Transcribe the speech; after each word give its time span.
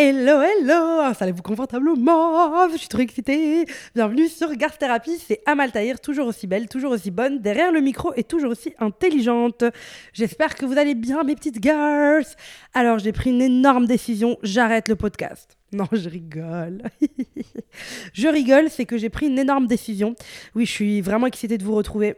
Hello, 0.00 0.40
hello, 0.40 1.00
installez-vous 1.00 1.42
confortablement, 1.42 2.68
je 2.70 2.76
suis 2.76 2.86
trop 2.86 3.00
excitée. 3.00 3.64
Bienvenue 3.96 4.28
sur 4.28 4.54
Garth 4.54 4.78
Therapy, 4.78 5.18
c'est 5.18 5.40
Amal 5.44 5.72
Tahir, 5.72 5.98
toujours 5.98 6.28
aussi 6.28 6.46
belle, 6.46 6.68
toujours 6.68 6.92
aussi 6.92 7.10
bonne, 7.10 7.40
derrière 7.40 7.72
le 7.72 7.80
micro 7.80 8.12
et 8.14 8.22
toujours 8.22 8.52
aussi 8.52 8.72
intelligente. 8.78 9.64
J'espère 10.12 10.54
que 10.54 10.64
vous 10.66 10.78
allez 10.78 10.94
bien, 10.94 11.24
mes 11.24 11.34
petites 11.34 11.60
girls. 11.60 12.26
Alors, 12.74 13.00
j'ai 13.00 13.10
pris 13.10 13.30
une 13.30 13.42
énorme 13.42 13.86
décision, 13.86 14.38
j'arrête 14.44 14.88
le 14.88 14.94
podcast. 14.94 15.56
Non, 15.72 15.88
je 15.90 16.08
rigole. 16.08 16.84
je 18.12 18.28
rigole, 18.28 18.70
c'est 18.70 18.86
que 18.86 18.98
j'ai 18.98 19.10
pris 19.10 19.26
une 19.26 19.38
énorme 19.40 19.66
décision. 19.66 20.14
Oui, 20.54 20.64
je 20.64 20.70
suis 20.70 21.00
vraiment 21.00 21.26
excitée 21.26 21.58
de 21.58 21.64
vous 21.64 21.74
retrouver 21.74 22.14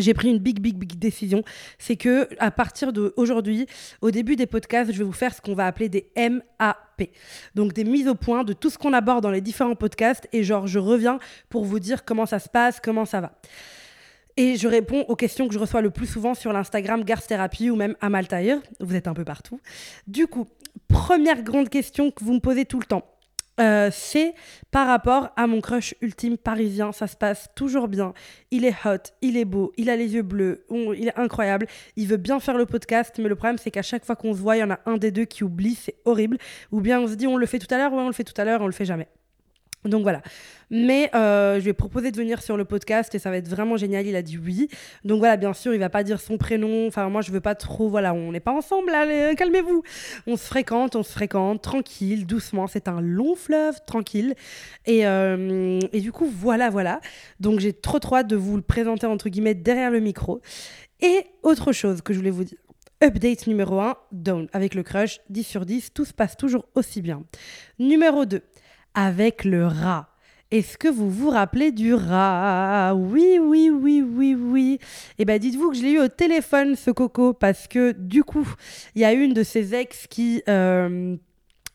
j'ai 0.00 0.14
pris 0.14 0.30
une 0.30 0.38
big, 0.38 0.60
big, 0.60 0.76
big 0.76 0.98
décision. 0.98 1.42
C'est 1.78 1.96
que 1.96 2.28
à 2.38 2.50
partir 2.50 2.92
d'aujourd'hui, 2.92 3.66
au 4.00 4.10
début 4.10 4.36
des 4.36 4.46
podcasts, 4.46 4.92
je 4.92 4.98
vais 4.98 5.04
vous 5.04 5.12
faire 5.12 5.34
ce 5.34 5.40
qu'on 5.40 5.54
va 5.54 5.66
appeler 5.66 5.88
des 5.88 6.10
MAP. 6.16 7.10
Donc 7.54 7.72
des 7.72 7.84
mises 7.84 8.08
au 8.08 8.14
point 8.14 8.44
de 8.44 8.52
tout 8.52 8.70
ce 8.70 8.78
qu'on 8.78 8.92
aborde 8.92 9.22
dans 9.22 9.30
les 9.30 9.40
différents 9.40 9.76
podcasts. 9.76 10.28
Et 10.32 10.42
genre, 10.42 10.66
je 10.66 10.78
reviens 10.78 11.18
pour 11.48 11.64
vous 11.64 11.78
dire 11.78 12.04
comment 12.04 12.26
ça 12.26 12.38
se 12.38 12.48
passe, 12.48 12.80
comment 12.80 13.04
ça 13.04 13.20
va. 13.20 13.32
Et 14.36 14.56
je 14.56 14.68
réponds 14.68 15.04
aux 15.08 15.16
questions 15.16 15.48
que 15.48 15.54
je 15.54 15.58
reçois 15.58 15.82
le 15.82 15.90
plus 15.90 16.06
souvent 16.06 16.34
sur 16.34 16.52
l'Instagram 16.52 17.04
Therapy 17.04 17.68
ou 17.70 17.76
même 17.76 17.96
Amaltaïr. 18.00 18.58
Vous 18.80 18.94
êtes 18.94 19.08
un 19.08 19.14
peu 19.14 19.24
partout. 19.24 19.60
Du 20.06 20.26
coup, 20.26 20.46
première 20.88 21.42
grande 21.42 21.68
question 21.68 22.10
que 22.10 22.24
vous 22.24 22.34
me 22.34 22.40
posez 22.40 22.64
tout 22.64 22.78
le 22.78 22.86
temps. 22.86 23.04
Euh, 23.60 23.90
c'est 23.92 24.34
par 24.70 24.86
rapport 24.86 25.30
à 25.36 25.46
mon 25.46 25.60
crush 25.60 25.94
ultime 26.00 26.38
parisien. 26.38 26.92
Ça 26.92 27.06
se 27.06 27.16
passe 27.16 27.48
toujours 27.54 27.88
bien. 27.88 28.14
Il 28.50 28.64
est 28.64 28.74
hot, 28.84 29.12
il 29.20 29.36
est 29.36 29.44
beau, 29.44 29.72
il 29.76 29.90
a 29.90 29.96
les 29.96 30.14
yeux 30.14 30.22
bleus, 30.22 30.64
il 30.70 31.08
est 31.08 31.18
incroyable. 31.18 31.66
Il 31.96 32.06
veut 32.06 32.16
bien 32.16 32.40
faire 32.40 32.56
le 32.56 32.66
podcast, 32.66 33.16
mais 33.18 33.28
le 33.28 33.36
problème, 33.36 33.58
c'est 33.58 33.70
qu'à 33.70 33.82
chaque 33.82 34.04
fois 34.04 34.16
qu'on 34.16 34.32
se 34.32 34.38
voit, 34.38 34.56
il 34.56 34.60
y 34.60 34.64
en 34.64 34.70
a 34.70 34.80
un 34.86 34.96
des 34.96 35.10
deux 35.10 35.24
qui 35.24 35.44
oublie. 35.44 35.74
C'est 35.74 35.96
horrible. 36.04 36.38
Ou 36.72 36.80
bien 36.80 37.00
on 37.00 37.06
se 37.06 37.14
dit, 37.14 37.26
on 37.26 37.36
le 37.36 37.46
fait 37.46 37.58
tout 37.58 37.72
à 37.72 37.76
l'heure, 37.76 37.92
ou 37.92 37.96
on 37.96 38.06
le 38.06 38.12
fait 38.14 38.24
tout 38.24 38.38
à 38.40 38.44
l'heure, 38.44 38.60
on 38.62 38.66
le 38.66 38.72
fait 38.72 38.84
jamais. 38.86 39.08
Donc 39.84 40.02
voilà. 40.02 40.20
Mais 40.70 41.10
euh, 41.14 41.58
je 41.58 41.64
lui 41.64 41.70
ai 41.70 41.72
proposé 41.72 42.12
de 42.12 42.16
venir 42.16 42.42
sur 42.42 42.56
le 42.56 42.64
podcast 42.64 43.14
et 43.14 43.18
ça 43.18 43.30
va 43.30 43.38
être 43.38 43.48
vraiment 43.48 43.76
génial. 43.76 44.06
Il 44.06 44.14
a 44.14 44.22
dit 44.22 44.38
oui. 44.38 44.68
Donc 45.04 45.18
voilà, 45.18 45.36
bien 45.36 45.52
sûr, 45.52 45.74
il 45.74 45.80
va 45.80 45.88
pas 45.88 46.04
dire 46.04 46.20
son 46.20 46.36
prénom. 46.36 46.86
Enfin, 46.86 47.08
moi, 47.08 47.22
je 47.22 47.32
veux 47.32 47.40
pas 47.40 47.54
trop. 47.54 47.88
Voilà, 47.88 48.12
on 48.14 48.30
n'est 48.30 48.40
pas 48.40 48.52
ensemble. 48.52 48.90
Allez, 48.90 49.34
calmez-vous. 49.36 49.82
On 50.26 50.36
se 50.36 50.44
fréquente, 50.44 50.96
on 50.96 51.02
se 51.02 51.12
fréquente, 51.12 51.62
tranquille, 51.62 52.26
doucement. 52.26 52.66
C'est 52.66 52.88
un 52.88 53.00
long 53.00 53.34
fleuve, 53.34 53.76
tranquille. 53.86 54.34
Et, 54.86 55.06
euh, 55.06 55.80
et 55.92 56.00
du 56.00 56.12
coup, 56.12 56.26
voilà, 56.26 56.70
voilà. 56.70 57.00
Donc 57.40 57.60
j'ai 57.60 57.72
trop 57.72 57.98
trop 57.98 58.16
hâte 58.16 58.28
de 58.28 58.36
vous 58.36 58.56
le 58.56 58.62
présenter 58.62 59.06
entre 59.06 59.28
guillemets 59.28 59.54
derrière 59.54 59.90
le 59.90 60.00
micro. 60.00 60.40
Et 61.00 61.24
autre 61.42 61.72
chose 61.72 62.02
que 62.02 62.12
je 62.12 62.18
voulais 62.18 62.30
vous 62.30 62.44
dire. 62.44 62.58
Update 63.02 63.46
numéro 63.46 63.80
1, 63.80 63.96
down. 64.12 64.46
Avec 64.52 64.74
le 64.74 64.82
crush, 64.82 65.20
10 65.30 65.42
sur 65.42 65.64
10, 65.64 65.94
tout 65.94 66.04
se 66.04 66.12
passe 66.12 66.36
toujours 66.36 66.66
aussi 66.74 67.00
bien. 67.00 67.24
Numéro 67.78 68.26
2, 68.26 68.42
avec 68.94 69.44
le 69.44 69.66
rat. 69.66 70.08
Est-ce 70.50 70.76
que 70.76 70.88
vous 70.88 71.08
vous 71.08 71.30
rappelez 71.30 71.70
du 71.70 71.94
rat? 71.94 72.92
Oui, 72.96 73.38
oui, 73.40 73.70
oui, 73.70 74.02
oui, 74.02 74.34
oui. 74.34 74.78
Eh 75.18 75.24
bien, 75.24 75.38
dites-vous 75.38 75.70
que 75.70 75.76
je 75.76 75.82
l'ai 75.82 75.92
eu 75.92 76.00
au 76.00 76.08
téléphone, 76.08 76.74
ce 76.74 76.90
coco, 76.90 77.32
parce 77.32 77.68
que 77.68 77.92
du 77.92 78.24
coup, 78.24 78.48
il 78.96 79.02
y 79.02 79.04
a 79.04 79.12
une 79.12 79.32
de 79.32 79.44
ses 79.44 79.74
ex 79.74 80.06
qui... 80.08 80.42
Euh, 80.48 81.16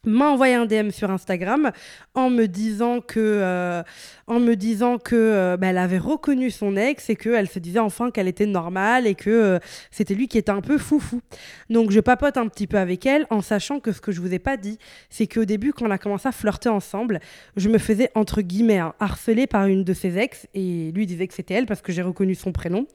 m'a 0.05 0.29
envoyé 0.29 0.55
un 0.55 0.65
DM 0.65 0.89
sur 0.89 1.11
Instagram 1.11 1.71
en 2.13 2.29
me 2.29 2.45
disant 2.47 3.01
que, 3.01 3.19
euh, 3.19 3.83
en 4.27 4.39
me 4.39 4.55
disant 4.55 4.97
que 4.97 5.15
euh, 5.15 5.57
bah, 5.57 5.67
elle 5.67 5.77
avait 5.77 5.97
reconnu 5.97 6.51
son 6.51 6.75
ex 6.75 7.09
et 7.09 7.15
qu'elle 7.15 7.47
se 7.47 7.59
disait 7.59 7.79
enfin 7.79 8.11
qu'elle 8.11 8.27
était 8.27 8.45
normale 8.45 9.07
et 9.07 9.15
que 9.15 9.29
euh, 9.29 9.59
c'était 9.91 10.13
lui 10.13 10.27
qui 10.27 10.37
était 10.37 10.51
un 10.51 10.61
peu 10.61 10.77
foufou. 10.77 11.21
Donc 11.69 11.91
je 11.91 11.99
papote 11.99 12.37
un 12.37 12.47
petit 12.47 12.67
peu 12.67 12.77
avec 12.77 13.05
elle 13.05 13.25
en 13.29 13.41
sachant 13.41 13.79
que 13.79 13.91
ce 13.91 14.01
que 14.01 14.11
je 14.11 14.21
vous 14.21 14.33
ai 14.33 14.39
pas 14.39 14.57
dit, 14.57 14.77
c'est 15.09 15.27
qu'au 15.27 15.45
début 15.45 15.73
quand 15.73 15.85
on 15.87 15.91
a 15.91 15.97
commencé 15.97 16.27
à 16.27 16.31
flirter 16.31 16.69
ensemble, 16.69 17.19
je 17.55 17.69
me 17.69 17.77
faisais 17.77 18.11
entre 18.15 18.41
guillemets 18.41 18.79
hein, 18.79 18.93
harceler 18.99 19.47
par 19.47 19.67
une 19.67 19.83
de 19.83 19.93
ses 19.93 20.17
ex 20.17 20.47
et 20.53 20.91
lui 20.93 21.05
disait 21.05 21.27
que 21.27 21.33
c'était 21.33 21.55
elle 21.55 21.65
parce 21.65 21.81
que 21.81 21.91
j'ai 21.91 22.01
reconnu 22.01 22.35
son 22.35 22.51
prénom 22.51 22.87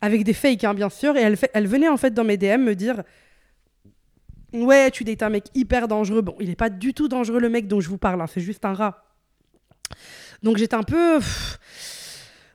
avec 0.00 0.24
des 0.24 0.32
fakes 0.32 0.64
hein, 0.64 0.74
bien 0.74 0.88
sûr 0.88 1.16
et 1.16 1.20
elle, 1.20 1.36
elle 1.52 1.66
venait 1.66 1.88
en 1.88 1.96
fait 1.96 2.14
dans 2.14 2.24
mes 2.24 2.36
DM 2.36 2.62
me 2.62 2.74
dire 2.74 3.02
Ouais, 4.52 4.90
tu 4.90 5.04
dates 5.04 5.22
un 5.22 5.28
mec 5.28 5.44
hyper 5.54 5.88
dangereux. 5.88 6.22
Bon, 6.22 6.34
il 6.40 6.48
n'est 6.48 6.56
pas 6.56 6.70
du 6.70 6.94
tout 6.94 7.08
dangereux 7.08 7.40
le 7.40 7.48
mec 7.48 7.68
dont 7.68 7.80
je 7.80 7.88
vous 7.88 7.98
parle, 7.98 8.20
hein, 8.20 8.26
c'est 8.26 8.40
juste 8.40 8.64
un 8.64 8.74
rat. 8.74 9.04
Donc 10.42 10.56
j'étais 10.56 10.74
un 10.74 10.82
peu 10.82 11.20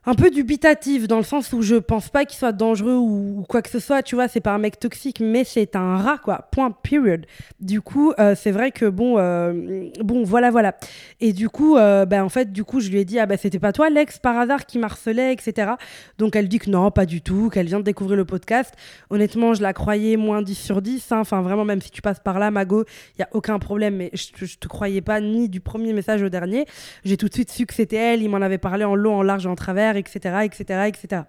un 0.07 0.13
peu 0.13 0.29
dubitatif 0.29 1.07
dans 1.07 1.17
le 1.17 1.23
sens 1.23 1.51
où 1.51 1.61
je 1.61 1.75
pense 1.75 2.09
pas 2.09 2.25
qu'il 2.25 2.37
soit 2.37 2.51
dangereux 2.51 2.95
ou, 2.95 3.43
quoi 3.49 3.61
que 3.61 3.69
ce 3.69 3.79
soit, 3.79 4.03
tu 4.03 4.15
vois, 4.15 4.27
c'est 4.27 4.39
pas 4.39 4.51
un 4.51 4.59
mec 4.59 4.79
toxique, 4.79 5.19
mais 5.19 5.43
c'est 5.43 5.75
un 5.75 5.97
rat, 5.97 6.19
quoi. 6.19 6.47
Point, 6.51 6.71
period. 6.71 7.25
Du 7.59 7.81
coup, 7.81 8.13
euh, 8.19 8.35
c'est 8.35 8.51
vrai 8.51 8.71
que 8.71 8.85
bon, 8.85 9.17
euh, 9.17 9.89
bon, 10.03 10.23
voilà, 10.23 10.51
voilà. 10.51 10.75
Et 11.21 11.33
du 11.33 11.49
coup, 11.49 11.77
euh, 11.77 12.05
ben, 12.05 12.23
en 12.23 12.29
fait, 12.29 12.51
du 12.51 12.63
coup, 12.63 12.79
je 12.79 12.89
lui 12.89 12.99
ai 12.99 13.05
dit, 13.05 13.17
ah 13.19 13.25
ben, 13.25 13.37
c'était 13.37 13.59
pas 13.59 13.71
toi 13.71 13.89
l'ex 13.89 14.19
par 14.19 14.37
hasard 14.37 14.65
qui 14.65 14.77
marcelait, 14.77 15.33
etc. 15.33 15.71
Donc 16.17 16.35
elle 16.35 16.47
dit 16.47 16.59
que 16.59 16.69
non, 16.69 16.91
pas 16.91 17.05
du 17.05 17.21
tout, 17.21 17.49
qu'elle 17.49 17.67
vient 17.67 17.79
de 17.79 17.83
découvrir 17.83 18.17
le 18.17 18.25
podcast. 18.25 18.73
Honnêtement, 19.09 19.53
je 19.53 19.63
la 19.63 19.73
croyais 19.73 20.17
moins 20.17 20.41
10 20.43 20.55
sur 20.55 20.81
10. 20.81 21.11
Hein. 21.11 21.19
Enfin, 21.19 21.41
vraiment, 21.41 21.65
même 21.65 21.81
si 21.81 21.89
tu 21.89 22.01
passes 22.01 22.19
par 22.19 22.37
là, 22.37 22.51
Mago, 22.51 22.85
il 23.17 23.21
y 23.21 23.23
a 23.23 23.29
aucun 23.31 23.57
problème, 23.57 23.95
mais 23.95 24.11
je, 24.13 24.45
je 24.45 24.57
te 24.57 24.67
croyais 24.67 25.01
pas 25.01 25.19
ni 25.19 25.49
du 25.49 25.61
premier 25.61 25.93
message 25.93 26.21
au 26.21 26.29
dernier. 26.29 26.65
J'ai 27.03 27.17
tout 27.17 27.27
de 27.27 27.33
suite 27.33 27.51
su 27.51 27.65
que 27.65 27.73
c'était 27.73 27.95
elle, 27.95 28.21
il 28.21 28.29
m'en 28.29 28.41
avait 28.41 28.59
parlé 28.59 28.83
en 28.83 28.95
long, 28.95 29.15
en 29.15 29.23
large, 29.23 29.47
en 29.47 29.55
travers 29.55 29.94
etc., 29.95 30.45
etc., 30.45 30.87
etc. 30.87 31.21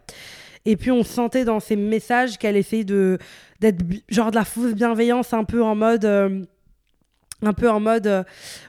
Et 0.64 0.76
puis 0.76 0.90
on 0.90 1.04
sentait 1.04 1.44
dans 1.44 1.60
ses 1.60 1.76
messages 1.76 2.38
qu'elle 2.38 2.56
essayait 2.56 2.84
de 2.84 3.18
d'être 3.60 3.84
genre 4.08 4.30
de 4.30 4.36
la 4.36 4.44
fausse 4.44 4.74
bienveillance, 4.74 5.32
un 5.32 5.44
peu 5.44 5.62
en 5.62 5.74
mode. 5.74 6.04
Euh, 6.04 6.42
un 7.42 7.52
peu 7.52 7.68
en 7.68 7.80
mode 7.80 8.06
euh, 8.06 8.22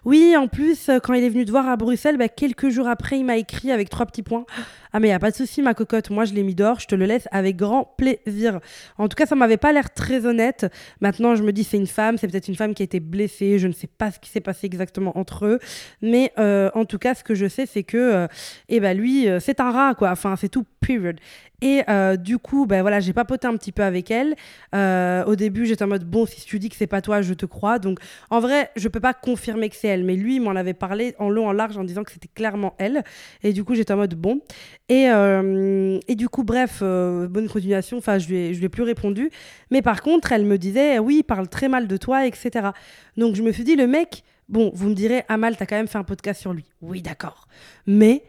oui 0.03 0.35
en 0.35 0.47
plus 0.47 0.89
quand 1.03 1.13
il 1.13 1.23
est 1.23 1.29
venu 1.29 1.45
te 1.45 1.51
voir 1.51 1.69
à 1.69 1.77
Bruxelles 1.77 2.17
bah, 2.17 2.27
quelques 2.27 2.69
jours 2.69 2.87
après 2.87 3.17
il 3.17 3.23
m'a 3.23 3.37
écrit 3.37 3.71
avec 3.71 3.89
trois 3.89 4.05
petits 4.05 4.23
points. 4.23 4.45
Ah 4.93 5.01
mais 5.01 5.09
y 5.09 5.11
a 5.11 5.19
pas 5.19 5.31
de 5.31 5.35
souci 5.35 5.61
ma 5.61 5.73
cocotte. 5.73 6.09
Moi 6.09 6.23
je 6.23 6.33
l'ai 6.33 6.43
mis 6.43 6.55
dehors 6.55 6.79
je 6.79 6.87
te 6.87 6.95
le 6.95 7.05
laisse 7.05 7.27
avec 7.31 7.57
grand 7.57 7.93
plaisir. 7.97 8.61
En 8.97 9.09
tout 9.09 9.15
cas 9.15 9.25
ça 9.25 9.35
m'avait 9.35 9.57
pas 9.57 9.73
l'air 9.73 9.93
très 9.93 10.25
honnête. 10.25 10.65
Maintenant 11.01 11.35
je 11.35 11.43
me 11.43 11.51
dis 11.51 11.65
c'est 11.65 11.77
une 11.77 11.87
femme 11.87 12.17
c'est 12.17 12.27
peut-être 12.27 12.47
une 12.47 12.55
femme 12.55 12.73
qui 12.73 12.83
a 12.83 12.85
été 12.85 13.01
blessée 13.01 13.59
je 13.59 13.67
ne 13.67 13.73
sais 13.73 13.87
pas 13.87 14.11
ce 14.11 14.19
qui 14.19 14.29
s'est 14.29 14.39
passé 14.39 14.65
exactement 14.65 15.15
entre 15.17 15.45
eux. 15.45 15.59
Mais 16.01 16.31
euh, 16.39 16.71
en 16.73 16.85
tout 16.85 16.97
cas 16.99 17.15
ce 17.15 17.23
que 17.23 17.35
je 17.35 17.47
sais 17.47 17.65
c'est 17.65 17.83
que 17.83 17.97
euh, 17.97 18.27
eh 18.69 18.79
ben 18.79 18.97
lui 18.97 19.27
c'est 19.39 19.59
un 19.59 19.71
rat 19.71 19.93
quoi. 19.93 20.09
Enfin 20.09 20.35
c'est 20.37 20.49
tout 20.49 20.65
period. 20.79 21.19
Et 21.61 21.83
euh, 21.89 22.17
du 22.17 22.37
coup, 22.37 22.67
ben 22.67 22.81
voilà, 22.81 22.99
j'ai 22.99 23.13
papoté 23.13 23.47
un 23.47 23.57
petit 23.57 23.71
peu 23.71 23.83
avec 23.83 24.11
elle. 24.11 24.35
Euh, 24.75 25.23
au 25.25 25.35
début, 25.35 25.65
j'étais 25.65 25.83
en 25.83 25.87
mode 25.87 26.03
bon, 26.03 26.25
si 26.27 26.45
tu 26.45 26.59
dis 26.59 26.69
que 26.69 26.75
c'est 26.75 26.85
pas 26.87 27.01
toi, 27.01 27.21
je 27.21 27.33
te 27.33 27.47
crois. 27.47 27.79
Donc, 27.79 27.99
en 28.29 28.39
vrai, 28.39 28.56
je 28.75 28.87
peux 28.87 28.99
pas 28.99 29.13
confirmer 29.13 29.69
que 29.69 29.75
c'est 29.75 29.87
elle, 29.87 30.03
mais 30.03 30.15
lui, 30.15 30.35
il 30.35 30.41
m'en 30.41 30.55
avait 30.55 30.73
parlé 30.73 31.15
en 31.19 31.29
long, 31.29 31.47
en 31.47 31.51
large, 31.51 31.77
en 31.77 31.83
disant 31.83 32.03
que 32.03 32.11
c'était 32.11 32.29
clairement 32.33 32.75
elle. 32.77 33.03
Et 33.43 33.53
du 33.53 33.63
coup, 33.63 33.75
j'étais 33.75 33.93
en 33.93 33.97
mode 33.97 34.15
bon. 34.15 34.41
Et, 34.89 35.09
euh, 35.09 35.99
et 36.07 36.15
du 36.15 36.29
coup, 36.29 36.43
bref, 36.43 36.81
bonne 36.81 37.49
continuation. 37.49 37.97
Enfin, 37.97 38.17
je 38.17 38.27
lui, 38.27 38.53
je 38.53 38.59
lui 38.59 38.65
ai 38.65 38.69
plus 38.69 38.83
répondu. 38.83 39.29
Mais 39.71 39.81
par 39.81 40.01
contre, 40.01 40.31
elle 40.31 40.45
me 40.45 40.57
disait 40.57 40.99
oui, 40.99 41.17
il 41.19 41.23
parle 41.23 41.47
très 41.47 41.69
mal 41.69 41.87
de 41.87 41.97
toi, 41.97 42.25
etc. 42.25 42.69
Donc, 43.15 43.35
je 43.35 43.41
me 43.41 43.51
suis 43.51 43.63
dit, 43.63 43.75
le 43.75 43.87
mec, 43.87 44.23
bon, 44.49 44.71
vous 44.73 44.89
me 44.89 44.93
direz, 44.93 45.23
Amal, 45.27 45.57
t'as 45.57 45.65
quand 45.65 45.75
même 45.75 45.87
fait 45.87 45.97
un 45.97 46.03
podcast 46.03 46.41
sur 46.41 46.53
lui. 46.53 46.65
Oui, 46.81 47.01
d'accord. 47.01 47.47
Mais 47.85 48.23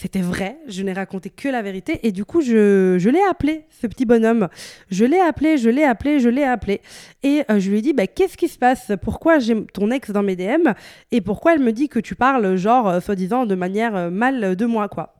c'était 0.00 0.20
vrai, 0.20 0.60
je 0.68 0.84
n'ai 0.84 0.92
raconté 0.92 1.28
que 1.28 1.48
la 1.48 1.60
vérité 1.60 2.06
et 2.06 2.12
du 2.12 2.24
coup 2.24 2.40
je, 2.40 3.08
l'ai 3.08 3.22
appelé, 3.28 3.64
ce 3.68 3.88
petit 3.88 4.06
bonhomme. 4.06 4.46
Je 4.92 5.04
l'ai 5.04 5.18
appelé, 5.18 5.58
je 5.58 5.68
l'ai 5.68 5.82
appelé, 5.82 6.20
je 6.20 6.28
l'ai 6.28 6.44
appelé. 6.44 6.82
Et 7.24 7.42
euh, 7.50 7.58
je 7.58 7.68
lui 7.68 7.78
ai 7.78 7.82
dit, 7.82 7.94
bah, 7.94 8.06
qu'est-ce 8.06 8.36
qui 8.36 8.46
se 8.46 8.60
passe? 8.60 8.92
Pourquoi 9.02 9.40
j'ai 9.40 9.66
ton 9.66 9.90
ex 9.90 10.12
dans 10.12 10.22
mes 10.22 10.36
DM 10.36 10.68
Et 11.10 11.20
pourquoi 11.20 11.54
elle 11.54 11.58
me 11.58 11.72
dit 11.72 11.88
que 11.88 11.98
tu 11.98 12.14
parles 12.14 12.54
genre, 12.54 12.88
euh, 12.88 13.00
soi-disant, 13.00 13.44
de 13.44 13.56
manière 13.56 13.96
euh, 13.96 14.08
mal 14.08 14.54
de 14.54 14.66
moi, 14.66 14.88
quoi? 14.88 15.16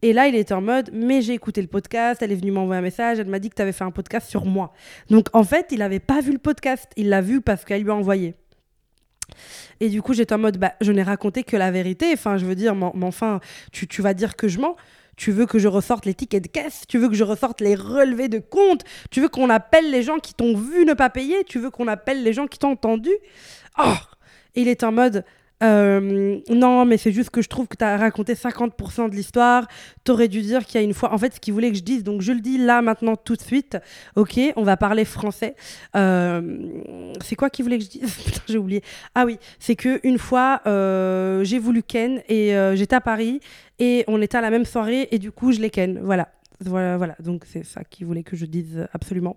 Et 0.00 0.14
là, 0.14 0.26
il 0.26 0.36
était 0.36 0.54
en 0.54 0.62
mode, 0.62 0.88
mais 0.94 1.20
j'ai 1.20 1.34
écouté 1.34 1.60
le 1.60 1.68
podcast, 1.68 2.22
elle 2.22 2.32
est 2.32 2.36
venue 2.36 2.50
m'envoyer 2.50 2.78
un 2.78 2.82
message, 2.82 3.18
elle 3.18 3.28
m'a 3.28 3.40
dit 3.40 3.50
que 3.50 3.56
tu 3.56 3.62
avais 3.62 3.72
fait 3.72 3.84
un 3.84 3.90
podcast 3.90 4.26
sur 4.26 4.46
moi. 4.46 4.72
Donc 5.10 5.26
en 5.34 5.44
fait, 5.44 5.66
il 5.70 5.80
n'avait 5.80 6.00
pas 6.00 6.22
vu 6.22 6.32
le 6.32 6.38
podcast, 6.38 6.90
il 6.96 7.10
l'a 7.10 7.20
vu 7.20 7.42
parce 7.42 7.66
qu'elle 7.66 7.82
lui 7.82 7.90
a 7.90 7.94
envoyé. 7.94 8.36
Et 9.80 9.88
du 9.88 10.02
coup, 10.02 10.14
j'étais 10.14 10.34
en 10.34 10.38
mode, 10.38 10.58
bah, 10.58 10.74
je 10.80 10.92
n'ai 10.92 11.02
raconté 11.02 11.44
que 11.44 11.56
la 11.56 11.70
vérité. 11.70 12.10
Enfin, 12.12 12.36
je 12.36 12.46
veux 12.46 12.54
dire, 12.54 12.74
mais, 12.74 12.90
enfin, 13.02 13.40
tu, 13.72 13.86
tu 13.86 14.02
vas 14.02 14.14
dire 14.14 14.36
que 14.36 14.48
je 14.48 14.60
mens. 14.60 14.76
Tu 15.16 15.30
veux 15.30 15.46
que 15.46 15.58
je 15.58 15.68
ressorte 15.68 16.06
les 16.06 16.14
tickets 16.14 16.42
de 16.42 16.48
caisse. 16.48 16.84
Tu 16.88 16.98
veux 16.98 17.08
que 17.08 17.14
je 17.14 17.24
ressorte 17.24 17.60
les 17.60 17.74
relevés 17.74 18.28
de 18.28 18.38
compte. 18.38 18.82
Tu 19.10 19.20
veux 19.20 19.28
qu'on 19.28 19.50
appelle 19.50 19.90
les 19.90 20.02
gens 20.02 20.18
qui 20.18 20.34
t'ont 20.34 20.56
vu 20.56 20.84
ne 20.84 20.94
pas 20.94 21.10
payer. 21.10 21.44
Tu 21.44 21.58
veux 21.58 21.70
qu'on 21.70 21.86
appelle 21.86 22.22
les 22.22 22.32
gens 22.32 22.46
qui 22.46 22.58
t'ont 22.58 22.72
entendu. 22.72 23.10
Oh! 23.78 23.94
Et 24.54 24.62
il 24.62 24.68
est 24.68 24.84
en 24.84 24.92
mode, 24.92 25.24
euh, 25.62 26.40
non, 26.50 26.84
mais 26.84 26.96
c'est 26.96 27.12
juste 27.12 27.30
que 27.30 27.42
je 27.42 27.48
trouve 27.48 27.68
que 27.68 27.76
tu 27.76 27.84
as 27.84 27.96
raconté 27.96 28.34
50% 28.34 29.10
de 29.10 29.14
l'histoire. 29.14 29.66
Tu 30.04 30.12
aurais 30.12 30.28
dû 30.28 30.42
dire 30.42 30.64
qu'il 30.64 30.80
y 30.80 30.82
a 30.82 30.84
une 30.84 30.94
fois. 30.94 31.12
En 31.12 31.18
fait, 31.18 31.34
ce 31.34 31.40
qu'il 31.40 31.54
voulait 31.54 31.70
que 31.70 31.76
je 31.76 31.82
dise, 31.82 32.02
donc 32.04 32.20
je 32.20 32.32
le 32.32 32.40
dis 32.40 32.58
là, 32.58 32.82
maintenant, 32.82 33.16
tout 33.16 33.36
de 33.36 33.42
suite. 33.42 33.78
Ok, 34.16 34.38
on 34.56 34.62
va 34.62 34.76
parler 34.76 35.04
français. 35.04 35.54
Euh, 35.96 36.40
c'est 37.22 37.36
quoi 37.36 37.50
qu'il 37.50 37.64
voulait 37.64 37.78
que 37.78 37.84
je 37.84 37.90
dise? 37.90 38.14
Putain, 38.24 38.42
j'ai 38.48 38.58
oublié. 38.58 38.82
Ah 39.14 39.24
oui, 39.24 39.38
c'est 39.58 39.76
que 39.76 40.00
une 40.02 40.18
fois, 40.18 40.60
euh, 40.66 41.44
j'ai 41.44 41.58
voulu 41.58 41.82
Ken 41.82 42.22
et 42.28 42.54
j'étais 42.74 42.96
à 42.96 43.00
Paris 43.00 43.40
et 43.78 44.04
on 44.08 44.20
était 44.20 44.38
à 44.38 44.40
la 44.40 44.50
même 44.50 44.64
soirée 44.64 45.08
et 45.10 45.18
du 45.18 45.32
coup, 45.32 45.52
je 45.52 45.60
l'ai 45.60 45.70
Ken. 45.70 46.00
Voilà 46.02 46.28
Voilà, 46.68 46.96
voilà. 46.96 47.16
donc 47.20 47.44
c'est 47.46 47.64
ça 47.64 47.84
qu'il 47.84 48.06
voulait 48.06 48.22
que 48.22 48.36
je 48.36 48.46
dise 48.46 48.86
absolument. 48.92 49.36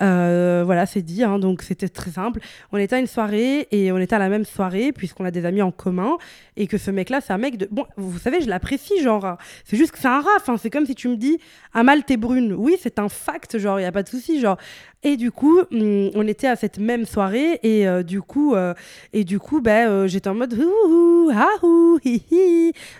Euh, 0.00 0.62
voilà, 0.64 0.86
c'est 0.86 1.02
dit, 1.02 1.24
hein, 1.24 1.38
donc 1.38 1.62
c'était 1.62 1.88
très 1.88 2.10
simple. 2.10 2.40
On 2.72 2.78
était 2.78 2.96
à 2.96 2.98
une 2.98 3.06
soirée 3.06 3.66
et 3.72 3.90
on 3.92 3.98
était 3.98 4.14
à 4.14 4.18
la 4.18 4.28
même 4.28 4.44
soirée 4.44 4.92
puisqu'on 4.92 5.24
a 5.24 5.30
des 5.30 5.44
amis 5.44 5.62
en 5.62 5.72
commun 5.72 6.16
et 6.56 6.66
que 6.66 6.78
ce 6.78 6.90
mec-là, 6.90 7.20
c'est 7.20 7.32
un 7.32 7.38
mec 7.38 7.56
de... 7.56 7.68
Bon, 7.70 7.86
vous 7.96 8.18
savez, 8.18 8.40
je 8.40 8.48
l'apprécie, 8.48 9.02
genre, 9.02 9.36
c'est 9.64 9.76
juste 9.76 9.92
que 9.92 9.98
c'est 9.98 10.08
un 10.08 10.20
raf, 10.20 10.48
hein. 10.48 10.56
c'est 10.56 10.70
comme 10.70 10.86
si 10.86 10.94
tu 10.94 11.08
me 11.08 11.16
dis, 11.16 11.38
Amal, 11.74 12.04
t'es 12.04 12.16
brune. 12.16 12.54
Oui, 12.54 12.76
c'est 12.80 12.98
un 12.98 13.08
fact, 13.08 13.58
genre, 13.58 13.78
il 13.78 13.82
n'y 13.82 13.88
a 13.88 13.92
pas 13.92 14.02
de 14.02 14.08
souci, 14.08 14.40
genre. 14.40 14.56
Et 15.04 15.16
du 15.16 15.30
coup, 15.30 15.60
hum, 15.70 16.10
on 16.14 16.26
était 16.26 16.48
à 16.48 16.56
cette 16.56 16.78
même 16.78 17.04
soirée 17.04 17.60
et 17.62 17.86
euh, 17.86 18.02
du 18.02 18.20
coup, 18.20 18.54
euh, 18.54 18.74
et 19.12 19.24
du 19.24 19.38
coup, 19.38 19.60
ben, 19.60 20.06
j'étais 20.06 20.28
en 20.28 20.34
mode, 20.34 20.58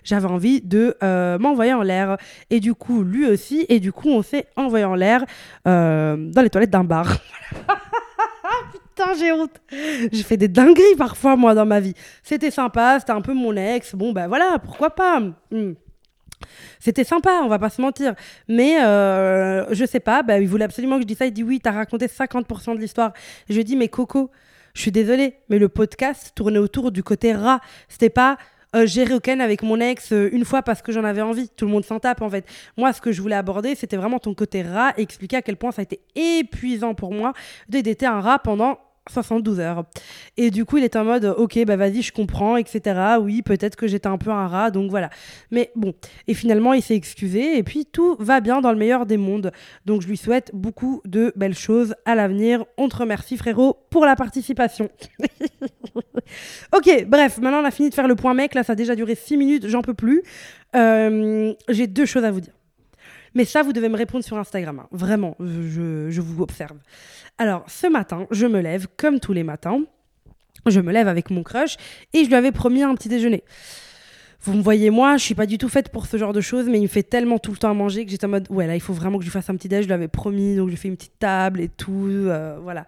j'avais 0.04 0.26
envie 0.26 0.60
de 0.60 0.96
m'envoyer 1.38 1.74
en 1.74 1.82
l'air. 1.82 2.16
Et 2.50 2.60
du 2.60 2.74
coup, 2.74 3.02
lui 3.02 3.26
aussi, 3.26 3.66
et 3.68 3.80
du 3.80 3.92
coup, 3.92 4.08
on 4.08 4.22
s'est 4.22 4.46
envoyé 4.56 4.84
en 4.84 4.94
l'air 4.94 5.24
dans 5.64 6.42
les 6.42 6.50
toilettes 6.50 6.70
d'un 6.70 6.84
bar. 6.84 7.18
Putain, 8.72 9.14
j'ai 9.14 9.32
honte. 9.32 9.60
J'ai 10.12 10.22
fait 10.22 10.36
des 10.36 10.48
dingueries 10.48 10.96
parfois, 10.96 11.36
moi, 11.36 11.54
dans 11.54 11.66
ma 11.66 11.80
vie. 11.80 11.94
C'était 12.22 12.50
sympa, 12.50 12.98
c'était 13.00 13.12
un 13.12 13.20
peu 13.20 13.32
mon 13.32 13.56
ex. 13.56 13.94
Bon, 13.94 14.12
ben 14.12 14.28
voilà, 14.28 14.58
pourquoi 14.58 14.90
pas. 14.90 15.20
Hmm. 15.50 15.74
C'était 16.80 17.04
sympa, 17.04 17.40
on 17.42 17.48
va 17.48 17.58
pas 17.58 17.70
se 17.70 17.80
mentir. 17.80 18.14
Mais 18.48 18.82
euh, 18.82 19.66
je 19.72 19.84
sais 19.84 20.00
pas, 20.00 20.22
bah, 20.22 20.38
il 20.38 20.48
voulait 20.48 20.64
absolument 20.64 20.96
que 20.96 21.02
je 21.02 21.06
dise 21.06 21.18
ça. 21.18 21.26
Il 21.26 21.32
dit 21.32 21.42
oui, 21.42 21.60
t'as 21.60 21.72
raconté 21.72 22.06
50% 22.06 22.74
de 22.74 22.80
l'histoire. 22.80 23.12
Je 23.48 23.60
dis, 23.60 23.76
mais 23.76 23.88
Coco, 23.88 24.30
je 24.74 24.82
suis 24.82 24.92
désolée, 24.92 25.34
mais 25.48 25.58
le 25.58 25.68
podcast 25.68 26.32
tournait 26.34 26.58
autour 26.58 26.92
du 26.92 27.02
côté 27.02 27.32
rat. 27.32 27.60
C'était 27.88 28.10
pas 28.10 28.38
euh, 28.76 28.86
j'ai 28.86 29.04
réoken 29.04 29.40
avec 29.40 29.62
mon 29.62 29.80
ex 29.80 30.12
euh, 30.12 30.28
une 30.30 30.44
fois 30.44 30.62
parce 30.62 30.82
que 30.82 30.92
j'en 30.92 31.04
avais 31.04 31.22
envie. 31.22 31.48
Tout 31.48 31.64
le 31.64 31.72
monde 31.72 31.84
s'en 31.84 31.98
tape 32.00 32.20
en 32.20 32.28
fait. 32.28 32.44
Moi, 32.76 32.92
ce 32.92 33.00
que 33.00 33.12
je 33.12 33.22
voulais 33.22 33.36
aborder, 33.36 33.74
c'était 33.74 33.96
vraiment 33.96 34.18
ton 34.18 34.34
côté 34.34 34.62
rat 34.62 34.92
et 34.98 35.02
expliquer 35.02 35.36
à 35.36 35.42
quel 35.42 35.56
point 35.56 35.72
ça 35.72 35.80
a 35.80 35.84
été 35.84 36.00
épuisant 36.14 36.94
pour 36.94 37.12
moi 37.12 37.32
d'être 37.68 38.02
un 38.02 38.20
rat 38.20 38.38
pendant 38.38 38.78
72 39.10 39.60
heures. 39.60 39.84
Et 40.36 40.50
du 40.50 40.64
coup, 40.64 40.78
il 40.78 40.84
est 40.84 40.96
en 40.96 41.04
mode, 41.04 41.24
ok, 41.24 41.64
bah 41.64 41.76
vas-y, 41.76 42.02
je 42.02 42.12
comprends, 42.12 42.56
etc. 42.56 43.18
Oui, 43.20 43.42
peut-être 43.42 43.76
que 43.76 43.86
j'étais 43.86 44.06
un 44.06 44.18
peu 44.18 44.30
un 44.30 44.46
rat, 44.46 44.70
donc 44.70 44.90
voilà. 44.90 45.10
Mais 45.50 45.70
bon, 45.76 45.94
et 46.26 46.34
finalement, 46.34 46.72
il 46.72 46.82
s'est 46.82 46.94
excusé, 46.94 47.58
et 47.58 47.62
puis 47.62 47.86
tout 47.86 48.16
va 48.18 48.40
bien 48.40 48.60
dans 48.60 48.72
le 48.72 48.78
meilleur 48.78 49.06
des 49.06 49.16
mondes. 49.16 49.52
Donc 49.86 50.02
je 50.02 50.08
lui 50.08 50.16
souhaite 50.16 50.50
beaucoup 50.54 51.00
de 51.04 51.32
belles 51.36 51.56
choses 51.56 51.94
à 52.04 52.14
l'avenir. 52.14 52.64
On 52.76 52.88
te 52.88 52.96
remercie, 52.96 53.36
frérot, 53.36 53.78
pour 53.90 54.04
la 54.04 54.16
participation. 54.16 54.88
ok, 56.76 57.06
bref, 57.06 57.38
maintenant 57.38 57.62
on 57.62 57.64
a 57.64 57.70
fini 57.70 57.90
de 57.90 57.94
faire 57.94 58.08
le 58.08 58.16
point 58.16 58.34
mec, 58.34 58.54
là 58.54 58.62
ça 58.62 58.72
a 58.72 58.76
déjà 58.76 58.94
duré 58.94 59.14
6 59.14 59.36
minutes, 59.36 59.68
j'en 59.68 59.82
peux 59.82 59.94
plus. 59.94 60.22
Euh, 60.76 61.54
j'ai 61.68 61.86
deux 61.86 62.06
choses 62.06 62.24
à 62.24 62.30
vous 62.30 62.40
dire. 62.40 62.57
Mais 63.38 63.44
ça, 63.44 63.62
vous 63.62 63.72
devez 63.72 63.88
me 63.88 63.96
répondre 63.96 64.24
sur 64.24 64.36
Instagram. 64.36 64.80
Hein. 64.80 64.88
Vraiment, 64.90 65.36
je, 65.38 66.10
je 66.10 66.20
vous 66.20 66.42
observe. 66.42 66.76
Alors, 67.38 67.64
ce 67.68 67.86
matin, 67.86 68.26
je 68.32 68.46
me 68.46 68.60
lève 68.60 68.88
comme 68.96 69.20
tous 69.20 69.32
les 69.32 69.44
matins. 69.44 69.84
Je 70.66 70.80
me 70.80 70.90
lève 70.92 71.06
avec 71.06 71.30
mon 71.30 71.44
crush 71.44 71.76
et 72.14 72.24
je 72.24 72.28
lui 72.28 72.34
avais 72.34 72.50
promis 72.50 72.82
un 72.82 72.96
petit 72.96 73.08
déjeuner 73.08 73.44
vous 74.42 74.54
me 74.54 74.62
voyez 74.62 74.90
moi, 74.90 75.16
je 75.16 75.24
suis 75.24 75.34
pas 75.34 75.46
du 75.46 75.58
tout 75.58 75.68
faite 75.68 75.90
pour 75.90 76.06
ce 76.06 76.16
genre 76.16 76.32
de 76.32 76.40
choses, 76.40 76.66
mais 76.68 76.78
il 76.78 76.82
me 76.82 76.88
fait 76.88 77.02
tellement 77.02 77.38
tout 77.38 77.50
le 77.50 77.56
temps 77.56 77.70
à 77.70 77.74
manger 77.74 78.04
que 78.04 78.10
j'étais 78.10 78.26
en 78.26 78.30
mode 78.30 78.46
ouais 78.50 78.66
là 78.66 78.76
il 78.76 78.80
faut 78.80 78.92
vraiment 78.92 79.18
que 79.18 79.24
je 79.24 79.30
fasse 79.30 79.50
un 79.50 79.56
petit 79.56 79.68
déj, 79.68 79.82
je 79.82 79.86
lui 79.88 79.94
avais 79.94 80.08
promis, 80.08 80.56
donc 80.56 80.70
je 80.70 80.76
fais 80.76 80.88
une 80.88 80.96
petite 80.96 81.18
table 81.18 81.60
et 81.60 81.68
tout, 81.68 82.06
euh, 82.06 82.58
voilà 82.62 82.86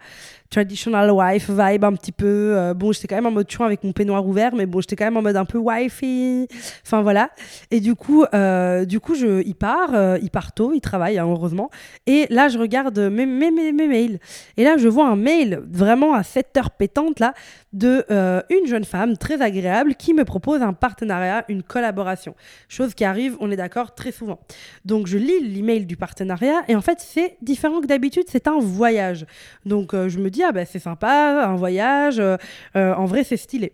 traditional 0.51 1.09
wife 1.11 1.49
vibe 1.49 1.85
un 1.85 1.93
petit 1.93 2.11
peu. 2.11 2.53
Euh, 2.55 2.73
bon, 2.75 2.91
j'étais 2.91 3.07
quand 3.07 3.15
même 3.15 3.25
en 3.25 3.31
mode 3.31 3.49
chouin 3.49 3.65
avec 3.65 3.83
mon 3.83 3.93
peignoir 3.93 4.27
ouvert, 4.27 4.53
mais 4.53 4.65
bon, 4.67 4.81
j'étais 4.81 4.97
quand 4.97 5.05
même 5.05 5.17
en 5.17 5.21
mode 5.21 5.37
un 5.37 5.45
peu 5.45 5.57
wifey. 5.57 6.47
Enfin 6.85 7.01
voilà. 7.01 7.31
Et 7.71 7.79
du 7.79 7.95
coup, 7.95 8.25
euh, 8.33 8.85
du 8.85 8.99
coup, 8.99 9.15
il 9.15 9.55
part, 9.55 9.91
il 10.21 10.29
part 10.29 10.51
tôt, 10.51 10.73
il 10.73 10.81
travaille 10.81 11.17
hein, 11.17 11.25
heureusement. 11.27 11.71
Et 12.05 12.27
là, 12.29 12.49
je 12.49 12.59
regarde 12.59 12.99
mes, 12.99 13.25
mails. 13.25 14.19
Et 14.57 14.63
là, 14.63 14.77
je 14.77 14.89
vois 14.89 15.07
un 15.07 15.15
mail 15.15 15.61
vraiment 15.71 16.13
à 16.13 16.23
7 16.23 16.57
heures 16.57 16.71
pétante 16.71 17.19
là 17.19 17.33
de 17.71 18.05
une 18.49 18.67
jeune 18.67 18.83
femme 18.83 19.15
très 19.15 19.41
agréable 19.41 19.95
qui 19.95 20.13
me 20.13 20.25
propose 20.25 20.61
un 20.61 20.73
partenariat, 20.73 21.40
une 21.49 21.63
collaboration. 21.63 22.35
Chose 22.67 22.93
qui 22.93 23.05
arrive, 23.05 23.37
on 23.39 23.51
est 23.51 23.55
d'accord, 23.55 23.95
très 23.95 24.11
souvent. 24.11 24.39
Donc 24.85 25.07
je 25.07 25.17
lis 25.17 25.39
l'email 25.39 25.85
du 25.85 25.97
partenariat 25.97 26.61
et 26.67 26.75
en 26.75 26.81
fait 26.81 26.99
c'est 26.99 27.37
différent 27.41 27.81
que 27.81 27.87
d'habitude, 27.87 28.25
c'est 28.27 28.47
un 28.47 28.59
voyage. 28.59 29.25
Donc 29.65 29.93
je 29.93 30.19
me 30.19 30.29
dis 30.29 30.43
ah 30.43 30.51
bah, 30.51 30.65
c'est 30.65 30.79
sympa, 30.79 31.45
un 31.45 31.55
voyage, 31.55 32.19
euh, 32.19 32.37
euh, 32.75 32.93
en 32.95 33.05
vrai 33.05 33.23
c'est 33.23 33.37
stylé. 33.37 33.73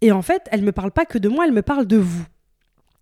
Et 0.00 0.12
en 0.12 0.22
fait, 0.22 0.48
elle 0.50 0.62
me 0.62 0.72
parle 0.72 0.90
pas 0.90 1.06
que 1.06 1.18
de 1.18 1.28
moi, 1.28 1.46
elle 1.46 1.52
me 1.52 1.62
parle 1.62 1.86
de 1.86 1.96
vous. 1.96 2.26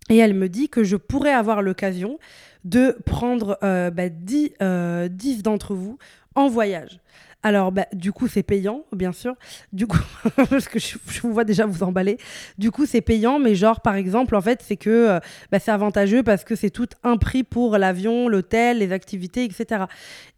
Et 0.09 0.17
elle 0.17 0.33
me 0.33 0.47
dit 0.47 0.69
que 0.69 0.83
je 0.83 0.95
pourrais 0.95 1.33
avoir 1.33 1.61
l'occasion 1.61 2.19
de 2.63 2.97
prendre 3.05 3.57
10, 3.61 4.53
euh, 4.61 5.09
bah, 5.09 5.41
d'entre 5.43 5.73
vous 5.73 5.97
en 6.35 6.47
voyage. 6.47 6.99
Alors, 7.45 7.73
bah, 7.73 7.87
du 7.91 8.13
coup, 8.13 8.29
c'est 8.29 8.41
payant, 8.41 8.85
bien 8.93 9.11
sûr. 9.11 9.35
Du 9.73 9.85
coup, 9.85 9.99
parce 10.49 10.69
que 10.69 10.79
je, 10.79 10.95
vous 11.21 11.33
vois 11.33 11.43
déjà 11.43 11.65
vous 11.65 11.83
emballer. 11.83 12.17
Du 12.57 12.71
coup, 12.71 12.85
c'est 12.85 13.01
payant, 13.01 13.37
mais 13.37 13.53
genre, 13.53 13.81
par 13.81 13.95
exemple, 13.95 14.35
en 14.35 14.41
fait, 14.41 14.61
c'est 14.63 14.77
que 14.77 14.89
euh, 14.89 15.19
bah, 15.51 15.59
c'est 15.59 15.71
avantageux 15.71 16.23
parce 16.23 16.45
que 16.45 16.55
c'est 16.55 16.69
tout 16.69 16.87
un 17.03 17.17
prix 17.17 17.43
pour 17.43 17.77
l'avion, 17.77 18.29
l'hôtel, 18.29 18.77
les 18.79 18.93
activités, 18.93 19.43
etc. 19.43 19.83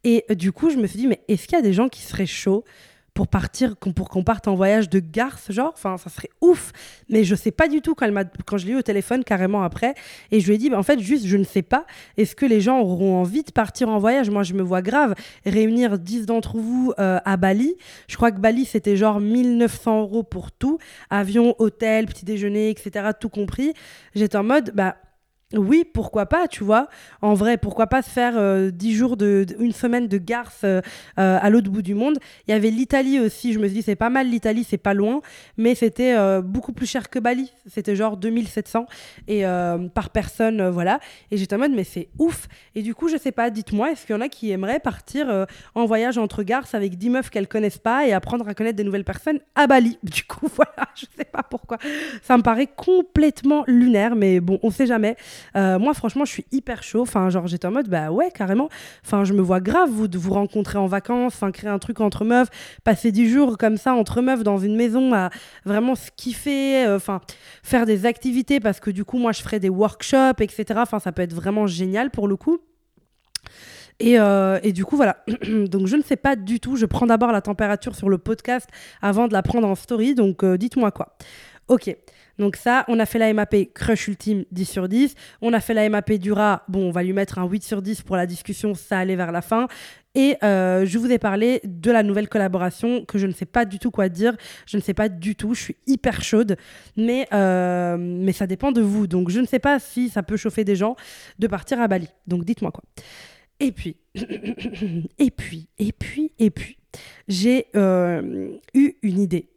Et 0.03 0.25
euh, 0.31 0.35
du 0.35 0.51
coup, 0.51 0.71
je 0.71 0.77
me 0.77 0.87
suis 0.87 0.97
dit, 0.97 1.07
mais 1.07 1.21
est-ce 1.27 1.47
qu'il 1.47 1.55
y 1.55 1.59
a 1.59 1.63
des 1.63 1.73
gens 1.73 1.89
qui 1.89 2.01
seraient 2.01 2.25
chauds 2.25 2.63
pour 3.15 3.29
partir, 3.29 3.77
pour 3.77 4.09
qu'on 4.09 4.23
parte 4.23 4.49
en 4.49 4.55
voyage 4.55 4.89
de 4.89 4.99
garce, 4.99 5.49
genre, 5.49 5.71
enfin, 5.73 5.97
ça 5.97 6.09
serait 6.09 6.29
ouf. 6.41 6.73
Mais 7.07 7.23
je 7.23 7.33
sais 7.33 7.49
pas 7.49 7.69
du 7.69 7.81
tout 7.81 7.95
quand, 7.95 8.05
elle 8.05 8.11
m'a, 8.11 8.25
quand 8.25 8.57
je 8.57 8.65
l'ai 8.67 8.73
eu 8.73 8.75
au 8.75 8.81
téléphone 8.81 9.23
carrément 9.23 9.63
après. 9.63 9.95
Et 10.31 10.41
je 10.41 10.47
lui 10.47 10.55
ai 10.55 10.57
dit, 10.57 10.69
bah, 10.69 10.77
en 10.77 10.83
fait, 10.83 10.99
juste, 10.99 11.25
je 11.25 11.37
ne 11.37 11.45
sais 11.45 11.61
pas. 11.61 11.85
Est-ce 12.17 12.35
que 12.35 12.45
les 12.45 12.59
gens 12.59 12.81
auront 12.81 13.15
envie 13.15 13.43
de 13.43 13.51
partir 13.51 13.87
en 13.87 13.99
voyage? 13.99 14.29
Moi, 14.29 14.43
je 14.43 14.53
me 14.53 14.61
vois 14.61 14.81
grave 14.81 15.15
réunir 15.45 15.97
10 15.97 16.25
d'entre 16.25 16.57
vous 16.57 16.91
euh, 16.99 17.19
à 17.23 17.37
Bali. 17.37 17.75
Je 18.09 18.17
crois 18.17 18.31
que 18.31 18.39
Bali, 18.39 18.65
c'était 18.65 18.97
genre 18.97 19.21
1900 19.21 20.01
euros 20.01 20.23
pour 20.23 20.51
tout. 20.51 20.77
Avion, 21.09 21.55
hôtel, 21.57 22.07
petit 22.07 22.25
déjeuner, 22.25 22.69
etc., 22.69 23.11
tout 23.17 23.29
compris. 23.29 23.73
J'étais 24.13 24.37
en 24.37 24.43
mode, 24.43 24.71
bah, 24.75 24.97
oui, 25.57 25.83
pourquoi 25.83 26.25
pas, 26.25 26.47
tu 26.47 26.63
vois. 26.63 26.87
En 27.21 27.33
vrai, 27.33 27.57
pourquoi 27.57 27.87
pas 27.87 28.01
se 28.01 28.09
faire 28.09 28.33
euh, 28.37 28.71
dix 28.71 28.93
jours, 28.93 29.17
de, 29.17 29.45
une 29.59 29.71
semaine 29.71 30.07
de 30.07 30.17
garce 30.17 30.61
euh, 30.63 30.81
euh, 31.19 31.39
à 31.41 31.49
l'autre 31.49 31.69
bout 31.69 31.81
du 31.81 31.93
monde. 31.93 32.17
Il 32.47 32.51
y 32.51 32.53
avait 32.53 32.69
l'Italie 32.69 33.19
aussi, 33.19 33.53
je 33.53 33.59
me 33.59 33.67
suis 33.67 33.75
dit, 33.75 33.81
c'est 33.81 33.95
pas 33.95 34.09
mal 34.09 34.29
l'Italie, 34.29 34.65
c'est 34.67 34.77
pas 34.77 34.93
loin, 34.93 35.21
mais 35.57 35.75
c'était 35.75 36.15
beaucoup 36.41 36.73
plus 36.73 36.85
cher 36.85 37.09
que 37.09 37.19
Bali. 37.19 37.51
C'était 37.67 37.95
genre 37.95 38.17
2700 38.17 38.85
et, 39.27 39.43
par 39.93 40.09
personne, 40.09 40.69
voilà. 40.69 40.99
Et 41.31 41.37
j'étais 41.37 41.55
en 41.55 41.59
mode, 41.59 41.71
mais 41.71 41.83
c'est 41.83 42.09
ouf. 42.19 42.47
Et 42.75 42.81
du 42.81 42.95
coup, 42.95 43.07
je 43.07 43.17
sais 43.17 43.31
pas, 43.31 43.49
dites-moi, 43.49 43.91
est-ce 43.91 44.05
qu'il 44.05 44.15
y 44.15 44.17
en 44.17 44.21
a 44.21 44.29
qui 44.29 44.51
aimeraient 44.51 44.79
partir 44.79 45.45
en 45.75 45.85
voyage 45.85 46.17
entre 46.17 46.43
garces 46.43 46.73
avec 46.73 46.97
dix 46.97 47.09
meufs 47.09 47.29
qu'elles 47.29 47.47
connaissent 47.47 47.77
pas 47.77 48.07
et 48.07 48.13
apprendre 48.13 48.47
à 48.47 48.53
connaître 48.53 48.77
des 48.77 48.83
nouvelles 48.83 49.03
personnes 49.03 49.39
à 49.55 49.67
Bali? 49.67 49.97
Du 50.15 50.23
coup, 50.23 50.47
voilà, 50.55 50.87
je 50.95 51.05
sais 51.17 51.25
pas 51.25 51.43
pourquoi. 51.43 51.77
Ça 52.21 52.37
me 52.37 52.43
paraît 52.43 52.67
complètement 52.67 53.63
lunaire, 53.67 54.15
mais 54.15 54.39
bon, 54.39 54.59
on 54.63 54.69
sait 54.69 54.85
jamais. 54.85 55.15
Euh, 55.55 55.79
moi, 55.79 55.93
franchement, 55.93 56.25
je 56.25 56.31
suis 56.31 56.45
hyper 56.51 56.83
chaud. 56.83 57.01
Enfin, 57.01 57.29
genre, 57.29 57.47
j'étais 57.47 57.67
en 57.67 57.71
mode, 57.71 57.89
bah 57.89 58.11
ouais, 58.11 58.31
carrément. 58.31 58.69
Enfin, 59.05 59.23
je 59.23 59.33
me 59.33 59.41
vois 59.41 59.59
grave, 59.59 59.89
vous, 59.89 60.07
de 60.07 60.17
vous 60.17 60.33
rencontrer 60.33 60.77
en 60.77 60.87
vacances, 60.87 61.33
enfin, 61.35 61.51
créer 61.51 61.69
un 61.69 61.79
truc 61.79 61.99
entre 62.01 62.25
meufs, 62.25 62.49
passer 62.83 63.11
10 63.11 63.29
jours 63.29 63.57
comme 63.57 63.77
ça 63.77 63.93
entre 63.93 64.21
meufs 64.21 64.43
dans 64.43 64.57
une 64.57 64.75
maison 64.75 65.13
à 65.13 65.29
vraiment 65.65 65.95
se 65.95 66.09
kiffer, 66.15 66.85
euh, 66.85 66.97
enfin, 66.97 67.21
faire 67.63 67.85
des 67.85 68.05
activités 68.05 68.59
parce 68.59 68.79
que 68.79 68.89
du 68.91 69.05
coup, 69.05 69.17
moi, 69.17 69.31
je 69.31 69.41
ferais 69.41 69.59
des 69.59 69.69
workshops, 69.69 70.41
etc. 70.41 70.65
Enfin, 70.77 70.99
ça 70.99 71.11
peut 71.11 71.21
être 71.21 71.33
vraiment 71.33 71.67
génial 71.67 72.11
pour 72.11 72.27
le 72.27 72.35
coup. 72.35 72.59
Et, 73.99 74.19
euh, 74.19 74.59
et, 74.61 74.73
du 74.73 74.83
coup, 74.83 74.97
voilà. 74.97 75.23
donc, 75.67 75.87
je 75.87 75.95
ne 75.95 76.03
sais 76.03 76.17
pas 76.17 76.35
du 76.35 76.59
tout. 76.59 76.75
Je 76.75 76.85
prends 76.85 77.05
d'abord 77.05 77.31
la 77.31 77.41
température 77.41 77.95
sur 77.95 78.09
le 78.09 78.17
podcast 78.17 78.67
avant 79.01 79.27
de 79.27 79.33
la 79.33 79.41
prendre 79.41 79.67
en 79.67 79.75
story. 79.75 80.15
Donc, 80.15 80.43
dites-moi 80.43 80.91
quoi. 80.91 81.15
Ok. 81.67 81.95
Donc 82.39 82.55
ça, 82.55 82.85
on 82.87 82.99
a 82.99 83.05
fait 83.05 83.19
la 83.19 83.33
MAP 83.33 83.73
crush 83.73 84.07
ultime 84.07 84.45
10 84.51 84.65
sur 84.65 84.89
10. 84.89 85.15
On 85.41 85.53
a 85.53 85.59
fait 85.59 85.73
la 85.73 85.87
MAP 85.89 86.13
du 86.13 86.31
rat. 86.31 86.63
Bon, 86.67 86.87
on 86.87 86.91
va 86.91 87.03
lui 87.03 87.13
mettre 87.13 87.39
un 87.39 87.47
8 87.47 87.63
sur 87.63 87.81
10 87.81 88.01
pour 88.01 88.15
la 88.15 88.25
discussion, 88.25 88.73
ça 88.73 88.99
allait 88.99 89.15
vers 89.15 89.31
la 89.31 89.41
fin. 89.41 89.67
Et 90.15 90.37
euh, 90.43 90.85
je 90.85 90.97
vous 90.97 91.11
ai 91.11 91.19
parlé 91.19 91.59
de 91.65 91.91
la 91.91 92.01
nouvelle 92.01 92.29
collaboration 92.29 93.03
que 93.03 93.17
je 93.17 93.27
ne 93.27 93.33
sais 93.33 93.45
pas 93.45 93.65
du 93.65 93.79
tout 93.79 93.91
quoi 93.91 94.07
dire. 94.07 94.35
Je 94.65 94.77
ne 94.77 94.81
sais 94.81 94.93
pas 94.93 95.09
du 95.09 95.35
tout. 95.35 95.53
Je 95.53 95.61
suis 95.61 95.75
hyper 95.87 96.23
chaude. 96.23 96.55
Mais, 96.95 97.27
euh, 97.33 97.97
mais 97.99 98.31
ça 98.31 98.47
dépend 98.47 98.71
de 98.71 98.81
vous. 98.81 99.07
Donc 99.07 99.29
je 99.29 99.41
ne 99.41 99.45
sais 99.45 99.59
pas 99.59 99.79
si 99.79 100.09
ça 100.09 100.23
peut 100.23 100.37
chauffer 100.37 100.63
des 100.63 100.75
gens 100.77 100.95
de 101.37 101.47
partir 101.47 101.81
à 101.81 101.87
Bali. 101.87 102.07
Donc 102.27 102.45
dites-moi 102.45 102.71
quoi. 102.71 102.83
Et 103.59 103.71
puis, 103.71 103.97
et 105.19 105.31
puis, 105.31 105.67
et 105.79 105.91
puis, 105.91 106.31
et 106.39 106.49
puis, 106.49 106.77
j'ai 107.27 107.67
euh, 107.75 108.49
eu 108.73 108.95
une 109.01 109.19
idée 109.19 109.49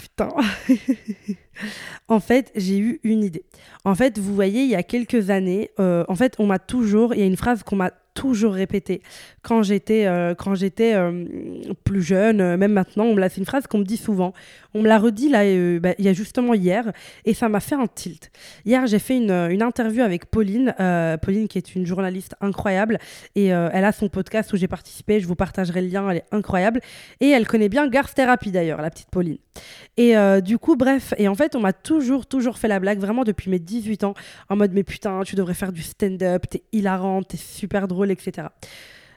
putain. 0.00 0.30
en 2.08 2.20
fait, 2.20 2.50
j'ai 2.54 2.78
eu 2.78 3.00
une 3.04 3.24
idée. 3.24 3.44
En 3.84 3.94
fait, 3.94 4.18
vous 4.18 4.34
voyez, 4.34 4.62
il 4.62 4.70
y 4.70 4.74
a 4.74 4.82
quelques 4.82 5.30
années, 5.30 5.70
euh, 5.78 6.04
en 6.08 6.14
fait, 6.14 6.34
on 6.38 6.46
m'a 6.46 6.58
toujours, 6.58 7.14
il 7.14 7.20
y 7.20 7.22
a 7.22 7.26
une 7.26 7.36
phrase 7.36 7.62
qu'on 7.62 7.76
m'a 7.76 7.92
toujours 8.18 8.54
répété 8.54 9.00
quand 9.42 9.62
j'étais 9.62 10.06
euh, 10.06 10.34
quand 10.34 10.56
j'étais 10.56 10.94
euh, 10.94 11.24
plus 11.84 12.02
jeune, 12.02 12.40
euh, 12.40 12.56
même 12.56 12.72
maintenant. 12.72 13.14
C'est 13.28 13.36
une 13.36 13.46
phrase 13.46 13.68
qu'on 13.68 13.78
me 13.78 13.84
dit 13.84 13.96
souvent. 13.96 14.32
On 14.74 14.82
me 14.82 14.88
l'a 14.88 14.98
redit 14.98 15.28
là, 15.28 15.38
bah, 15.78 15.94
il 15.98 16.04
y 16.04 16.08
a 16.08 16.12
justement 16.12 16.52
hier, 16.52 16.92
et 17.24 17.32
ça 17.32 17.48
m'a 17.48 17.60
fait 17.60 17.76
un 17.76 17.86
tilt. 17.86 18.30
Hier, 18.66 18.86
j'ai 18.86 18.98
fait 18.98 19.16
une, 19.16 19.30
une, 19.30 19.62
interview 19.62 20.02
avec 20.02 20.26
Pauline, 20.26 20.74
Pauline 21.22 21.48
qui 21.48 21.58
est 21.58 21.74
une 21.74 21.86
journaliste 21.86 22.34
incroyable, 22.40 22.98
et 23.34 23.46
elle 23.46 23.84
a 23.84 23.92
son 23.92 24.08
podcast 24.08 24.52
où 24.52 24.56
j'ai 24.56 24.68
participé. 24.68 25.20
Je 25.20 25.26
vous 25.26 25.34
partagerai 25.34 25.80
le 25.80 25.88
lien, 25.88 26.08
elle 26.10 26.18
est 26.18 26.24
incroyable, 26.32 26.80
et 27.20 27.28
elle 27.30 27.46
connaît 27.46 27.70
bien 27.70 27.88
Garth 27.88 28.14
Therapy 28.14 28.50
d'ailleurs, 28.50 28.82
la 28.82 28.90
petite 28.90 29.10
Pauline. 29.10 29.38
Et 29.96 30.14
du 30.42 30.58
coup, 30.58 30.76
bref, 30.76 31.14
et 31.16 31.28
en 31.28 31.34
fait, 31.34 31.56
on 31.56 31.60
m'a 31.60 31.72
toujours 31.72 32.26
toujours 32.26 32.58
fait 32.58 32.68
la 32.68 32.78
blague, 32.78 33.00
vraiment 33.00 33.24
depuis 33.24 33.50
mes 33.50 33.58
18 33.58 34.04
ans, 34.04 34.14
en 34.50 34.56
mode 34.56 34.72
mais 34.74 34.84
putain, 34.84 35.22
tu 35.24 35.34
devrais 35.34 35.54
faire 35.54 35.72
du 35.72 35.82
stand-up, 35.82 36.44
t'es 36.48 36.62
hilarante, 36.72 37.28
t'es 37.28 37.38
super 37.38 37.88
drôle, 37.88 38.07
etc. 38.10 38.48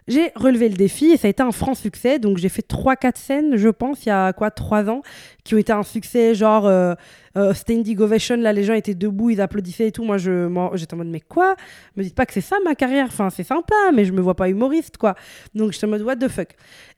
J'ai 0.07 0.31
relevé 0.36 0.67
le 0.67 0.75
défi 0.75 1.12
et 1.12 1.17
ça 1.17 1.27
a 1.27 1.29
été 1.29 1.43
un 1.43 1.51
franc 1.51 1.75
succès. 1.75 2.19
Donc 2.19 2.38
j'ai 2.38 2.50
fait 2.50 2.67
3-4 2.67 3.17
scènes, 3.17 3.55
je 3.55 3.69
pense, 3.69 4.05
il 4.05 4.10
y 4.10 4.12
a 4.12 4.33
quoi, 4.33 4.50
3 4.50 4.89
ans, 4.89 5.03
qui 5.43 5.55
ont 5.55 5.57
été 5.57 5.71
un 5.71 5.83
succès, 5.83 6.33
genre 6.33 6.65
euh, 6.65 6.95
euh, 7.38 7.53
standing 7.53 8.00
ovation, 8.00 8.36
là 8.38 8.51
les 8.51 8.63
gens 8.63 8.74
étaient 8.74 8.95
debout, 8.95 9.29
ils 9.29 9.41
applaudissaient 9.41 9.88
et 9.88 9.91
tout. 9.91 10.03
Moi 10.03 10.17
je, 10.17 10.50
j'étais 10.74 10.95
en 10.95 10.98
mode, 10.98 11.07
mais 11.07 11.21
quoi? 11.21 11.55
Me 11.95 12.03
dites 12.03 12.15
pas 12.15 12.25
que 12.25 12.33
c'est 12.33 12.41
ça 12.41 12.57
ma 12.65 12.74
carrière, 12.75 13.05
enfin 13.05 13.29
c'est 13.29 13.43
sympa, 13.43 13.75
mais 13.93 14.05
je 14.05 14.12
me 14.12 14.21
vois 14.21 14.36
pas 14.36 14.50
humoriste 14.50 14.98
quoi. 14.98 15.15
Donc 15.53 15.71
j'étais 15.71 15.86
en 15.86 15.89
mode, 15.89 16.01
what 16.01 16.15
the 16.15 16.27
fuck? 16.27 16.50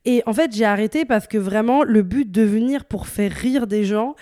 Et 0.05 0.23
en 0.25 0.33
fait 0.33 0.53
j'ai 0.53 0.65
arrêté 0.65 1.03
parce 1.05 1.27
que 1.27 1.37
vraiment 1.37 1.83
le 1.83 2.03
but 2.03 2.31
de 2.31 2.43
venir 2.43 2.85
pour 2.85 3.07
faire 3.07 3.31
rire 3.31 3.67
des 3.67 3.83
gens, 3.83 4.15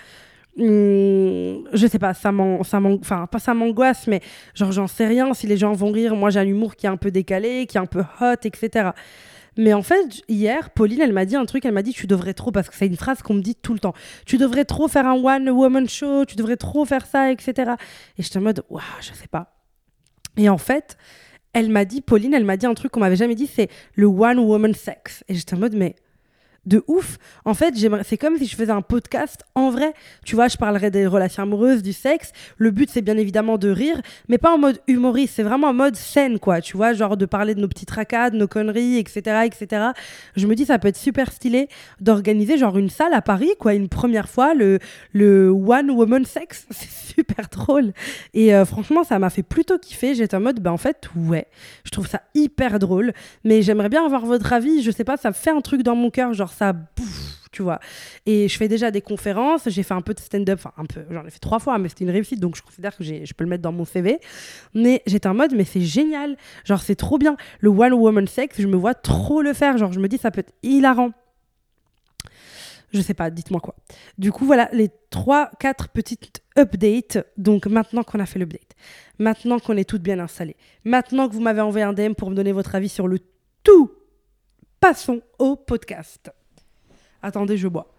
Hum, 0.58 1.66
je 1.72 1.86
sais 1.86 1.98
pas, 1.98 2.12
ça 2.12 2.30
enfin 2.30 3.26
pas 3.26 3.38
ça 3.38 3.54
m'angoisse, 3.54 4.06
mais 4.06 4.20
genre 4.54 4.70
j'en 4.70 4.86
sais 4.86 5.06
rien 5.06 5.32
si 5.32 5.46
les 5.46 5.56
gens 5.56 5.72
vont 5.72 5.90
rire. 5.90 6.14
Moi 6.14 6.30
j'ai 6.30 6.40
un 6.40 6.46
humour 6.46 6.76
qui 6.76 6.86
est 6.86 6.90
un 6.90 6.98
peu 6.98 7.10
décalé, 7.10 7.66
qui 7.66 7.78
est 7.78 7.80
un 7.80 7.86
peu 7.86 8.02
hot, 8.20 8.34
etc. 8.44 8.90
Mais 9.56 9.74
en 9.74 9.82
fait, 9.82 10.22
hier, 10.28 10.70
Pauline, 10.70 11.00
elle 11.02 11.12
m'a 11.12 11.26
dit 11.26 11.36
un 11.36 11.44
truc, 11.44 11.64
elle 11.64 11.72
m'a 11.72 11.82
dit 11.82 11.92
tu 11.92 12.06
devrais 12.06 12.34
trop, 12.34 12.50
parce 12.52 12.68
que 12.68 12.76
c'est 12.76 12.86
une 12.86 12.96
phrase 12.96 13.22
qu'on 13.22 13.34
me 13.34 13.42
dit 13.42 13.54
tout 13.54 13.74
le 13.74 13.78
temps, 13.78 13.94
tu 14.24 14.38
devrais 14.38 14.64
trop 14.64 14.88
faire 14.88 15.06
un 15.06 15.14
one-woman 15.14 15.88
show, 15.88 16.24
tu 16.24 16.36
devrais 16.36 16.56
trop 16.56 16.84
faire 16.84 17.06
ça, 17.06 17.30
etc. 17.30 17.72
Et 18.18 18.22
j'étais 18.22 18.38
en 18.38 18.42
mode, 18.42 18.64
waouh, 18.70 18.82
je 19.00 19.12
sais 19.12 19.28
pas. 19.28 19.54
Et 20.36 20.48
en 20.48 20.58
fait, 20.58 20.96
elle 21.52 21.68
m'a 21.68 21.84
dit, 21.84 22.00
Pauline, 22.00 22.32
elle 22.32 22.44
m'a 22.44 22.56
dit 22.56 22.66
un 22.66 22.74
truc 22.74 22.92
qu'on 22.92 23.00
m'avait 23.00 23.16
jamais 23.16 23.34
dit, 23.34 23.46
c'est 23.46 23.68
le 23.94 24.06
one-woman 24.06 24.74
sex. 24.74 25.22
Et 25.28 25.34
j'étais 25.34 25.54
en 25.54 25.58
mode, 25.58 25.74
mais 25.74 25.96
de 26.66 26.82
ouf. 26.86 27.18
En 27.44 27.54
fait, 27.54 27.74
c'est 28.04 28.18
comme 28.18 28.36
si 28.38 28.46
je 28.46 28.56
faisais 28.56 28.70
un 28.70 28.82
podcast 28.82 29.44
en 29.54 29.70
vrai. 29.70 29.94
Tu 30.24 30.34
vois, 30.36 30.48
je 30.48 30.56
parlerais 30.56 30.90
des 30.90 31.06
relations 31.06 31.42
amoureuses, 31.42 31.82
du 31.82 31.92
sexe. 31.92 32.32
Le 32.56 32.70
but, 32.70 32.88
c'est 32.90 33.02
bien 33.02 33.16
évidemment 33.16 33.58
de 33.58 33.68
rire, 33.68 34.00
mais 34.28 34.38
pas 34.38 34.52
en 34.54 34.58
mode 34.58 34.80
humoriste. 34.86 35.34
C'est 35.36 35.42
vraiment 35.42 35.68
en 35.68 35.74
mode 35.74 35.96
scène, 35.96 36.38
quoi. 36.38 36.60
Tu 36.60 36.76
vois, 36.76 36.92
genre 36.92 37.16
de 37.16 37.26
parler 37.26 37.54
de 37.54 37.60
nos 37.60 37.68
petites 37.68 37.90
racades, 37.90 38.34
nos 38.34 38.46
conneries, 38.46 38.98
etc., 38.98 39.44
etc. 39.44 39.90
Je 40.36 40.46
me 40.46 40.54
dis, 40.54 40.64
ça 40.64 40.78
peut 40.78 40.88
être 40.88 40.96
super 40.96 41.32
stylé 41.32 41.68
d'organiser 42.00 42.58
genre 42.58 42.78
une 42.78 42.90
salle 42.90 43.14
à 43.14 43.22
Paris, 43.22 43.52
quoi, 43.58 43.74
une 43.74 43.88
première 43.88 44.28
fois, 44.28 44.54
le, 44.54 44.78
le 45.12 45.48
One 45.48 45.90
Woman 45.90 46.24
Sex. 46.24 46.66
C'est 46.70 47.14
super 47.14 47.48
drôle. 47.50 47.92
Et 48.34 48.54
euh, 48.54 48.64
franchement, 48.64 49.04
ça 49.04 49.18
m'a 49.18 49.30
fait 49.30 49.42
plutôt 49.42 49.78
kiffer. 49.78 50.14
J'étais 50.14 50.36
en 50.36 50.40
mode, 50.40 50.60
ben 50.60 50.70
en 50.70 50.76
fait, 50.76 51.08
ouais. 51.16 51.46
Je 51.84 51.90
trouve 51.90 52.06
ça 52.06 52.22
hyper 52.34 52.78
drôle, 52.78 53.12
mais 53.44 53.62
j'aimerais 53.62 53.88
bien 53.88 54.04
avoir 54.04 54.24
votre 54.26 54.52
avis. 54.52 54.82
Je 54.82 54.90
sais 54.90 55.04
pas, 55.04 55.16
ça 55.16 55.32
fait 55.32 55.50
un 55.50 55.60
truc 55.60 55.82
dans 55.82 55.96
mon 55.96 56.10
cœur, 56.10 56.32
genre 56.32 56.51
ça 56.52 56.72
bouffe, 56.72 57.40
tu 57.50 57.62
vois. 57.62 57.80
Et 58.26 58.48
je 58.48 58.56
fais 58.56 58.68
déjà 58.68 58.90
des 58.90 59.00
conférences, 59.00 59.68
j'ai 59.68 59.82
fait 59.82 59.94
un 59.94 60.00
peu 60.00 60.14
de 60.14 60.20
stand-up, 60.20 60.58
enfin 60.58 60.72
un 60.76 60.86
peu, 60.86 61.04
j'en 61.10 61.26
ai 61.26 61.30
fait 61.30 61.38
trois 61.38 61.58
fois, 61.58 61.78
mais 61.78 61.88
c'était 61.88 62.04
une 62.04 62.10
réussite, 62.10 62.40
donc 62.40 62.56
je 62.56 62.62
considère 62.62 62.96
que 62.96 63.02
je 63.02 63.32
peux 63.34 63.44
le 63.44 63.50
mettre 63.50 63.62
dans 63.62 63.72
mon 63.72 63.84
CV. 63.84 64.20
Mais 64.74 65.02
j'étais 65.06 65.28
en 65.28 65.34
mode, 65.34 65.54
mais 65.54 65.64
c'est 65.64 65.80
génial, 65.80 66.36
genre 66.64 66.80
c'est 66.80 66.96
trop 66.96 67.18
bien. 67.18 67.36
Le 67.60 67.70
one 67.70 67.92
woman 67.92 68.26
sex, 68.26 68.60
je 68.60 68.66
me 68.66 68.76
vois 68.76 68.94
trop 68.94 69.42
le 69.42 69.52
faire, 69.52 69.76
genre 69.78 69.92
je 69.92 70.00
me 70.00 70.08
dis 70.08 70.18
ça 70.18 70.30
peut 70.30 70.40
être 70.40 70.54
hilarant. 70.62 71.12
Je 72.92 73.00
sais 73.00 73.14
pas, 73.14 73.30
dites-moi 73.30 73.60
quoi. 73.60 73.74
Du 74.18 74.32
coup, 74.32 74.44
voilà 74.44 74.68
les 74.72 74.90
trois, 75.08 75.50
quatre 75.58 75.88
petites 75.88 76.42
updates. 76.58 77.18
Donc 77.38 77.66
maintenant 77.66 78.02
qu'on 78.02 78.20
a 78.20 78.26
fait 78.26 78.38
l'update, 78.38 78.76
maintenant 79.18 79.58
qu'on 79.58 79.76
est 79.76 79.88
toutes 79.88 80.02
bien 80.02 80.18
installées, 80.18 80.56
maintenant 80.84 81.28
que 81.28 81.32
vous 81.32 81.40
m'avez 81.40 81.62
envoyé 81.62 81.84
un 81.84 81.94
DM 81.94 82.12
pour 82.12 82.30
me 82.30 82.34
donner 82.34 82.52
votre 82.52 82.74
avis 82.74 82.90
sur 82.90 83.08
le 83.08 83.18
tout 83.64 83.90
passons 84.82 85.22
au 85.38 85.54
podcast. 85.54 86.32
Attendez, 87.22 87.56
je 87.56 87.68
bois. 87.68 87.94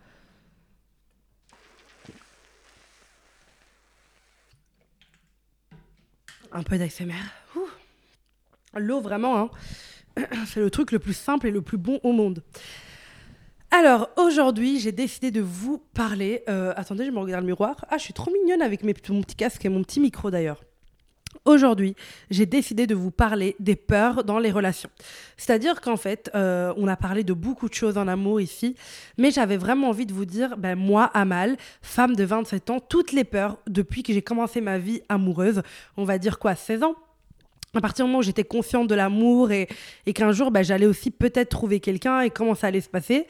Un 6.51 6.63
peu 6.63 6.77
d'ASMR. 6.77 7.13
L'eau, 8.75 9.01
vraiment, 9.01 9.37
hein. 9.37 9.49
c'est 10.45 10.59
le 10.59 10.69
truc 10.69 10.91
le 10.91 10.99
plus 10.99 11.13
simple 11.13 11.47
et 11.47 11.51
le 11.51 11.61
plus 11.61 11.77
bon 11.77 11.99
au 12.03 12.11
monde. 12.11 12.43
Alors, 13.71 14.09
aujourd'hui, 14.17 14.79
j'ai 14.79 14.91
décidé 14.91 15.31
de 15.31 15.41
vous 15.41 15.79
parler. 15.79 16.43
Euh, 16.47 16.73
attendez, 16.75 17.05
je 17.05 17.11
me 17.11 17.17
regarde 17.17 17.41
le 17.41 17.47
miroir. 17.47 17.85
Ah, 17.89 17.97
je 17.97 18.03
suis 18.03 18.13
trop 18.13 18.31
mignonne 18.31 18.61
avec 18.61 18.83
mon 18.83 19.21
petit 19.21 19.35
casque 19.35 19.65
et 19.65 19.69
mon 19.69 19.83
petit 19.83 19.99
micro 19.99 20.29
d'ailleurs. 20.29 20.63
Aujourd'hui, 21.45 21.93
j'ai 22.29 22.45
décidé 22.45 22.87
de 22.87 22.95
vous 22.95 23.11
parler 23.11 23.57
des 23.59 23.75
peurs 23.75 24.23
dans 24.23 24.39
les 24.39 24.49
relations. 24.49 24.89
C'est-à-dire 25.35 25.81
qu'en 25.81 25.97
fait, 25.97 26.31
euh, 26.35 26.73
on 26.77 26.87
a 26.87 26.95
parlé 26.95 27.25
de 27.25 27.33
beaucoup 27.33 27.67
de 27.67 27.73
choses 27.73 27.97
en 27.97 28.07
amour 28.07 28.39
ici, 28.39 28.75
mais 29.17 29.29
j'avais 29.29 29.57
vraiment 29.57 29.89
envie 29.89 30.05
de 30.05 30.13
vous 30.13 30.23
dire, 30.23 30.55
ben, 30.57 30.75
moi, 30.75 31.11
Amal, 31.13 31.57
femme 31.81 32.15
de 32.15 32.23
27 32.23 32.69
ans, 32.69 32.79
toutes 32.79 33.11
les 33.11 33.25
peurs 33.25 33.57
depuis 33.67 34.03
que 34.03 34.13
j'ai 34.13 34.21
commencé 34.21 34.61
ma 34.61 34.77
vie 34.77 35.01
amoureuse, 35.09 35.63
on 35.97 36.05
va 36.05 36.17
dire 36.17 36.39
quoi, 36.39 36.55
16 36.55 36.83
ans? 36.83 36.95
À 37.75 37.81
partir 37.81 38.05
du 38.05 38.09
moment 38.09 38.19
où 38.19 38.23
j'étais 38.23 38.45
consciente 38.45 38.87
de 38.87 38.95
l'amour 38.95 39.51
et, 39.51 39.67
et 40.05 40.13
qu'un 40.13 40.31
jour, 40.31 40.49
ben, 40.49 40.63
j'allais 40.63 40.85
aussi 40.85 41.11
peut-être 41.11 41.49
trouver 41.49 41.81
quelqu'un 41.81 42.21
et 42.21 42.29
comment 42.29 42.55
ça 42.55 42.67
allait 42.67 42.79
se 42.79 42.89
passer, 42.89 43.27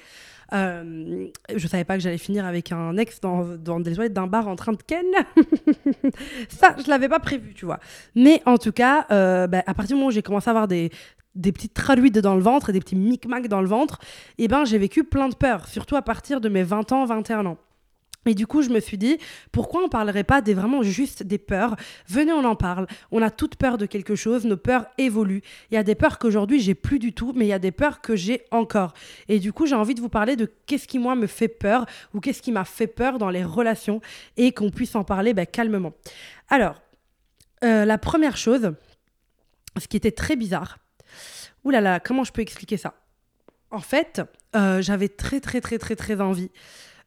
euh, 0.52 1.28
je 1.56 1.68
savais 1.68 1.84
pas 1.84 1.96
que 1.96 2.04
j'allais 2.04 2.18
finir 2.18 2.46
avec 2.46 2.72
un 2.72 2.98
ex 2.98 3.20
dans, 3.22 3.80
des 3.80 3.94
toilettes 3.94 4.14
d'un 4.14 4.28
bar 4.28 4.48
en 4.48 4.56
train 4.56 4.74
de 4.74 4.82
ken. 4.82 5.06
ça, 6.50 6.76
je 6.84 6.90
l'avais 6.90 7.10
pas 7.10 7.20
prévu, 7.20 7.54
tu 7.54 7.66
vois. 7.66 7.80
Mais 8.16 8.42
en 8.46 8.58
tout 8.58 8.72
cas, 8.72 9.06
euh, 9.12 9.48
bah, 9.48 9.64
à 9.66 9.74
partir 9.74 9.96
du 9.96 10.00
moment 10.00 10.08
où 10.08 10.12
j'ai 10.12 10.22
commencé 10.22 10.50
à 10.50 10.52
avoir 10.52 10.68
des, 10.68 10.92
des 11.36 11.52
petites 11.52 11.74
traduites 11.74 12.18
dans 12.20 12.36
le 12.36 12.42
ventre 12.42 12.70
et 12.70 12.74
des 12.74 12.80
petits 12.80 12.96
micmacs 12.96 13.48
dans 13.48 13.62
le 13.62 13.68
ventre, 13.68 14.00
et 14.38 14.46
eh 14.46 14.48
ben 14.48 14.66
j'ai 14.66 14.78
vécu 14.78 15.04
plein 15.04 15.30
de 15.30 15.36
peurs, 15.36 15.68
surtout 15.68 15.96
à 15.96 16.02
partir 16.02 16.42
de 16.42 16.50
mes 16.50 16.64
20 16.64 16.92
ans, 16.92 17.06
21 17.06 17.46
ans. 17.46 17.58
Et 18.26 18.36
du 18.36 18.48
coup, 18.48 18.62
je 18.62 18.70
me 18.70 18.80
suis 18.80 18.98
dit, 18.98 19.18
pourquoi 19.52 19.84
on 19.84 19.90
parlerait 19.90 20.24
pas 20.24 20.42
des 20.42 20.54
vraiment 20.54 20.82
juste 20.82 21.24
des 21.24 21.38
peurs? 21.38 21.76
Venez, 22.08 22.32
on 22.32 22.46
en 22.46 22.56
parle. 22.56 22.88
On 23.12 23.22
a 23.22 23.30
toutes 23.30 23.56
peur 23.56 23.78
de 23.78 23.86
quelque 23.86 24.16
chose, 24.16 24.46
nos 24.46 24.58
peurs 24.58 24.86
évoluent. 24.98 25.42
Il 25.72 25.76
y 25.76 25.78
a 25.78 25.84
des 25.84 25.96
peurs 25.96 26.20
qu'aujourd'hui 26.20 26.60
j'ai 26.60 26.76
plus 26.76 27.00
du 27.00 27.14
tout, 27.14 27.34
mais 27.36 27.46
il 27.46 27.50
y 27.50 27.54
a 27.54 27.60
des 27.60 27.72
peurs 27.72 28.02
que 28.02 28.16
j'ai 28.16 28.44
encore. 28.52 28.94
Et 29.28 29.40
du 29.40 29.52
coup, 29.52 29.66
j'ai 29.66 29.76
envie 29.76 29.96
de 29.96 30.02
vous 30.02 30.10
parler 30.10 30.36
de 30.36 30.50
qu'est-ce 30.66 30.88
qui 30.88 31.00
moi 31.00 31.16
me 31.16 31.28
fait 31.28 31.48
peur 31.48 31.86
ou 32.14 32.20
qu'est-ce 32.20 32.42
qui 32.42 32.52
m'a 32.52 32.66
fait 32.66 32.88
peur 32.88 33.18
dans 33.18 33.30
les 33.30 33.44
relations 33.44 34.02
et 34.38 34.52
qu'on 34.54 34.72
puisse 34.72 34.96
en 34.96 35.04
parler 35.04 35.34
ben, 35.34 35.46
calmement. 35.46 35.94
Alors, 36.50 36.82
euh, 37.64 37.86
la 37.86 37.98
première 37.98 38.38
chose, 38.38 38.74
ce 39.78 39.88
qui 39.88 39.98
était 39.98 40.12
très 40.12 40.36
bizarre. 40.36 40.78
Ouh 41.64 41.70
là 41.70 41.82
là, 41.82 42.00
comment 42.00 42.24
je 42.24 42.32
peux 42.32 42.42
expliquer 42.42 42.78
ça? 42.78 42.94
En 43.72 43.80
fait, 43.80 44.22
euh, 44.56 44.82
j'avais 44.82 45.10
très 45.10 45.40
très 45.40 45.62
très 45.62 45.80
très 45.80 45.96
très 45.96 46.22
envie 46.22 46.52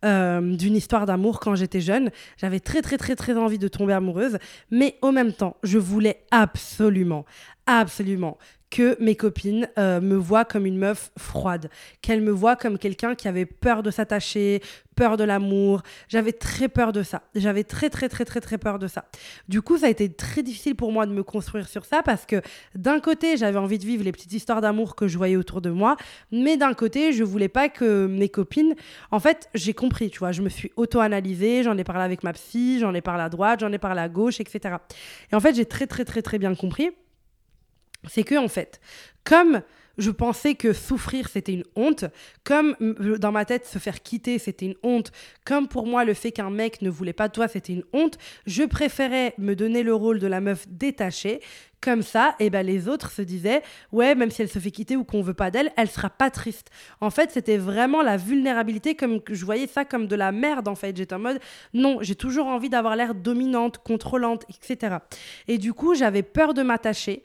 euh, 0.04 0.56
d'une 0.56 0.76
histoire 0.76 1.06
d'amour 1.06 1.40
quand 1.40 1.54
j'étais 1.54 1.80
jeune. 1.80 2.10
J'avais 2.36 2.60
très 2.60 2.82
très 2.82 2.98
très 2.98 3.16
très 3.16 3.36
envie 3.36 3.58
de 3.58 3.68
tomber 3.68 3.94
amoureuse, 3.94 4.38
mais 4.70 4.96
au 5.02 5.12
même 5.12 5.32
temps, 5.32 5.56
je 5.62 5.78
voulais 5.78 6.24
absolument, 6.30 7.24
absolument 7.66 8.38
que 8.70 8.96
mes 9.00 9.14
copines 9.14 9.68
euh, 9.78 10.00
me 10.00 10.16
voient 10.16 10.44
comme 10.44 10.66
une 10.66 10.78
meuf 10.78 11.10
froide, 11.16 11.70
qu'elles 12.02 12.20
me 12.20 12.30
voient 12.30 12.56
comme 12.56 12.78
quelqu'un 12.78 13.14
qui 13.14 13.28
avait 13.28 13.46
peur 13.46 13.82
de 13.82 13.90
s'attacher, 13.90 14.60
peur 14.96 15.16
de 15.16 15.24
l'amour. 15.24 15.82
J'avais 16.08 16.32
très 16.32 16.68
peur 16.68 16.92
de 16.92 17.02
ça. 17.02 17.22
J'avais 17.34 17.62
très 17.62 17.90
très 17.90 18.08
très 18.08 18.24
très 18.24 18.40
très 18.40 18.58
peur 18.58 18.78
de 18.78 18.88
ça. 18.88 19.04
Du 19.48 19.62
coup, 19.62 19.78
ça 19.78 19.86
a 19.86 19.88
été 19.90 20.12
très 20.12 20.42
difficile 20.42 20.74
pour 20.74 20.90
moi 20.90 21.06
de 21.06 21.12
me 21.12 21.22
construire 21.22 21.68
sur 21.68 21.84
ça 21.84 22.02
parce 22.02 22.26
que 22.26 22.42
d'un 22.74 22.98
côté, 22.98 23.36
j'avais 23.36 23.58
envie 23.58 23.78
de 23.78 23.84
vivre 23.84 24.02
les 24.02 24.12
petites 24.12 24.32
histoires 24.32 24.60
d'amour 24.60 24.96
que 24.96 25.06
je 25.06 25.16
voyais 25.16 25.36
autour 25.36 25.60
de 25.60 25.70
moi, 25.70 25.96
mais 26.32 26.56
d'un 26.56 26.74
côté, 26.74 27.12
je 27.12 27.22
voulais 27.22 27.48
pas 27.48 27.68
que 27.68 28.06
mes 28.06 28.28
copines. 28.28 28.74
En 29.10 29.20
fait, 29.20 29.48
j'ai 29.54 29.74
compris, 29.74 30.10
tu 30.10 30.18
vois, 30.18 30.32
je 30.32 30.42
me 30.42 30.48
suis 30.48 30.72
auto-analysée, 30.76 31.62
j'en 31.62 31.76
ai 31.78 31.84
parlé 31.84 32.02
avec 32.02 32.24
ma 32.24 32.32
psy, 32.32 32.78
j'en 32.80 32.94
ai 32.94 33.00
parlé 33.00 33.22
à 33.22 33.28
droite, 33.28 33.60
j'en 33.60 33.72
ai 33.72 33.78
parlé 33.78 34.00
à 34.00 34.08
gauche, 34.08 34.40
etc. 34.40 34.76
Et 35.30 35.36
en 35.36 35.40
fait, 35.40 35.54
j'ai 35.54 35.66
très 35.66 35.86
très 35.86 36.04
très 36.04 36.22
très 36.22 36.38
bien 36.38 36.54
compris 36.54 36.90
c'est 38.08 38.24
que 38.24 38.36
en 38.36 38.48
fait, 38.48 38.80
comme 39.24 39.62
je 39.98 40.10
pensais 40.10 40.54
que 40.54 40.72
souffrir 40.72 41.28
c'était 41.28 41.52
une 41.52 41.64
honte, 41.74 42.04
comme 42.44 42.76
dans 43.18 43.32
ma 43.32 43.44
tête 43.44 43.66
se 43.66 43.78
faire 43.78 44.02
quitter 44.02 44.38
c'était 44.38 44.66
une 44.66 44.76
honte, 44.82 45.12
comme 45.44 45.68
pour 45.68 45.86
moi 45.86 46.04
le 46.04 46.14
fait 46.14 46.32
qu'un 46.32 46.50
mec 46.50 46.82
ne 46.82 46.90
voulait 46.90 47.12
pas 47.12 47.28
de 47.28 47.32
toi 47.32 47.48
c'était 47.48 47.72
une 47.72 47.84
honte, 47.92 48.18
je 48.46 48.64
préférais 48.64 49.34
me 49.38 49.54
donner 49.54 49.82
le 49.82 49.94
rôle 49.94 50.18
de 50.18 50.26
la 50.26 50.40
meuf 50.40 50.66
détachée. 50.68 51.40
Comme 51.82 52.02
ça, 52.02 52.34
et 52.40 52.46
eh 52.46 52.50
ben 52.50 52.66
les 52.66 52.88
autres 52.88 53.12
se 53.12 53.22
disaient 53.22 53.62
ouais 53.92 54.14
même 54.14 54.30
si 54.30 54.42
elle 54.42 54.48
se 54.48 54.58
fait 54.58 54.70
quitter 54.72 54.96
ou 54.96 55.04
qu'on 55.04 55.20
veut 55.20 55.34
pas 55.34 55.52
d'elle, 55.52 55.70
elle 55.76 55.88
sera 55.88 56.10
pas 56.10 56.30
triste. 56.30 56.70
En 57.00 57.10
fait, 57.10 57.30
c'était 57.30 57.58
vraiment 57.58 58.02
la 58.02 58.16
vulnérabilité 58.16 58.96
comme 58.96 59.20
je 59.30 59.44
voyais 59.44 59.68
ça 59.68 59.84
comme 59.84 60.08
de 60.08 60.16
la 60.16 60.32
merde 60.32 60.66
en 60.68 60.74
fait. 60.74 60.96
J'étais 60.96 61.14
en 61.14 61.20
mode 61.20 61.38
non, 61.74 61.98
j'ai 62.00 62.16
toujours 62.16 62.46
envie 62.46 62.70
d'avoir 62.70 62.96
l'air 62.96 63.14
dominante, 63.14 63.78
contrôlante, 63.78 64.46
etc. 64.48 64.96
Et 65.48 65.58
du 65.58 65.74
coup, 65.74 65.94
j'avais 65.94 66.22
peur 66.22 66.54
de 66.54 66.62
m'attacher 66.62 67.22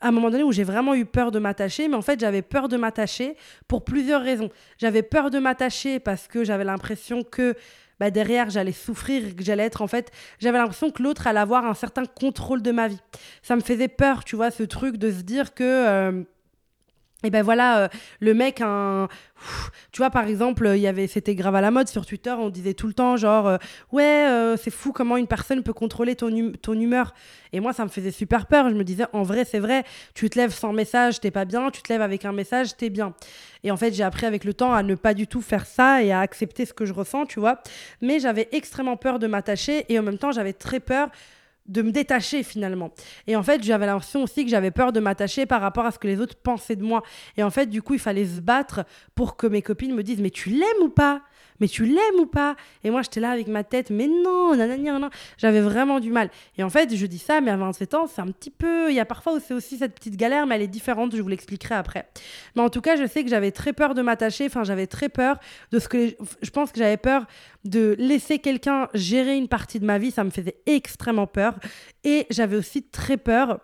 à 0.00 0.08
un 0.08 0.10
moment 0.10 0.30
donné 0.30 0.42
où 0.42 0.52
j'ai 0.52 0.64
vraiment 0.64 0.94
eu 0.94 1.04
peur 1.04 1.30
de 1.30 1.38
m'attacher, 1.38 1.88
mais 1.88 1.96
en 1.96 2.02
fait 2.02 2.20
j'avais 2.20 2.42
peur 2.42 2.68
de 2.68 2.76
m'attacher 2.76 3.36
pour 3.66 3.84
plusieurs 3.84 4.22
raisons. 4.22 4.50
J'avais 4.78 5.02
peur 5.02 5.30
de 5.30 5.38
m'attacher 5.38 5.98
parce 5.98 6.28
que 6.28 6.44
j'avais 6.44 6.64
l'impression 6.64 7.22
que 7.22 7.54
bah, 7.98 8.10
derrière 8.10 8.48
j'allais 8.50 8.72
souffrir, 8.72 9.34
que 9.34 9.42
j'allais 9.42 9.64
être 9.64 9.82
en 9.82 9.88
fait, 9.88 10.12
j'avais 10.38 10.58
l'impression 10.58 10.90
que 10.90 11.02
l'autre 11.02 11.26
allait 11.26 11.40
avoir 11.40 11.66
un 11.66 11.74
certain 11.74 12.04
contrôle 12.04 12.62
de 12.62 12.70
ma 12.70 12.88
vie. 12.88 13.00
Ça 13.42 13.56
me 13.56 13.60
faisait 13.60 13.88
peur, 13.88 14.24
tu 14.24 14.36
vois, 14.36 14.50
ce 14.50 14.62
truc 14.62 14.96
de 14.96 15.10
se 15.10 15.22
dire 15.22 15.54
que... 15.54 15.64
Euh, 15.64 16.22
et 17.24 17.30
ben 17.30 17.42
voilà, 17.42 17.80
euh, 17.80 17.88
le 18.20 18.32
mec, 18.32 18.60
un... 18.60 19.08
tu 19.92 19.98
vois, 19.98 20.10
par 20.10 20.28
exemple, 20.28 20.70
il 20.76 20.80
y 20.80 20.86
avait, 20.86 21.08
c'était 21.08 21.34
grave 21.34 21.56
à 21.56 21.60
la 21.60 21.72
mode 21.72 21.88
sur 21.88 22.06
Twitter, 22.06 22.30
on 22.30 22.48
disait 22.48 22.74
tout 22.74 22.86
le 22.86 22.92
temps, 22.92 23.16
genre, 23.16 23.48
euh, 23.48 23.56
ouais, 23.90 24.28
euh, 24.28 24.56
c'est 24.56 24.70
fou 24.70 24.92
comment 24.92 25.16
une 25.16 25.26
personne 25.26 25.64
peut 25.64 25.72
contrôler 25.72 26.14
ton, 26.14 26.28
hum-, 26.28 26.56
ton 26.56 26.74
humeur. 26.74 27.14
Et 27.52 27.58
moi, 27.58 27.72
ça 27.72 27.82
me 27.82 27.88
faisait 27.88 28.12
super 28.12 28.46
peur. 28.46 28.70
Je 28.70 28.74
me 28.76 28.84
disais, 28.84 29.06
en 29.12 29.24
vrai, 29.24 29.44
c'est 29.44 29.58
vrai, 29.58 29.82
tu 30.14 30.30
te 30.30 30.38
lèves 30.38 30.52
sans 30.52 30.72
message, 30.72 31.18
t'es 31.18 31.32
pas 31.32 31.44
bien, 31.44 31.72
tu 31.72 31.82
te 31.82 31.92
lèves 31.92 32.02
avec 32.02 32.24
un 32.24 32.32
message, 32.32 32.76
t'es 32.76 32.88
bien. 32.88 33.14
Et 33.64 33.72
en 33.72 33.76
fait, 33.76 33.92
j'ai 33.92 34.04
appris 34.04 34.26
avec 34.26 34.44
le 34.44 34.54
temps 34.54 34.72
à 34.72 34.84
ne 34.84 34.94
pas 34.94 35.12
du 35.12 35.26
tout 35.26 35.40
faire 35.40 35.66
ça 35.66 36.04
et 36.04 36.12
à 36.12 36.20
accepter 36.20 36.66
ce 36.66 36.72
que 36.72 36.84
je 36.84 36.92
ressens, 36.92 37.26
tu 37.26 37.40
vois. 37.40 37.62
Mais 38.00 38.20
j'avais 38.20 38.48
extrêmement 38.52 38.96
peur 38.96 39.18
de 39.18 39.26
m'attacher 39.26 39.86
et 39.88 39.98
en 39.98 40.04
même 40.04 40.18
temps, 40.18 40.30
j'avais 40.30 40.52
très 40.52 40.78
peur 40.78 41.08
de 41.68 41.82
me 41.82 41.92
détacher 41.92 42.42
finalement. 42.42 42.92
Et 43.26 43.36
en 43.36 43.42
fait, 43.42 43.62
j'avais 43.62 43.86
l'impression 43.86 44.22
aussi 44.22 44.44
que 44.44 44.50
j'avais 44.50 44.70
peur 44.70 44.92
de 44.92 45.00
m'attacher 45.00 45.46
par 45.46 45.60
rapport 45.60 45.86
à 45.86 45.90
ce 45.90 45.98
que 45.98 46.06
les 46.06 46.20
autres 46.20 46.36
pensaient 46.36 46.76
de 46.76 46.84
moi. 46.84 47.02
Et 47.36 47.42
en 47.42 47.50
fait, 47.50 47.66
du 47.66 47.82
coup, 47.82 47.94
il 47.94 48.00
fallait 48.00 48.26
se 48.26 48.40
battre 48.40 48.84
pour 49.14 49.36
que 49.36 49.46
mes 49.46 49.62
copines 49.62 49.94
me 49.94 50.02
disent 50.02 50.20
mais 50.20 50.30
tu 50.30 50.50
l'aimes 50.50 50.82
ou 50.82 50.88
pas? 50.88 51.22
Mais 51.60 51.68
tu 51.68 51.84
l'aimes 51.84 52.20
ou 52.20 52.26
pas? 52.26 52.56
Et 52.84 52.90
moi, 52.90 53.02
j'étais 53.02 53.20
là 53.20 53.30
avec 53.30 53.48
ma 53.48 53.64
tête, 53.64 53.90
mais 53.90 54.06
non, 54.06 54.54
nanana, 54.54 55.10
J'avais 55.36 55.60
vraiment 55.60 56.00
du 56.00 56.10
mal. 56.10 56.30
Et 56.56 56.62
en 56.62 56.70
fait, 56.70 56.94
je 56.94 57.06
dis 57.06 57.18
ça, 57.18 57.40
mais 57.40 57.50
à 57.50 57.56
27 57.56 57.94
ans, 57.94 58.06
c'est 58.06 58.20
un 58.20 58.28
petit 58.28 58.50
peu. 58.50 58.90
Il 58.90 58.94
y 58.94 59.00
a 59.00 59.04
parfois 59.04 59.34
où 59.34 59.40
c'est 59.40 59.54
aussi 59.54 59.78
cette 59.78 59.94
petite 59.94 60.16
galère, 60.16 60.46
mais 60.46 60.56
elle 60.56 60.62
est 60.62 60.68
différente, 60.68 61.14
je 61.14 61.22
vous 61.22 61.28
l'expliquerai 61.28 61.74
après. 61.74 62.08
Mais 62.56 62.62
en 62.62 62.70
tout 62.70 62.80
cas, 62.80 62.96
je 62.96 63.06
sais 63.06 63.24
que 63.24 63.30
j'avais 63.30 63.50
très 63.50 63.72
peur 63.72 63.94
de 63.94 64.02
m'attacher, 64.02 64.46
enfin, 64.46 64.64
j'avais 64.64 64.86
très 64.86 65.08
peur 65.08 65.38
de 65.72 65.78
ce 65.78 65.88
que. 65.88 66.14
Je 66.42 66.50
pense 66.50 66.72
que 66.72 66.78
j'avais 66.78 66.96
peur 66.96 67.26
de 67.64 67.96
laisser 67.98 68.38
quelqu'un 68.38 68.88
gérer 68.94 69.36
une 69.36 69.48
partie 69.48 69.80
de 69.80 69.84
ma 69.84 69.98
vie, 69.98 70.10
ça 70.10 70.24
me 70.24 70.30
faisait 70.30 70.56
extrêmement 70.66 71.26
peur. 71.26 71.54
Et 72.04 72.26
j'avais 72.30 72.56
aussi 72.56 72.82
très 72.82 73.16
peur 73.16 73.60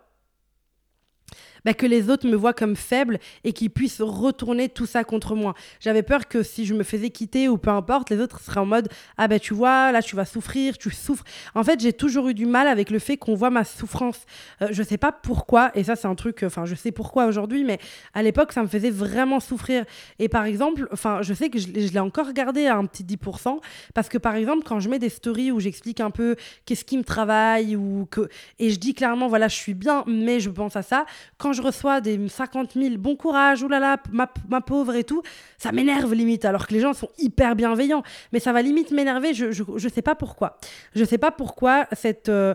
bah, 1.65 1.75
que 1.75 1.87
les 1.87 2.11
autres 2.11 2.29
me 2.29 2.37
voient 2.37 2.53
comme 2.53 2.77
faible 2.77 3.19
et 3.43 3.53
qu'ils 3.53 3.71
puissent 3.71 4.01
retourner 4.01 4.69
tout 4.69 4.87
ça 4.87 5.05
contre 5.05 5.35
moi. 5.35 5.55
J'avais 5.81 6.03
peur 6.03 6.29
que 6.29 6.43
si 6.43 6.67
je 6.67 6.75
me 6.75 6.83
faisais 6.83 7.11
quitter 7.11 7.49
ou 7.49 7.59
peu 7.59 7.71
importe, 7.71 8.11
les 8.11 8.21
autres 8.21 8.41
seraient 8.41 8.61
en 8.61 8.67
mode 8.67 8.89
Ah 9.17 9.29
ben 9.29 9.41
tu 9.41 9.55
vois, 9.55 9.93
là 9.93 10.03
tu 10.03 10.17
vas 10.17 10.25
souffrir, 10.25 10.79
tu 10.79 10.91
souffres. 10.91 11.25
En 11.55 11.65
fait, 11.65 11.81
j'ai 11.81 11.93
toujours 11.93 12.29
eu 12.29 12.35
du 12.35 12.47
mal 12.47 12.69
avec 12.69 12.91
le 12.91 12.99
fait 12.99 13.17
qu'on 13.17 13.35
voit 13.35 13.51
ma 13.51 13.65
souffrance. 13.65 14.21
Euh, 14.63 14.69
je 14.71 14.83
sais 14.83 14.99
pas 14.99 15.13
pourquoi, 15.13 15.71
et 15.75 15.85
ça 15.85 15.97
c'est 15.97 16.09
un 16.09 16.15
truc, 16.15 16.43
enfin 16.45 16.65
je 16.67 16.75
sais 16.75 16.93
pourquoi 16.93 17.27
aujourd'hui, 17.27 17.65
mais 17.65 17.79
à 18.13 18.23
l'époque 18.23 18.53
ça 18.53 18.63
me 18.63 18.69
faisait 18.69 18.91
vraiment 18.91 19.41
souffrir. 19.41 19.85
Et 20.19 20.29
par 20.29 20.45
exemple, 20.45 20.89
enfin 20.93 21.23
je 21.23 21.33
sais 21.33 21.51
que 21.51 21.59
je, 21.59 21.69
l'ai 21.69 22.01
encore 22.01 22.33
gardé 22.33 22.67
à 22.67 22.77
un 22.77 22.85
petit 22.87 23.05
10%, 23.05 23.59
parce 23.95 24.09
que 24.09 24.19
par 24.19 24.35
exemple, 24.35 24.65
quand 24.65 24.81
je 24.81 24.89
mets 24.89 24.99
des 24.99 25.09
stories 25.09 25.51
où 25.51 25.61
j'explique 25.61 26.01
un 26.01 26.11
peu 26.11 26.37
qu'est-ce 26.67 26.85
qui 26.85 26.99
me 26.99 27.05
travaille, 27.05 27.77
ou 27.77 28.07
que, 28.11 28.29
et 28.59 28.71
je 28.71 28.79
dis 28.79 28.95
clairement, 28.95 29.29
voilà, 29.29 29.49
je 29.49 29.57
suis 29.57 29.75
bien, 29.75 30.05
mais 30.07 30.41
je 30.41 30.51
pense 30.51 30.77
à 30.77 30.83
ça, 30.83 31.07
quand 31.39 31.54
je 31.55 31.63
reçois 31.63 32.01
des 32.01 32.29
50 32.29 32.73
000 32.75 32.97
bon 32.99 33.17
courage, 33.17 33.63
oulala, 33.63 33.97
ma, 34.13 34.31
ma 34.49 34.61
pauvre 34.61 34.95
et 34.95 35.05
tout, 35.05 35.23
ça 35.59 35.73
m'énerve 35.73 36.13
limite, 36.13 36.45
alors 36.45 36.67
que 36.67 36.75
les 36.75 36.81
gens 36.81 36.93
sont 36.93 37.09
hyper 37.19 37.57
bienveillants. 37.57 38.03
Mais 38.33 38.41
ça 38.41 38.53
va 38.53 38.61
limite 38.63 38.91
m'énerver, 38.91 39.33
je, 39.33 39.51
je, 39.53 39.89
sais 39.89 40.03
pas 40.03 40.15
pourquoi. 40.15 40.59
Je 40.95 41.05
sais 41.05 41.19
pas 41.19 41.31
pourquoi 41.31 41.87
cette, 41.93 42.29
euh, 42.29 42.55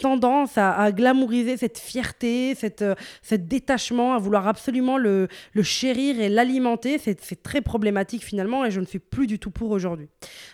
tendance 0.00 0.56
à, 0.56 0.90
glamouriser 0.92 1.56
cette 1.56 1.78
fierté, 1.78 2.54
cette, 2.54 2.82
euh, 2.82 2.94
détachement, 3.32 4.14
à 4.14 4.18
vouloir 4.18 4.48
absolument 4.48 4.96
le 4.96 5.28
chérir 5.62 6.20
et 6.20 6.28
l'alimenter, 6.28 6.98
c'est 6.98 7.42
très 7.42 7.60
problématique 7.60 8.24
finalement 8.24 8.64
et 8.64 8.70
je 8.70 8.80
ne 8.80 8.86
suis 8.86 8.98
plus 8.98 9.26
du 9.26 9.38
tout 9.38 9.50
pour 9.50 9.70
aujourd'hui. 9.70 10.08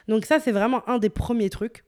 Donc 0.08 0.24
ça, 0.24 0.40
c'est 0.40 0.52
vraiment 0.52 0.88
un 0.88 0.98
des 0.98 1.10
premiers 1.10 1.50
trucs. 1.50 1.84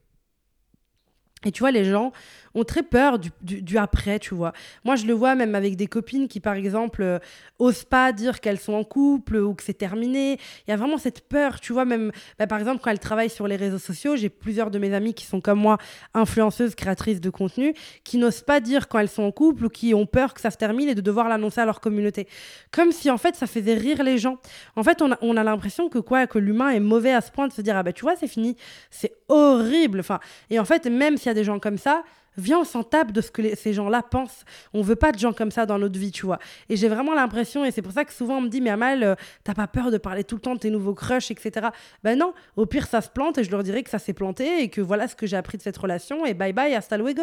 Et 1.47 1.53
tu 1.53 1.61
vois, 1.61 1.71
les 1.71 1.85
gens 1.85 2.13
ont 2.57 2.65
très 2.65 2.83
peur 2.83 3.19
du, 3.19 3.31
du, 3.41 3.79
après, 3.79 4.19
tu 4.19 4.35
vois. 4.35 4.53
Moi, 4.85 4.97
je 4.97 5.07
le 5.07 5.13
vois 5.13 5.35
même 5.35 5.55
avec 5.55 5.77
des 5.77 5.87
copines 5.87 6.27
qui, 6.27 6.41
par 6.41 6.55
exemple, 6.55 7.03
euh, 7.03 7.19
osent 7.59 7.85
pas 7.85 8.13
dire 8.13 8.41
qu'elles 8.41 8.59
sont 8.59 8.73
en 8.73 8.83
couple 8.83 9.37
ou 9.37 9.55
que 9.55 9.63
c'est 9.63 9.75
terminé. 9.75 10.39
Il 10.67 10.71
y 10.71 10.73
a 10.73 10.77
vraiment 10.77 10.99
cette 10.99 11.21
peur, 11.29 11.61
tu 11.61 11.73
vois, 11.73 11.85
même, 11.85 12.11
bah, 12.39 12.47
par 12.47 12.59
exemple, 12.59 12.81
quand 12.83 12.91
elles 12.91 12.99
travaillent 12.99 13.31
sur 13.31 13.47
les 13.47 13.57
réseaux 13.57 13.79
sociaux, 13.79 14.17
j'ai 14.17 14.29
plusieurs 14.29 14.73
de 14.73 14.79
mes 14.79 14.93
amies 14.93 15.15
qui 15.15 15.25
sont 15.25 15.41
comme 15.41 15.61
moi, 15.61 15.79
influenceuses, 16.15 16.75
créatrices 16.75 17.21
de 17.21 17.31
contenu, 17.31 17.75
qui 18.03 18.19
n'osent 18.19 18.43
pas 18.43 18.59
dire 18.59 18.89
quand 18.89 18.99
elles 18.99 19.09
sont 19.09 19.23
en 19.23 19.33
couple 19.33 19.67
ou 19.67 19.69
qui 19.69 19.95
ont 19.95 20.07
peur 20.07 20.35
que 20.35 20.41
ça 20.41 20.51
se 20.51 20.57
termine 20.57 20.89
et 20.89 20.95
de 20.97 21.01
devoir 21.01 21.29
l'annoncer 21.29 21.61
à 21.61 21.67
leur 21.67 21.81
communauté. 21.81 22.27
Comme 22.73 22.91
si, 22.91 23.09
en 23.11 23.19
fait, 23.19 23.37
ça 23.37 23.47
faisait 23.47 23.75
rire 23.75 24.03
les 24.03 24.19
gens. 24.19 24.39
En 24.75 24.83
fait, 24.83 25.01
on 25.01 25.13
a, 25.13 25.19
on 25.21 25.37
a 25.37 25.45
l'impression 25.45 25.89
que 25.89 26.01
quoi, 26.01 26.27
que 26.27 26.41
l'humain 26.41 26.71
est 26.71 26.81
mauvais 26.81 27.13
à 27.13 27.21
ce 27.21 27.31
point 27.31 27.47
de 27.47 27.53
se 27.53 27.61
dire, 27.61 27.77
ah 27.77 27.85
bah, 27.85 27.93
tu 27.93 28.03
vois, 28.03 28.17
c'est 28.17 28.27
fini. 28.27 28.57
C'est 28.91 29.15
horrible. 29.29 30.01
Enfin, 30.01 30.21
et 30.51 30.59
en 30.59 30.65
fait, 30.65 30.87
même 30.87 31.17
s'il 31.17 31.27
y 31.27 31.31
a 31.31 31.35
des 31.37 31.45
gens 31.45 31.61
comme 31.61 31.79
ça, 31.79 32.03
viens, 32.37 32.61
on 32.61 32.65
s'en 32.65 32.83
tape 32.83 33.13
de 33.13 33.21
ce 33.21 33.31
que 33.31 33.55
ces 33.55 33.73
gens-là 33.73 34.03
pensent. 34.03 34.45
On 34.73 34.83
veut 34.83 34.97
pas 34.97 35.13
de 35.13 35.19
gens 35.19 35.33
comme 35.33 35.51
ça 35.51 35.67
dans 35.67 35.79
notre 35.79 35.99
vie, 35.99 36.13
tu 36.13 36.27
vois. 36.27 36.39
Et 36.69 36.77
j'ai 36.77 36.89
vraiment 36.89 37.15
l'impression, 37.15 37.65
et 37.65 37.71
c'est 37.71 37.83
pour 37.83 37.93
ça 37.93 38.05
que 38.05 38.13
souvent 38.13 38.39
on 38.39 38.41
me 38.43 38.49
dit, 38.49 38.61
mais 38.61 38.71
Amal, 38.71 39.03
euh, 39.03 39.15
t'as 39.45 39.55
pas 39.55 39.67
peur 39.67 39.91
de 39.91 39.99
parler 39.99 40.25
tout 40.25 40.37
le 40.37 40.41
temps 40.41 40.55
de 40.55 40.61
tes 40.61 40.71
nouveaux 40.71 40.95
crushs, 40.95 41.31
etc. 41.31 41.69
Ben 42.03 42.19
non, 42.19 42.33
au 42.57 42.67
pire, 42.67 42.87
ça 42.87 43.01
se 43.01 43.09
plante 43.09 43.39
et 43.39 43.45
je 43.45 43.51
leur 43.51 43.63
dirais 43.63 43.83
que 43.83 43.91
ça 43.91 43.99
s'est 43.99 44.13
planté 44.13 44.63
et 44.63 44.69
que 44.69 44.81
voilà 44.81 45.09
ce 45.09 45.17
que 45.17 45.27
j'ai 45.27 45.37
appris 45.37 45.59
de 45.59 45.63
cette 45.63 45.77
relation 45.77 46.27
et 46.27 46.35
bye 46.35 46.53
bye, 46.53 46.75
hasta 46.75 46.97
luego, 46.97 47.23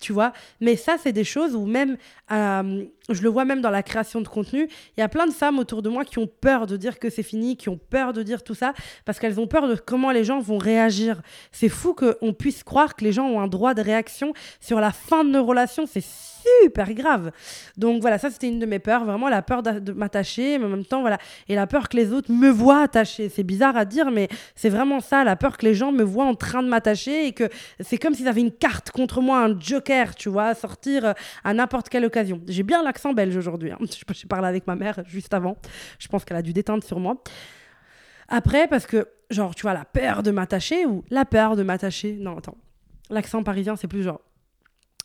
tu 0.00 0.12
vois. 0.12 0.32
Mais 0.60 0.76
ça, 0.76 0.96
c'est 1.02 1.12
des 1.12 1.24
choses 1.24 1.54
où 1.54 1.66
même, 1.66 1.96
euh, 2.30 2.84
je 3.08 3.22
le 3.22 3.28
vois 3.28 3.44
même 3.44 3.60
dans 3.60 3.70
la 3.70 3.82
création 3.82 4.20
de 4.20 4.28
contenu, 4.28 4.68
il 4.96 5.00
y 5.00 5.02
a 5.02 5.08
plein 5.08 5.26
de 5.26 5.32
femmes 5.32 5.58
autour 5.58 5.82
de 5.82 5.88
moi 5.88 6.04
qui 6.04 6.18
ont 6.18 6.26
peur 6.26 6.66
de 6.66 6.76
dire 6.76 6.98
que 6.98 7.10
c'est 7.10 7.22
fini, 7.22 7.56
qui 7.56 7.68
ont 7.68 7.78
peur 7.78 8.12
de 8.12 8.22
dire 8.22 8.42
tout 8.42 8.54
ça, 8.54 8.74
parce 9.04 9.18
qu'elles 9.18 9.40
ont 9.40 9.46
peur 9.46 9.68
de 9.68 9.74
comment 9.74 10.10
les 10.10 10.24
gens 10.24 10.40
vont 10.40 10.58
réagir. 10.58 11.22
C'est 11.50 11.68
fou 11.68 11.94
qu'on 11.94 12.32
puisse 12.32 12.62
croire 12.62 12.96
que 12.96 13.04
les 13.04 13.12
gens 13.12 13.26
ont 13.26 13.40
un 13.40 13.48
droit 13.48 13.74
de 13.74 13.82
réaction 13.82 14.32
sur 14.60 14.80
la 14.80 14.92
fin 14.92 15.24
de 15.24 15.30
nos 15.30 15.44
relations, 15.44 15.86
c'est 15.86 16.04
super 16.42 16.92
grave. 16.94 17.32
Donc 17.76 18.00
voilà, 18.00 18.18
ça 18.18 18.30
c'était 18.30 18.48
une 18.48 18.58
de 18.58 18.66
mes 18.66 18.78
peurs, 18.78 19.04
vraiment 19.04 19.28
la 19.28 19.42
peur 19.42 19.62
de, 19.62 19.92
m'attacher, 19.92 20.58
mais 20.58 20.66
en 20.66 20.68
même 20.68 20.84
temps, 20.84 21.00
voilà, 21.00 21.18
et 21.48 21.54
la 21.54 21.66
peur 21.66 21.88
que 21.88 21.96
les 21.96 22.12
autres 22.12 22.32
me 22.32 22.48
voient 22.48 22.82
attacher. 22.82 23.28
C'est 23.28 23.42
bizarre 23.42 23.76
à 23.76 23.84
dire, 23.84 24.10
mais 24.10 24.28
c'est 24.54 24.68
vraiment 24.68 25.00
ça, 25.00 25.24
la 25.24 25.36
peur 25.36 25.56
que 25.56 25.66
les 25.66 25.74
gens 25.74 25.92
me 25.92 26.02
voient 26.02 26.24
en 26.24 26.34
train 26.34 26.62
de 26.62 26.68
m'attacher 26.68 27.26
et 27.26 27.32
que 27.32 27.48
c'est 27.80 27.98
comme 27.98 28.14
s'ils 28.14 28.28
avaient 28.28 28.40
une 28.40 28.52
carte 28.52 28.90
contre 28.90 29.20
moi, 29.20 29.44
un 29.44 29.58
joker, 29.58 30.14
tu 30.14 30.28
vois, 30.28 30.46
à 30.46 30.54
sortir 30.54 31.04
euh, 31.04 31.12
à 31.44 31.54
n'importe 31.54 31.88
quelle 31.88 32.04
occasion. 32.04 32.40
J'ai 32.46 32.62
bien 32.62 32.82
l'accent 32.82 33.12
belge 33.12 33.36
aujourd'hui, 33.36 33.72
hein. 33.72 33.78
j'ai 34.12 34.26
parlé 34.26 34.48
avec 34.48 34.66
ma 34.66 34.76
mère 34.76 35.02
juste 35.06 35.34
avant, 35.34 35.56
je 35.98 36.08
pense 36.08 36.24
qu'elle 36.24 36.36
a 36.36 36.42
dû 36.42 36.52
déteindre 36.52 36.84
sur 36.84 36.98
moi. 36.98 37.22
Après, 38.28 38.66
parce 38.66 38.86
que, 38.86 39.08
genre, 39.30 39.54
tu 39.54 39.62
vois, 39.62 39.74
la 39.74 39.84
peur 39.84 40.22
de 40.22 40.30
m'attacher 40.30 40.86
ou 40.86 41.04
la 41.10 41.24
peur 41.24 41.54
de 41.56 41.62
m'attacher? 41.62 42.16
Non, 42.18 42.38
attends. 42.38 42.56
L'accent 43.10 43.42
parisien, 43.42 43.76
c'est 43.76 43.88
plus 43.88 44.02
genre 44.02 44.20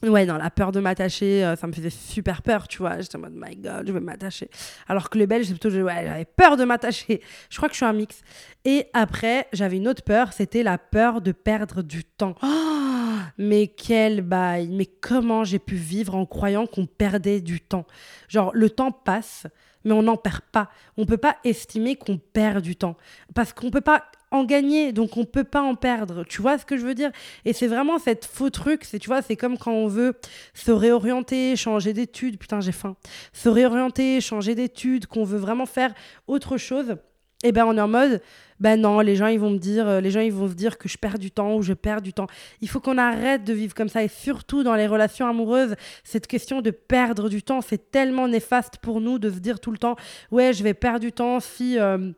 Ouais, 0.04 0.28
non, 0.28 0.38
la 0.38 0.52
peur 0.52 0.72
de 0.72 0.80
m'attacher, 0.80 1.44
euh, 1.44 1.56
ça 1.56 1.66
me 1.66 1.74
faisait 1.74 1.90
super 1.90 2.44
peur, 2.44 2.68
tu 2.68 2.78
vois. 2.80 3.00
J'étais 3.02 3.16
en 3.16 3.20
mode, 3.20 3.34
my 3.34 3.56
god, 3.56 3.88
je 3.88 3.92
vais 3.92 4.00
m'attacher. 4.00 4.48
Alors 4.88 5.10
que 5.10 5.18
le 5.18 5.26
belge, 5.26 5.48
c'est 5.48 5.58
plutôt, 5.58 5.70
ouais, 5.70 6.04
j'avais 6.06 6.26
peur 6.26 6.56
de 6.56 6.66
m'attacher. 6.66 7.22
Je 7.50 7.58
crois 7.58 7.68
que 7.68 7.74
je 7.74 7.78
suis 7.78 7.86
un 7.86 7.94
mix. 7.94 8.22
Et 8.64 8.88
après, 8.94 9.48
j'avais 9.54 9.78
une 9.78 9.88
autre 9.88 10.04
peur, 10.04 10.34
c'était 10.34 10.62
la 10.62 10.78
peur 10.78 11.22
de 11.22 11.32
perdre 11.32 11.82
du 11.82 12.04
temps. 12.04 12.36
Oh, 12.44 12.48
mais 13.40 13.68
quel 13.68 14.22
bail, 14.22 14.70
mais 14.70 14.86
comment 14.86 15.44
j'ai 15.44 15.60
pu 15.60 15.76
vivre 15.76 16.16
en 16.16 16.26
croyant 16.26 16.68
qu'on 16.68 16.86
perdait 16.86 17.42
du 17.42 17.60
temps? 17.60 17.88
Genre, 18.28 18.52
le 18.54 18.70
temps 18.70 18.92
passe, 18.92 19.48
mais 19.84 19.94
on 19.94 20.04
n'en 20.04 20.18
perd 20.18 20.42
pas. 20.52 20.70
On 20.98 21.02
ne 21.02 21.08
peut 21.08 21.18
pas 21.18 21.38
estimer 21.44 21.96
qu'on 21.96 22.18
perd 22.18 22.62
du 22.62 22.76
temps. 22.76 22.98
Parce 23.34 23.52
qu'on 23.54 23.68
ne 23.68 23.72
peut 23.72 23.82
pas 23.82 24.04
en 24.32 24.44
gagner, 24.44 24.92
donc 24.92 25.18
on 25.18 25.26
peut 25.26 25.44
pas 25.44 25.62
en 25.62 25.76
perdre. 25.76 26.24
Tu 26.26 26.42
vois 26.42 26.58
ce 26.58 26.66
que 26.66 26.78
je 26.78 26.86
veux 26.86 26.96
dire? 26.96 27.12
Et 27.46 27.54
c'est 27.54 27.68
vraiment 27.68 27.98
cette 27.98 28.26
faux 28.26 28.50
truc, 28.50 28.84
c'est 28.84 29.00
tu 29.00 29.08
vois, 29.08 29.22
c'est 29.22 29.36
comme 29.36 29.58
quand 29.58 29.72
on 29.72 29.88
veut 29.88 30.14
se 30.54 30.72
réorienter, 30.72 31.56
changer 31.56 31.94
d'études, 31.94 32.38
putain, 32.38 32.60
j'ai 32.60 32.72
faim. 32.72 32.96
Se 33.34 33.50
réorienter, 33.50 34.20
changer 34.22 34.56
d'études, 34.56 35.06
qu'on 35.08 35.24
veut 35.24 35.38
vraiment 35.38 35.66
faire 35.66 35.94
autre 36.28 36.58
chose. 36.58 36.98
Et 37.44 37.50
eh 37.50 37.52
ben 37.52 37.66
on 37.68 37.78
est 37.78 37.82
en 37.82 37.88
mode 37.88 38.20
ben 38.60 38.82
non, 38.82 39.00
les 39.00 39.16
gens 39.16 39.28
ils 39.28 39.40
vont 39.40 39.52
me 39.52 39.60
dire 39.60 39.88
euh, 39.88 40.02
les 40.02 40.10
gens 40.10 40.22
ils 40.22 40.34
vont 40.34 40.48
se 40.48 40.56
dire 40.56 40.80
que 40.80 40.90
je 40.90 40.98
perds 40.98 41.20
du 41.20 41.30
temps 41.30 41.56
ou 41.56 41.62
je 41.62 41.74
perds 41.74 42.02
du 42.02 42.12
temps. 42.12 42.26
Il 42.62 42.68
faut 42.68 42.80
qu'on 42.80 42.98
arrête 42.98 43.44
de 43.44 43.54
vivre 43.54 43.76
comme 43.76 43.90
ça 43.90 44.04
et 44.04 44.08
surtout 44.08 44.64
dans 44.64 44.74
les 44.74 44.88
relations 44.88 45.28
amoureuses, 45.28 45.76
cette 46.04 46.26
question 46.26 46.62
de 46.62 46.72
perdre 46.72 47.30
du 47.30 47.44
temps, 47.44 47.62
c'est 47.62 47.92
tellement 47.92 48.28
néfaste 48.28 48.78
pour 48.78 49.02
nous 49.02 49.20
de 49.20 49.30
se 49.30 49.38
dire 49.38 49.60
tout 49.60 49.70
le 49.70 49.78
temps 49.78 49.96
ouais, 50.32 50.52
je 50.52 50.64
vais 50.64 50.74
perdre 50.74 51.02
du 51.02 51.12
temps 51.12 51.40
si 51.40 51.78
euh, 51.78 52.12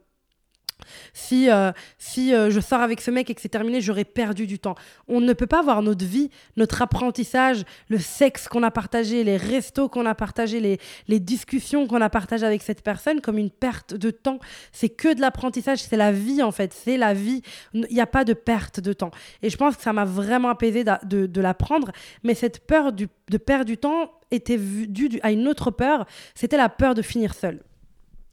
si, 1.13 1.49
euh, 1.49 1.71
si 1.97 2.33
euh, 2.33 2.49
je 2.49 2.59
sors 2.59 2.81
avec 2.81 3.01
ce 3.01 3.11
mec 3.11 3.29
et 3.29 3.35
que 3.35 3.41
c'est 3.41 3.49
terminé, 3.49 3.81
j'aurais 3.81 4.05
perdu 4.05 4.47
du 4.47 4.59
temps. 4.59 4.75
On 5.07 5.21
ne 5.21 5.33
peut 5.33 5.47
pas 5.47 5.61
voir 5.61 5.81
notre 5.81 6.05
vie, 6.05 6.29
notre 6.57 6.81
apprentissage, 6.81 7.63
le 7.89 7.99
sexe 7.99 8.47
qu'on 8.47 8.63
a 8.63 8.71
partagé, 8.71 9.23
les 9.23 9.37
restos 9.37 9.89
qu'on 9.89 10.05
a 10.05 10.15
partagés, 10.15 10.59
les, 10.59 10.79
les 11.07 11.19
discussions 11.19 11.87
qu'on 11.87 12.01
a 12.01 12.09
partagées 12.09 12.45
avec 12.45 12.61
cette 12.61 12.81
personne 12.83 13.21
comme 13.21 13.37
une 13.37 13.51
perte 13.51 13.93
de 13.93 14.11
temps. 14.11 14.39
C'est 14.71 14.89
que 14.89 15.13
de 15.13 15.21
l'apprentissage, 15.21 15.79
c'est 15.79 15.97
la 15.97 16.11
vie 16.11 16.43
en 16.43 16.51
fait, 16.51 16.73
c'est 16.73 16.97
la 16.97 17.13
vie. 17.13 17.41
Il 17.73 17.87
n'y 17.91 18.01
a 18.01 18.07
pas 18.07 18.25
de 18.25 18.33
perte 18.33 18.79
de 18.79 18.93
temps. 18.93 19.11
Et 19.41 19.49
je 19.49 19.57
pense 19.57 19.75
que 19.75 19.83
ça 19.83 19.93
m'a 19.93 20.05
vraiment 20.05 20.49
apaisé 20.49 20.83
de, 20.83 21.25
de, 21.25 21.41
l'apprendre. 21.41 21.91
Mais 22.23 22.33
cette 22.33 22.65
peur 22.65 22.91
de 22.91 23.37
perdre 23.37 23.65
du 23.65 23.77
temps 23.77 24.11
était 24.31 24.57
due 24.57 25.19
à 25.23 25.31
une 25.31 25.47
autre 25.47 25.71
peur, 25.71 26.05
c'était 26.35 26.57
la 26.57 26.69
peur 26.69 26.93
de 26.93 27.01
finir 27.01 27.33
seule. 27.33 27.61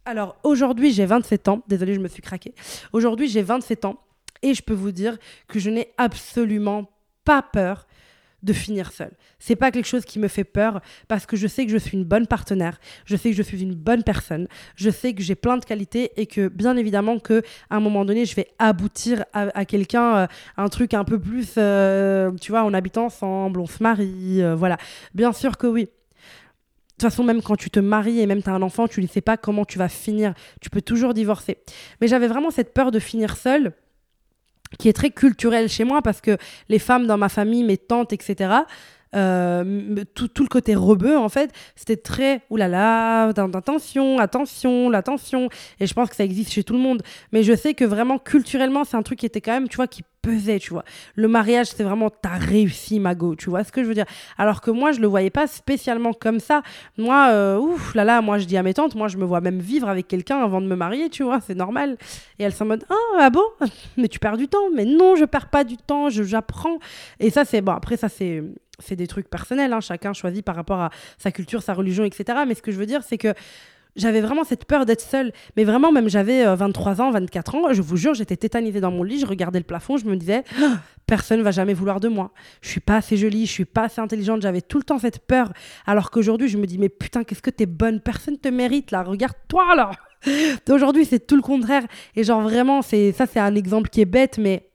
Alors 0.07 0.37
aujourd'hui, 0.45 0.93
j'ai 0.93 1.05
27 1.05 1.49
ans. 1.49 1.63
Désolée, 1.67 1.95
je 1.95 2.01
me 2.01 2.07
suis 2.07 2.23
craquée. 2.23 2.55
Aujourd'hui, 2.93 3.29
j'ai 3.29 3.43
27 3.43 3.87
ans 3.87 3.99
et 4.41 4.55
je 4.55 4.63
peux 4.63 4.73
vous 4.73 4.93
dire 4.93 5.19
que 5.49 5.59
je 5.59 5.69
n'ai 5.69 5.89
absolument 5.99 6.89
pas 7.25 7.43
peur 7.43 7.89
de 8.45 8.53
finir 8.53 8.93
seule. 8.93 9.11
C'est 9.41 9.57
pas 9.57 9.73
quelque 9.73 9.89
chose 9.89 10.05
qui 10.05 10.21
me 10.21 10.29
fait 10.29 10.45
peur 10.45 10.81
parce 11.09 11.27
que 11.27 11.37
je 11.37 11.49
sais 11.49 11.67
que 11.67 11.73
je 11.73 11.77
suis 11.77 11.97
une 11.97 12.05
bonne 12.05 12.29
partenaire, 12.29 12.79
je 13.05 13.17
sais 13.17 13.31
que 13.31 13.37
je 13.37 13.43
suis 13.43 13.61
une 13.61 13.75
bonne 13.75 14.05
personne, 14.05 14.47
je 14.77 14.91
sais 14.91 15.13
que 15.13 15.23
j'ai 15.23 15.35
plein 15.35 15.57
de 15.57 15.65
qualités 15.65 16.13
et 16.17 16.27
que 16.27 16.47
bien 16.47 16.77
évidemment 16.77 17.19
que 17.19 17.43
à 17.69 17.77
un 17.77 17.81
moment 17.81 18.05
donné, 18.05 18.27
je 18.27 18.37
vais 18.37 18.47
aboutir 18.61 19.25
à, 19.33 19.65
quelqu'un 19.65 20.17
euh, 20.17 20.27
un 20.57 20.69
truc 20.69 20.95
un 20.95 21.03
peu 21.03 21.19
plus 21.19 21.55
euh, 21.59 22.31
tu 22.41 22.53
vois, 22.53 22.63
on 22.63 22.75
habite 22.75 22.99
ensemble, 22.99 23.59
on 23.59 23.67
se 23.67 23.83
marie, 23.83 24.41
euh, 24.41 24.55
voilà. 24.55 24.77
Bien 25.15 25.33
sûr 25.33 25.59
que 25.59 25.67
oui. 25.67 25.89
De 26.97 27.03
toute 27.03 27.11
façon, 27.11 27.25
même 27.25 27.43
quand 27.43 27.57
tu 27.57 27.69
te 27.69 27.79
maries 27.79 28.21
et 28.21 28.27
même 28.27 28.43
tu 28.43 28.49
as 28.49 28.55
un 28.55 28.63
enfant, 28.63 28.89
tu 28.89 29.03
ne 29.03 29.07
sais 29.07 29.21
pas 29.21 29.37
comment 29.37 29.67
tu 29.67 29.77
vas 29.77 29.91
finir. 29.91 30.33
Tu 30.63 30.71
peux 30.71 30.81
toujours 30.81 31.13
divorcer. 31.13 31.59
Mais 32.01 32.09
j'avais 32.09 32.27
vraiment 32.27 32.51
cette 32.51 32.73
peur 32.73 32.91
de 32.91 32.99
finir 32.99 33.37
seule, 33.37 33.75
qui 34.79 34.89
est 34.89 34.95
très 34.95 35.11
culturelle 35.11 35.69
chez 35.69 35.85
moi, 35.85 36.01
parce 36.01 36.23
que 36.23 36.39
les 36.71 36.79
femmes 36.79 37.07
dans 37.07 37.19
ma 37.19 37.29
famille, 37.29 37.65
mes 37.65 37.77
tantes, 37.77 38.15
etc., 38.15 38.51
euh, 39.15 40.05
tout, 40.15 40.29
tout, 40.29 40.43
le 40.43 40.49
côté 40.49 40.75
rebeu, 40.75 41.17
en 41.17 41.29
fait, 41.29 41.53
c'était 41.75 41.97
très 41.97 42.43
oulala, 42.51 43.33
attention, 43.55 44.19
attention, 44.19 44.91
l'attention. 44.91 45.49
Et 45.81 45.87
je 45.87 45.95
pense 45.95 46.11
que 46.11 46.17
ça 46.17 46.25
existe 46.25 46.53
chez 46.53 46.65
tout 46.65 46.75
le 46.75 46.81
monde. 46.81 47.03
Mais 47.33 47.43
je 47.43 47.55
sais 47.55 47.75
que 47.75 47.85
vraiment, 47.85 48.19
culturellement, 48.19 48.85
c'est 48.85 48.97
un 48.97 49.03
truc 49.03 49.21
qui 49.21 49.27
était 49.27 49.41
quand 49.41 49.53
même, 49.53 49.69
tu 49.69 49.77
vois, 49.77 49.87
qui 49.87 50.03
pesait, 50.27 50.59
tu 50.59 50.71
vois. 50.71 50.85
Le 51.15 51.29
mariage, 51.29 51.69
c'est 51.69 51.85
vraiment 51.85 52.11
t'as 52.11 52.37
réussi, 52.37 52.99
Mago, 52.99 53.37
tu 53.37 53.49
vois 53.49 53.63
ce 53.63 53.71
que 53.71 53.83
je 53.83 53.89
veux 53.89 53.95
dire? 53.95 54.07
Alors 54.39 54.61
que 54.61 54.71
moi, 54.73 54.91
je 54.91 55.01
le 55.01 55.07
voyais 55.07 55.31
pas 55.31 55.47
spécialement 55.47 56.13
comme 56.13 56.41
ça. 56.41 56.63
Moi, 56.99 57.29
euh, 57.31 57.59
ouf, 57.59 57.95
là 57.95 58.05
là, 58.05 58.21
moi, 58.21 58.39
je 58.39 58.45
dis 58.45 58.57
à 58.57 58.63
mes 58.63 58.75
tantes, 58.75 58.97
moi, 58.97 59.07
je 59.09 59.19
me 59.19 59.25
vois 59.25 59.41
même 59.41 59.61
vivre 59.61 59.89
avec 59.89 60.09
quelqu'un 60.09 60.39
avant 60.39 60.61
de 60.61 60.67
me 60.67 60.75
marier, 60.75 61.11
tu 61.11 61.23
vois, 61.23 61.41
c'est 61.41 61.55
normal. 61.55 61.97
Et 62.39 62.45
elles 62.45 62.53
sont 62.53 62.65
en 62.65 62.69
mode, 62.69 62.85
ah, 62.91 62.95
ah 63.21 63.31
bon, 63.31 63.45
mais 63.97 64.09
tu 64.09 64.19
perds 64.19 64.37
du 64.37 64.49
temps. 64.49 64.69
Mais 64.75 64.85
non, 64.85 65.15
je 65.15 65.25
perds 65.25 65.49
pas 65.49 65.63
du 65.63 65.77
temps, 65.77 66.11
j'apprends. 66.11 66.79
Et 67.21 67.31
ça, 67.31 67.45
c'est 67.45 67.61
bon. 67.61 67.73
Après, 67.73 67.97
ça, 67.97 68.09
c'est 68.09 68.43
c'est 68.79 68.97
des 68.97 69.07
trucs 69.07 69.29
personnels, 69.29 69.73
hein. 69.73 69.81
chacun 69.81 70.13
choisit 70.13 70.45
par 70.45 70.57
rapport 70.57 70.81
à 70.81 70.91
sa 71.19 71.31
culture, 71.31 71.63
sa 71.63 71.75
religion, 71.75 72.05
etc. 72.05 72.41
Mais 72.47 72.55
ce 72.55 72.63
que 72.63 72.73
je 72.73 72.77
veux 72.77 72.87
dire, 72.87 73.03
c'est 73.03 73.19
que 73.19 73.33
j'avais 73.97 74.21
vraiment 74.21 74.45
cette 74.45 74.67
peur 74.67 74.87
d'être 74.87 75.01
seule. 75.01 75.33
Mais 75.57 75.65
vraiment, 75.65 75.91
même 75.91 76.09
j'avais 76.09 76.45
23 76.55 77.01
euh, 77.01 77.05
ans, 77.05 77.11
24 77.11 77.55
ans, 77.55 77.73
je 77.73 77.83
vous 77.83 77.97
jure, 77.97 78.15
j'étais 78.15 78.37
tétanisée 78.37 78.81
dans 78.81 78.91
mon 78.91 79.03
lit, 79.03 79.19
je 79.19 79.27
regardais 79.27 79.59
le 79.59 79.65
plafond, 79.65 79.97
je 79.97 80.05
me 80.05 80.17
disais, 80.17 80.43
personne 80.43 80.79
personne 81.07 81.43
va 81.43 81.51
jamais 81.51 81.73
vouloir 81.73 81.99
de 81.99 82.09
moi. 82.09 82.31
Je 82.61 82.69
suis 82.69 82.81
pas 82.81 82.97
assez 82.97 83.17
jolie, 83.17 83.47
je 83.47 83.53
suis 83.53 83.65
pas 83.65 83.85
assez 83.85 84.01
intelligente, 84.01 84.43
j'avais 84.43 84.61
tout 84.61 84.79
le 84.79 84.85
temps 84.85 84.99
cette 84.99 85.21
peur. 85.21 85.53
Alors 85.87 86.11
qu'aujourd'hui, 86.11 86.49
je 86.49 86.59
me 86.59 86.67
dis, 86.67 86.79
mais 86.79 86.91
putain, 86.91 87.25
qu'est-ce 87.25 87.43
que 87.43 87.51
t'es 87.51 87.67
bonne, 87.67 88.01
personne 88.01 88.37
te 88.39 88.49
mérite 88.49 88.91
là, 88.91 89.03
regarde-toi 89.03 89.75
là. 89.75 89.91
Aujourd'hui, 90.71 91.05
c'est 91.05 91.27
tout 91.27 91.37
le 91.37 91.43
contraire. 91.43 91.85
Et 92.15 92.25
genre 92.25 92.43
vraiment, 92.43 92.83
c'est 92.83 93.13
ça, 93.13 93.27
c'est 93.27 93.41
un 93.41 93.55
exemple 93.55 93.89
qui 93.89 94.01
est 94.03 94.07
bête, 94.07 94.39
mais 94.39 94.66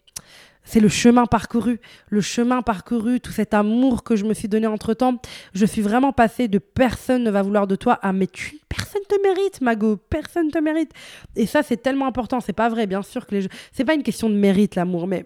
c'est 0.72 0.80
le 0.80 0.88
chemin 0.88 1.26
parcouru, 1.26 1.82
le 2.08 2.22
chemin 2.22 2.62
parcouru, 2.62 3.20
tout 3.20 3.34
cet 3.34 3.54
amour 3.54 4.04
que 4.04 4.16
je 4.16 4.24
me 4.24 4.34
suis 4.34 4.48
donné 4.48 4.68
entre 4.68 4.94
temps. 4.94 5.22
Je 5.54 5.66
suis 5.66 5.82
vraiment 5.82 6.14
passée 6.14 6.48
de 6.48 6.60
personne 6.60 7.24
ne 7.24 7.30
va 7.30 7.42
vouloir 7.42 7.68
de 7.68 7.76
toi 7.76 7.96
à 8.02 8.14
mais 8.14 8.28
tu, 8.28 8.58
personne 8.70 9.02
te 9.10 9.22
mérite, 9.22 9.60
Mago, 9.60 9.98
personne 9.98 10.50
te 10.50 10.60
mérite. 10.60 10.92
Et 11.36 11.46
ça, 11.46 11.62
c'est 11.62 11.76
tellement 11.76 12.08
important. 12.08 12.40
C'est 12.40 12.54
pas 12.54 12.70
vrai, 12.70 12.88
bien 12.88 13.02
sûr 13.02 13.28
que 13.28 13.36
les. 13.36 13.48
C'est 13.74 13.84
pas 13.84 13.96
une 13.96 14.04
question 14.04 14.30
de 14.30 14.36
mérite, 14.36 14.76
l'amour, 14.76 15.08
mais 15.08 15.26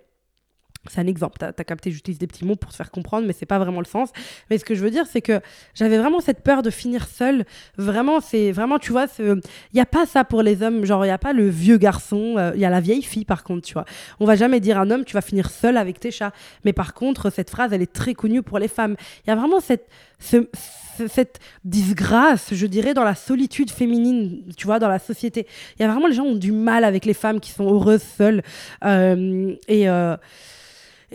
c'est 0.89 1.01
un 1.01 1.07
exemple, 1.07 1.39
tu 1.39 1.45
as, 1.45 1.63
capté, 1.63 1.91
j'utilise 1.91 2.19
des 2.19 2.27
petits 2.27 2.45
mots 2.45 2.55
pour 2.55 2.71
te 2.71 2.75
faire 2.75 2.91
comprendre, 2.91 3.25
mais 3.27 3.33
c'est 3.33 3.45
pas 3.45 3.59
vraiment 3.59 3.79
le 3.79 3.85
sens. 3.85 4.09
Mais 4.49 4.57
ce 4.57 4.65
que 4.65 4.75
je 4.75 4.81
veux 4.81 4.91
dire, 4.91 5.05
c'est 5.07 5.21
que 5.21 5.41
j'avais 5.73 5.97
vraiment 5.97 6.19
cette 6.19 6.41
peur 6.41 6.61
de 6.61 6.69
finir 6.69 7.07
seule. 7.07 7.45
Vraiment, 7.77 8.21
c'est 8.21 8.51
vraiment, 8.51 8.79
tu 8.79 8.91
vois, 8.91 9.07
il 9.19 9.41
n'y 9.73 9.81
a 9.81 9.85
pas 9.85 10.05
ça 10.05 10.23
pour 10.23 10.41
les 10.41 10.61
hommes. 10.61 10.85
Genre, 10.85 11.05
il 11.05 11.09
n'y 11.09 11.13
a 11.13 11.17
pas 11.17 11.33
le 11.33 11.47
vieux 11.49 11.77
garçon, 11.77 12.35
euh, 12.37 12.51
il 12.55 12.61
y 12.61 12.65
a 12.65 12.69
la 12.69 12.81
vieille 12.81 13.01
fille, 13.01 13.25
par 13.25 13.43
contre, 13.43 13.65
tu 13.65 13.73
vois. 13.73 13.85
On 14.19 14.25
va 14.25 14.35
jamais 14.35 14.59
dire 14.59 14.77
à 14.77 14.81
un 14.81 14.91
homme, 14.91 15.05
tu 15.05 15.13
vas 15.13 15.21
finir 15.21 15.49
seul 15.49 15.77
avec 15.77 15.99
tes 15.99 16.11
chats. 16.11 16.33
Mais 16.63 16.73
par 16.73 16.93
contre, 16.93 17.29
cette 17.29 17.49
phrase, 17.49 17.73
elle 17.73 17.81
est 17.81 17.91
très 17.91 18.13
connue 18.13 18.41
pour 18.41 18.59
les 18.59 18.67
femmes. 18.67 18.95
Il 19.25 19.29
y 19.29 19.33
a 19.33 19.35
vraiment 19.35 19.59
cette, 19.59 19.87
cette 20.19 21.39
disgrâce, 21.63 22.53
je 22.53 22.65
dirais, 22.65 22.93
dans 22.93 23.03
la 23.03 23.15
solitude 23.15 23.71
féminine, 23.71 24.43
tu 24.57 24.65
vois, 24.65 24.79
dans 24.79 24.89
la 24.89 24.99
société. 24.99 25.47
Il 25.77 25.81
y 25.81 25.85
a 25.85 25.91
vraiment 25.91 26.07
les 26.07 26.15
gens 26.15 26.25
ont 26.25 26.35
du 26.35 26.51
mal 26.51 26.83
avec 26.83 27.05
les 27.05 27.13
femmes 27.13 27.39
qui 27.39 27.51
sont 27.51 27.65
heureuses 27.65 28.03
seules. 28.17 28.41
Euh, 28.83 29.55
et. 29.67 29.89
Euh, 29.89 30.17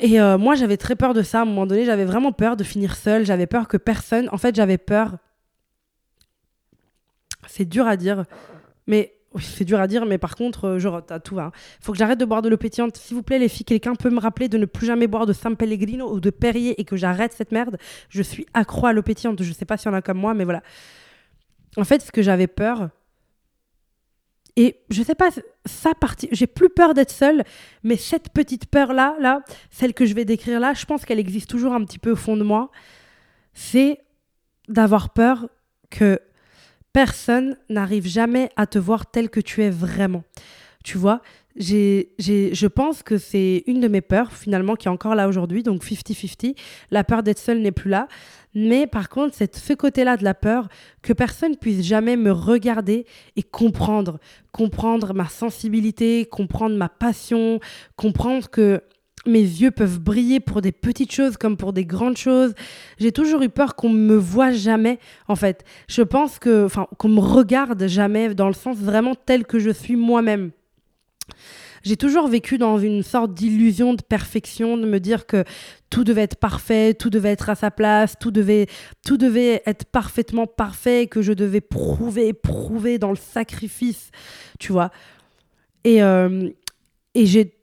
et 0.01 0.21
euh, 0.21 0.39
moi, 0.39 0.55
j'avais 0.55 0.77
très 0.77 0.97
peur 0.97 1.15
de 1.15 1.23
ça. 1.23 1.41
À 1.41 1.43
un 1.43 1.45
moment 1.45 1.67
donné, 1.67 1.85
j'avais 1.85 2.05
vraiment 2.05 2.33
peur 2.33 2.57
de 2.57 2.65
finir 2.65 2.97
seule. 2.97 3.25
J'avais 3.25 3.47
peur 3.47 3.69
que 3.69 3.77
personne. 3.77 4.29
En 4.33 4.39
fait, 4.39 4.55
j'avais 4.55 4.79
peur. 4.79 5.17
C'est 7.47 7.65
dur 7.65 7.87
à 7.87 7.97
dire. 7.97 8.25
Mais. 8.87 9.15
c'est 9.39 9.65
dur 9.65 9.79
à 9.79 9.87
dire, 9.87 10.07
mais 10.07 10.19
par 10.19 10.35
contre, 10.35 10.65
euh, 10.65 10.79
je 10.79 10.89
rote 10.89 11.13
à 11.13 11.21
tout 11.21 11.37
va. 11.37 11.45
Hein. 11.45 11.53
Faut 11.81 11.93
que 11.93 11.99
j'arrête 11.99 12.19
de 12.19 12.25
boire 12.25 12.43
de 12.43 12.49
l'eau 12.49 12.57
pétillante. 12.57 12.97
S'il 12.97 13.17
vous 13.17 13.23
plaît, 13.23 13.39
les 13.39 13.49
filles, 13.49 13.65
quelqu'un 13.65 13.95
peut 13.95 14.11
me 14.11 14.19
rappeler 14.19 14.49
de 14.49 14.59
ne 14.59 14.65
plus 14.65 14.87
jamais 14.87 15.07
boire 15.07 15.27
de 15.27 15.33
San 15.33 15.57
Pellegrino 15.57 16.13
ou 16.13 16.19
de 16.19 16.31
Perrier 16.31 16.81
et 16.81 16.85
que 16.85 16.97
j'arrête 16.97 17.33
cette 17.33 17.53
merde? 17.53 17.77
Je 18.09 18.23
suis 18.23 18.47
accro 18.55 18.87
à 18.87 18.93
l'eau 18.93 19.03
pétillante. 19.03 19.43
Je 19.43 19.53
sais 19.53 19.65
pas 19.65 19.77
s'il 19.77 19.91
y 19.91 19.95
en 19.95 19.97
a 19.97 20.03
comme 20.03 20.19
moi, 20.19 20.35
mais 20.35 20.45
voilà. 20.45 20.63
En 21.77 21.85
fait, 21.85 22.03
ce 22.03 22.11
que 22.11 22.23
j'avais 22.23 22.49
peur, 22.49 22.91
et 24.57 24.81
je 24.91 25.03
sais 25.03 25.15
pas, 25.15 25.31
ça 25.65 25.95
partie, 25.95 26.29
j'ai 26.33 26.47
plus 26.47 26.69
peur 26.71 26.95
d'être 26.95 27.11
seule, 27.11 27.45
mais 27.83 27.97
cette 27.97 28.31
petite 28.31 28.67
peur-là, 28.67 29.17
là, 29.21 29.43
celle 29.71 29.95
que 29.95 30.07
je 30.07 30.15
vais 30.15 30.25
décrire 30.25 30.61
là, 30.61 30.75
je 30.75 30.85
pense 30.85 31.05
qu'elle 31.05 31.19
existe 31.19 31.49
toujours 31.49 31.73
un 31.73 31.85
petit 31.85 31.99
peu 31.99 32.13
au 32.13 32.17
fond 32.17 32.37
de 32.37 32.43
moi. 32.43 32.71
C'est 33.55 34.01
d'avoir 34.69 35.11
peur 35.11 35.49
que 35.91 36.21
personne 36.93 37.57
n'arrive 37.69 38.07
jamais 38.07 38.51
à 38.57 38.67
te 38.67 38.79
voir 38.79 39.11
tel 39.11 39.31
que 39.31 39.41
tu 39.41 39.63
es 39.63 39.71
vraiment. 39.71 40.25
Tu 40.85 40.99
vois, 40.99 41.21
je 41.57 42.67
pense 42.67 43.03
que 43.03 43.19
c'est 43.19 43.65
une 43.67 43.81
de 43.81 43.89
mes 43.89 44.01
peurs 44.01 44.33
finalement 44.33 44.77
qui 44.77 44.89
est 44.89 44.91
encore 44.91 45.15
là 45.15 45.29
aujourd'hui, 45.29 45.63
donc 45.63 45.85
50-50. 45.85 46.57
La 46.91 47.05
peur 47.05 47.23
d'être 47.23 47.39
seule 47.39 47.61
n'est 47.61 47.73
plus 47.73 47.91
là. 47.91 48.09
Mais 48.55 48.87
par 48.87 49.09
contre, 49.09 49.35
c'est 49.37 49.57
ce 49.57 49.73
côté-là 49.73 50.17
de 50.17 50.25
la 50.25 50.35
peur, 50.35 50.69
que 51.03 51.13
personne 51.13 51.57
puisse 51.57 51.83
jamais 51.85 52.17
me 52.17 52.33
regarder 52.33 53.07
et 53.37 53.43
comprendre. 53.43 54.19
Comprendre 54.53 55.15
ma 55.15 55.29
sensibilité, 55.29 56.27
comprendre 56.27 56.77
ma 56.77 56.89
passion, 56.89 57.61
comprendre 57.97 58.49
que 58.51 58.83
mes 59.27 59.41
yeux 59.41 59.71
peuvent 59.71 60.01
briller 60.01 60.41
pour 60.41 60.63
des 60.63 60.73
petites 60.73 61.13
choses 61.13 61.37
comme 61.37 61.57
pour 61.57 61.73
des 61.73 61.85
grandes 61.85 62.17
choses. 62.17 62.55
J'ai 62.99 63.13
toujours 63.13 63.43
eu 63.43 63.51
peur 63.51 63.77
qu'on 63.77 63.91
me 63.91 64.17
voit 64.17 64.53
jamais, 64.53 64.99
en 65.29 65.37
fait. 65.37 65.65
Je 65.89 66.03
pense 66.03 66.39
que, 66.39 66.65
enfin, 66.65 66.87
qu'on 66.99 67.09
me 67.09 67.21
regarde 67.21 67.87
jamais 67.87 68.35
dans 68.35 68.49
le 68.49 68.55
sens 68.55 68.79
vraiment 68.79 69.15
tel 69.15 69.45
que 69.45 69.59
je 69.59 69.71
suis 69.71 69.97
moi-même 69.97 70.53
j'ai 71.83 71.97
toujours 71.97 72.29
vécu 72.29 72.59
dans 72.59 72.79
une 72.79 73.03
sorte 73.03 73.35
d'illusion 73.35 73.95
de 73.95 74.03
perfection, 74.03 74.77
de 74.77 74.87
me 74.87 75.01
dire 75.01 75.27
que 75.27 75.45
tout 75.89 76.05
devait 76.05 76.23
être 76.23 76.37
parfait, 76.37 76.95
tout 76.95 77.11
devait 77.11 77.31
être 77.31 77.49
à 77.51 77.55
sa 77.55 77.71
place, 77.71 78.15
tout 78.21 78.31
devait, 78.31 78.67
tout 79.05 79.17
devait 79.17 79.63
être 79.67 79.85
parfaitement 79.87 80.47
parfait, 80.47 81.07
que 81.07 81.23
je 81.23 81.33
devais 81.33 81.61
prouver, 81.61 82.33
prouver 82.33 82.99
dans 82.99 83.11
le 83.11 83.17
sacrifice, 83.17 84.11
tu 84.59 84.73
vois. 84.73 84.91
Et, 85.85 86.03
euh, 86.03 86.49
et 87.15 87.27
j'ai 87.27 87.60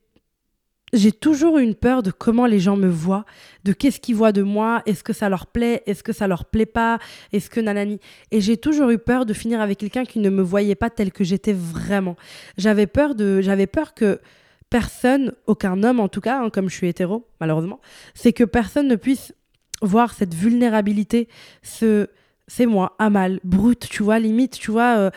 j'ai 0.93 1.11
toujours 1.11 1.57
eu 1.57 1.63
une 1.63 1.75
peur 1.75 2.01
de 2.01 2.11
comment 2.11 2.45
les 2.45 2.59
gens 2.59 2.77
me 2.77 2.87
voient, 2.87 3.25
de 3.65 3.73
qu'est-ce 3.73 3.99
qu'ils 3.99 4.15
voient 4.15 4.31
de 4.31 4.41
moi, 4.41 4.81
est-ce 4.85 5.03
que 5.03 5.13
ça 5.13 5.27
leur 5.27 5.47
plaît, 5.47 5.83
est-ce 5.85 6.01
que 6.01 6.13
ça 6.13 6.27
leur 6.27 6.45
plaît 6.45 6.65
pas, 6.65 6.99
est-ce 7.33 7.49
que 7.49 7.59
nanani. 7.59 7.99
Et 8.31 8.39
j'ai 8.39 8.57
toujours 8.57 8.89
eu 8.89 8.97
peur 8.97 9.25
de 9.25 9.33
finir 9.33 9.59
avec 9.59 9.79
quelqu'un 9.79 10.05
qui 10.05 10.19
ne 10.19 10.29
me 10.29 10.41
voyait 10.41 10.75
pas 10.75 10.89
tel 10.89 11.11
que 11.11 11.23
j'étais 11.23 11.53
vraiment. 11.53 12.15
J'avais 12.57 12.87
peur 12.87 13.15
de, 13.15 13.41
j'avais 13.41 13.67
peur 13.67 13.93
que 13.93 14.21
personne, 14.69 15.33
aucun 15.45 15.83
homme 15.83 15.99
en 15.99 16.07
tout 16.07 16.21
cas, 16.21 16.41
hein, 16.41 16.49
comme 16.49 16.69
je 16.69 16.75
suis 16.75 16.87
hétéro 16.87 17.27
malheureusement, 17.39 17.81
c'est 18.13 18.33
que 18.33 18.43
personne 18.43 18.87
ne 18.87 18.95
puisse 18.95 19.33
voir 19.81 20.13
cette 20.13 20.33
vulnérabilité, 20.33 21.27
ce, 21.63 22.07
c'est 22.47 22.65
moi, 22.65 22.95
Amal, 22.97 23.39
brute, 23.43 23.87
tu 23.89 24.03
vois, 24.03 24.19
limite, 24.19 24.57
tu 24.57 24.71
vois. 24.71 24.97
Euh, 24.97 25.11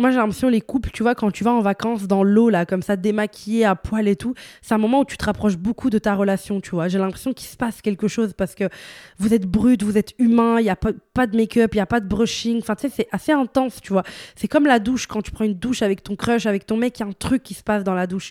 moi 0.00 0.10
j'ai 0.10 0.16
l'impression 0.16 0.48
les 0.48 0.60
couples, 0.60 0.90
tu 0.90 1.02
vois, 1.02 1.14
quand 1.14 1.30
tu 1.30 1.44
vas 1.44 1.52
en 1.52 1.60
vacances 1.60 2.06
dans 2.06 2.22
l'eau, 2.22 2.50
là, 2.50 2.66
comme 2.66 2.82
ça, 2.82 2.96
démaquillé, 2.96 3.64
à 3.64 3.74
poil 3.74 4.08
et 4.08 4.16
tout, 4.16 4.34
c'est 4.62 4.74
un 4.74 4.78
moment 4.78 5.00
où 5.00 5.04
tu 5.04 5.16
te 5.16 5.24
rapproches 5.24 5.56
beaucoup 5.56 5.90
de 5.90 5.98
ta 5.98 6.14
relation, 6.14 6.60
tu 6.60 6.70
vois. 6.70 6.88
J'ai 6.88 6.98
l'impression 6.98 7.32
qu'il 7.32 7.48
se 7.48 7.56
passe 7.56 7.82
quelque 7.82 8.08
chose 8.08 8.32
parce 8.36 8.54
que 8.54 8.64
vous 9.18 9.34
êtes 9.34 9.46
brut, 9.46 9.82
vous 9.82 9.98
êtes 9.98 10.14
humain, 10.18 10.58
il 10.58 10.64
n'y 10.64 10.70
a 10.70 10.76
pas, 10.76 10.90
pas 11.14 11.26
de 11.26 11.36
make-up, 11.36 11.74
il 11.74 11.78
n'y 11.78 11.82
a 11.82 11.86
pas 11.86 12.00
de 12.00 12.08
brushing. 12.08 12.58
Enfin, 12.58 12.74
tu 12.74 12.88
sais, 12.88 12.94
c'est 12.94 13.08
assez 13.12 13.32
intense, 13.32 13.80
tu 13.80 13.92
vois. 13.92 14.02
C'est 14.36 14.48
comme 14.48 14.66
la 14.66 14.78
douche, 14.78 15.06
quand 15.06 15.22
tu 15.22 15.30
prends 15.30 15.44
une 15.44 15.54
douche 15.54 15.82
avec 15.82 16.02
ton 16.02 16.16
crush, 16.16 16.46
avec 16.46 16.66
ton 16.66 16.76
mec, 16.76 16.98
il 16.98 17.02
y 17.02 17.04
a 17.04 17.08
un 17.08 17.12
truc 17.12 17.42
qui 17.42 17.54
se 17.54 17.62
passe 17.62 17.84
dans 17.84 17.94
la 17.94 18.06
douche. 18.06 18.30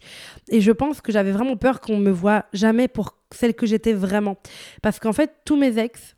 Et 0.50 0.62
je 0.62 0.72
pense 0.72 1.02
que 1.02 1.12
j'avais 1.12 1.32
vraiment 1.32 1.56
peur 1.56 1.80
qu'on 1.80 1.98
me 1.98 2.12
voit 2.12 2.46
jamais 2.54 2.88
pour 2.88 3.16
celle 3.32 3.54
que 3.54 3.66
j'étais 3.66 3.94
vraiment. 3.94 4.38
Parce 4.82 5.00
qu'en 5.00 5.14
fait, 5.14 5.32
tous 5.46 5.56
mes 5.56 5.78
ex, 5.78 6.16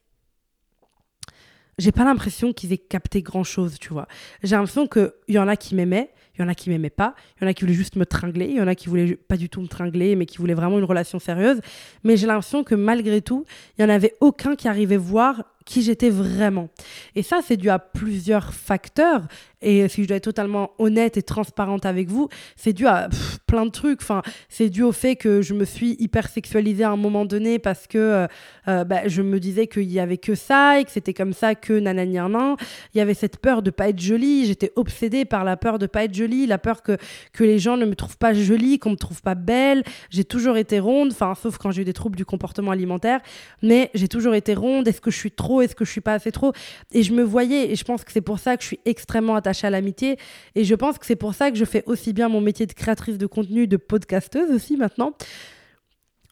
j'ai 1.82 1.92
pas 1.92 2.04
l'impression 2.04 2.54
qu'ils 2.54 2.72
aient 2.74 2.78
capté 2.78 3.22
grand 3.24 3.44
chose, 3.44 3.78
tu 3.80 3.90
vois. 3.90 4.08
J'ai 4.44 4.56
l'impression 4.56 4.88
qu'il 4.88 5.12
y 5.30 5.40
en 5.40 5.48
a 5.48 5.56
qui 5.56 5.74
m'aimaient, 5.74 6.12
il 6.36 6.42
y 6.42 6.44
en 6.44 6.48
a 6.48 6.54
qui 6.54 6.70
m'aimaient 6.70 6.92
pas, 6.92 7.16
il 7.36 7.44
y 7.44 7.48
en 7.48 7.50
a 7.50 7.54
qui 7.54 7.64
voulaient 7.64 7.74
juste 7.74 7.96
me 7.96 8.06
tringler, 8.06 8.50
il 8.50 8.58
y 8.58 8.62
en 8.62 8.68
a 8.68 8.76
qui 8.76 8.88
voulaient 8.88 9.16
pas 9.16 9.36
du 9.36 9.50
tout 9.50 9.62
me 9.62 9.68
tringler, 9.68 10.16
mais 10.16 10.28
qui 10.28 10.38
voulaient 10.38 10.54
vraiment 10.54 10.78
une 10.78 10.86
relation 10.86 11.18
sérieuse. 11.18 11.60
Mais 12.04 12.18
j'ai 12.18 12.28
l'impression 12.28 12.64
que 12.64 12.76
malgré 12.76 13.22
tout, 13.22 13.46
il 13.78 13.82
y 13.82 13.86
en 13.86 13.90
avait 13.90 14.16
aucun 14.20 14.56
qui 14.56 14.68
arrivait 14.68 14.98
voir 14.98 15.44
qui 15.66 15.82
j'étais 15.82 16.10
vraiment. 16.10 16.70
Et 17.16 17.24
ça, 17.24 17.40
c'est 17.46 17.58
dû 17.58 17.70
à 17.70 17.80
plusieurs 17.80 18.54
facteurs. 18.54 19.24
Et 19.62 19.88
si 19.90 20.04
je 20.04 20.08
dois 20.08 20.18
être 20.18 20.24
totalement 20.24 20.72
honnête 20.80 21.18
et 21.18 21.22
transparente 21.22 21.86
avec 21.86 22.10
vous, 22.10 22.30
c'est 22.56 22.74
dû 22.74 22.88
à 22.88 23.10
plein 23.46 23.66
de 23.66 23.72
trucs. 23.72 24.02
Enfin, 24.02 24.24
c'est 24.50 24.70
dû 24.70 24.82
au 24.82 24.92
fait 24.92 25.16
que 25.16 25.42
je 25.42 25.54
me 25.54 25.66
suis 25.66 25.96
hyper 26.00 26.30
sexualisée 26.30 26.84
à 26.84 26.90
un 26.90 26.96
moment 26.96 27.26
donné 27.26 27.60
parce 27.60 27.86
que 27.86 27.98
euh, 27.98 28.28
euh, 28.68 28.84
bah, 28.84 29.08
je 29.08 29.22
me 29.22 29.40
disais 29.40 29.68
qu'il 29.68 29.92
y 29.92 30.00
avait 30.00 30.18
que 30.18 30.34
ça 30.34 30.80
et 30.80 30.84
que 30.84 30.92
c'était 30.92 31.14
comme 31.14 31.34
ça 31.34 31.54
que 31.54 31.74
nanani 31.74 32.14
nan. 32.16 32.56
Il 32.94 32.98
y 32.98 33.02
avait 33.02 33.14
cette 33.14 33.38
peur 33.38 33.62
de 33.62 33.70
pas 33.70 33.90
être 33.90 34.00
jolie. 34.00 34.48
J'étais 34.48 34.72
obsédée 34.76 35.26
par 35.26 35.44
la 35.44 35.58
peur 35.58 35.78
de 35.78 35.86
pas 35.86 36.06
être 36.06 36.16
jolie, 36.16 36.48
la 36.48 36.58
peur 36.58 36.82
que, 36.82 36.98
que 37.32 37.44
les 37.44 37.60
gens 37.60 37.78
ne 37.78 37.86
me 37.86 37.96
trouvent 37.96 38.18
pas 38.18 38.34
jolie, 38.34 38.80
qu'on 38.80 38.92
me 38.92 38.96
trouve 38.96 39.22
pas 39.22 39.36
belle. 39.36 39.84
J'ai 40.10 40.24
toujours 40.24 40.58
été 40.58 40.80
ronde, 40.80 41.10
enfin, 41.12 41.36
sauf 41.36 41.60
quand 41.60 41.70
j'ai 41.70 41.84
eu 41.84 41.86
des 41.86 41.94
troubles 41.94 42.16
du 42.16 42.26
comportement 42.26 42.72
alimentaire. 42.72 43.22
Mais 43.62 43.92
j'ai 43.94 44.08
toujours 44.08 44.34
été 44.34 44.56
ronde. 44.56 44.88
Est-ce 44.88 45.02
que 45.02 45.12
je 45.12 45.18
suis 45.18 45.32
trop 45.32 45.51
Est-ce 45.60 45.76
que 45.76 45.84
je 45.84 45.92
suis 45.92 46.00
pas 46.00 46.14
assez 46.14 46.32
trop 46.32 46.54
Et 46.94 47.04
je 47.04 47.14
me 47.14 47.24
voyais, 47.24 47.72
et 47.72 47.76
je 47.76 47.84
pense 47.84 48.06
que 48.06 48.14
c'est 48.14 48.22
pour 48.22 48.40
ça 48.40 48.56
que 48.56 48.64
je 48.64 48.68
suis 48.68 48.80
extrêmement 48.86 49.36
attachée 49.36 49.68
à 49.68 49.70
l'amitié. 49.70 50.18
Et 50.56 50.64
je 50.64 50.76
pense 50.76 50.98
que 50.98 51.06
c'est 51.06 51.18
pour 51.18 51.34
ça 51.34 51.52
que 51.52 51.58
je 51.58 51.66
fais 51.66 51.84
aussi 51.88 52.14
bien 52.14 52.30
mon 52.30 52.40
métier 52.40 52.66
de 52.66 52.74
créatrice 52.74 53.18
de 53.18 53.26
contenu, 53.26 53.68
de 53.68 53.78
podcasteuse 53.78 54.52
aussi 54.52 54.78
maintenant. 54.78 55.14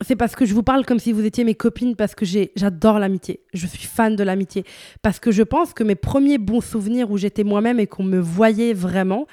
C'est 0.02 0.16
parce 0.16 0.34
que 0.34 0.46
je 0.46 0.54
vous 0.54 0.64
parle 0.64 0.86
comme 0.86 1.00
si 1.00 1.12
vous 1.12 1.26
étiez 1.26 1.44
mes 1.44 1.56
copines, 1.56 1.98
parce 1.98 2.16
que 2.16 2.24
j'adore 2.26 3.00
l'amitié. 3.00 3.42
Je 3.54 3.68
suis 3.68 3.86
fan 3.86 4.16
de 4.16 4.24
l'amitié. 4.24 4.64
Parce 5.02 5.20
que 5.20 5.32
je 5.32 5.44
pense 5.44 5.74
que 5.74 5.84
mes 5.84 5.96
premiers 5.96 6.38
bons 6.38 6.62
souvenirs 6.62 7.12
où 7.12 7.18
j'étais 7.18 7.44
moi-même 7.44 7.82
et 7.82 7.88
qu'on 7.88 8.04
me 8.04 8.20
voyait 8.20 8.74
vraiment, 8.74 9.28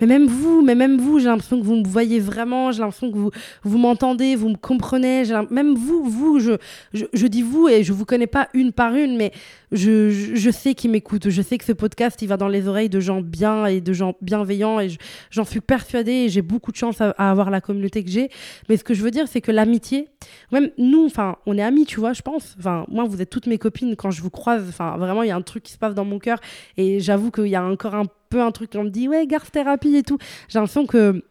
mais 0.00 0.06
même 0.06 0.26
vous, 0.26 0.62
mais 0.62 0.74
même 0.74 0.98
vous, 0.98 1.20
j'ai 1.20 1.26
l'impression 1.26 1.60
que 1.60 1.64
vous 1.64 1.76
me 1.76 1.86
voyez 1.86 2.18
vraiment, 2.18 2.72
j'ai 2.72 2.80
l'impression 2.80 3.12
que 3.12 3.16
vous, 3.16 3.30
vous 3.62 3.78
m'entendez, 3.78 4.34
vous 4.34 4.48
me 4.48 4.56
comprenez. 4.56 5.22
Même 5.50 5.74
vous, 5.74 6.02
vous, 6.04 6.40
je, 6.40 6.52
je, 6.92 7.26
dis 7.26 7.42
vous 7.42 7.68
et 7.68 7.84
je 7.84 7.92
vous 7.92 8.04
connais 8.04 8.26
pas 8.26 8.48
une 8.54 8.72
par 8.72 8.94
une, 8.94 9.16
mais 9.16 9.32
je, 9.74 10.50
sais 10.50 10.74
qui 10.74 10.88
m'écoutent. 10.88 11.28
Je 11.28 11.42
sais 11.42 11.58
que 11.58 11.64
ce 11.64 11.72
podcast, 11.72 12.20
il 12.22 12.28
va 12.28 12.36
dans 12.36 12.48
les 12.48 12.68
oreilles 12.68 12.88
de 12.88 13.00
gens 13.00 13.20
bien 13.20 13.66
et 13.66 13.80
de 13.80 13.92
gens 13.92 14.14
bienveillants 14.22 14.80
et 14.80 14.88
j'en 15.30 15.44
suis 15.44 15.60
persuadée 15.60 16.12
et 16.12 16.28
j'ai 16.28 16.42
beaucoup 16.42 16.72
de 16.72 16.76
chance 16.76 17.00
à, 17.00 17.10
avoir 17.10 17.50
la 17.50 17.60
communauté 17.60 18.02
que 18.04 18.10
j'ai. 18.10 18.30
Mais 18.68 18.76
ce 18.76 18.84
que 18.84 18.94
je 18.94 19.02
veux 19.02 19.10
dire, 19.10 19.28
c'est 19.28 19.40
que 19.40 19.52
l'amitié, 19.52 20.08
même 20.52 20.70
nous, 20.78 21.06
enfin, 21.06 21.36
on 21.46 21.58
est 21.58 21.62
amis, 21.62 21.86
tu 21.86 22.00
vois, 22.00 22.12
je 22.12 22.22
pense. 22.22 22.56
Enfin, 22.58 22.86
moi, 22.88 23.04
vous 23.04 23.20
êtes 23.20 23.30
toutes 23.30 23.46
mes 23.46 23.58
copines. 23.58 23.96
Quand 23.96 24.10
je 24.10 24.22
vous 24.22 24.30
croise, 24.30 24.64
enfin, 24.68 24.96
vraiment, 24.96 25.22
il 25.22 25.28
y 25.28 25.32
a 25.32 25.36
un 25.36 25.42
truc 25.42 25.62
qui 25.62 25.72
se 25.72 25.78
passe 25.78 25.94
dans 25.94 26.04
mon 26.04 26.18
cœur 26.18 26.38
et 26.76 27.00
j'avoue 27.00 27.30
qu'il 27.30 27.48
y 27.48 27.56
a 27.56 27.64
encore 27.64 27.94
un 27.94 28.04
un 28.40 28.52
truc, 28.52 28.72
on 28.74 28.84
me 28.84 28.90
dit 28.90 29.08
ouais, 29.08 29.26
garde 29.26 29.50
thérapie 29.50 29.96
et 29.96 30.02
tout. 30.02 30.18
J'ai 30.48 30.58
l'impression 30.58 30.86
que 30.86 31.24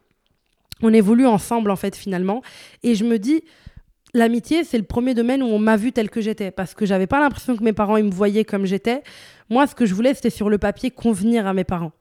on 0.82 0.94
évolue 0.94 1.26
ensemble 1.26 1.72
en 1.72 1.76
fait 1.76 1.96
finalement. 1.96 2.42
Et 2.84 2.96
je 2.96 3.06
me 3.06 3.18
dis, 3.18 3.44
l'amitié, 4.14 4.64
c'est 4.64 4.78
le 4.78 4.84
premier 4.84 5.14
domaine 5.14 5.42
où 5.42 5.48
on 5.48 5.60
m'a 5.60 5.76
vu 5.76 5.92
tel 5.92 6.10
que 6.10 6.22
j'étais. 6.22 6.52
Parce 6.52 6.74
que 6.74 6.86
j'avais 6.86 7.08
pas 7.08 7.20
l'impression 7.20 7.56
que 7.56 7.64
mes 7.64 7.74
parents 7.74 7.98
ils 7.98 8.06
me 8.06 8.12
voyaient 8.12 8.46
comme 8.46 8.66
j'étais. 8.66 9.04
Moi, 9.50 9.68
ce 9.68 9.76
que 9.76 9.86
je 9.86 9.94
voulais, 9.94 10.14
c'était 10.14 10.30
sur 10.30 10.50
le 10.50 10.58
papier 10.58 10.90
convenir 10.90 11.46
à 11.48 11.54
mes 11.54 11.64
parents. 11.64 11.92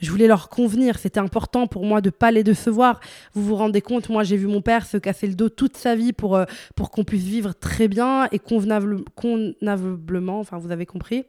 Je 0.00 0.10
voulais 0.10 0.26
leur 0.26 0.48
convenir. 0.48 0.98
C'était 0.98 1.20
important 1.20 1.66
pour 1.66 1.84
moi 1.84 2.00
de 2.00 2.10
pas 2.10 2.30
les 2.30 2.44
décevoir. 2.44 3.00
Vous 3.34 3.42
vous 3.42 3.56
rendez 3.56 3.80
compte, 3.80 4.08
moi, 4.08 4.22
j'ai 4.22 4.36
vu 4.36 4.46
mon 4.46 4.62
père 4.62 4.86
se 4.86 4.96
casser 4.96 5.26
le 5.26 5.34
dos 5.34 5.48
toute 5.48 5.76
sa 5.76 5.94
vie 5.94 6.12
pour, 6.12 6.36
euh, 6.36 6.44
pour 6.76 6.90
qu'on 6.90 7.04
puisse 7.04 7.24
vivre 7.24 7.54
très 7.54 7.88
bien 7.88 8.28
et 8.32 8.38
convenable, 8.38 9.04
convenablement. 9.16 10.40
Enfin, 10.40 10.58
vous 10.58 10.70
avez 10.70 10.86
compris. 10.86 11.24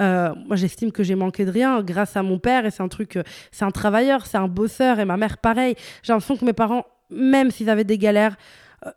Euh, 0.00 0.34
moi, 0.46 0.56
j'estime 0.56 0.90
que 0.90 1.02
j'ai 1.02 1.14
manqué 1.14 1.44
de 1.44 1.50
rien 1.50 1.82
grâce 1.82 2.16
à 2.16 2.22
mon 2.22 2.38
père 2.38 2.64
et 2.64 2.70
c'est 2.70 2.82
un 2.82 2.88
truc, 2.88 3.16
euh, 3.16 3.22
c'est 3.50 3.64
un 3.64 3.70
travailleur, 3.70 4.26
c'est 4.26 4.38
un 4.38 4.48
bosseur 4.48 4.98
et 4.98 5.04
ma 5.04 5.18
mère, 5.18 5.38
pareil. 5.38 5.74
J'ai 6.02 6.12
l'impression 6.12 6.36
que 6.36 6.44
mes 6.44 6.54
parents, 6.54 6.86
même 7.10 7.50
s'ils 7.50 7.68
avaient 7.68 7.84
des 7.84 7.98
galères, 7.98 8.36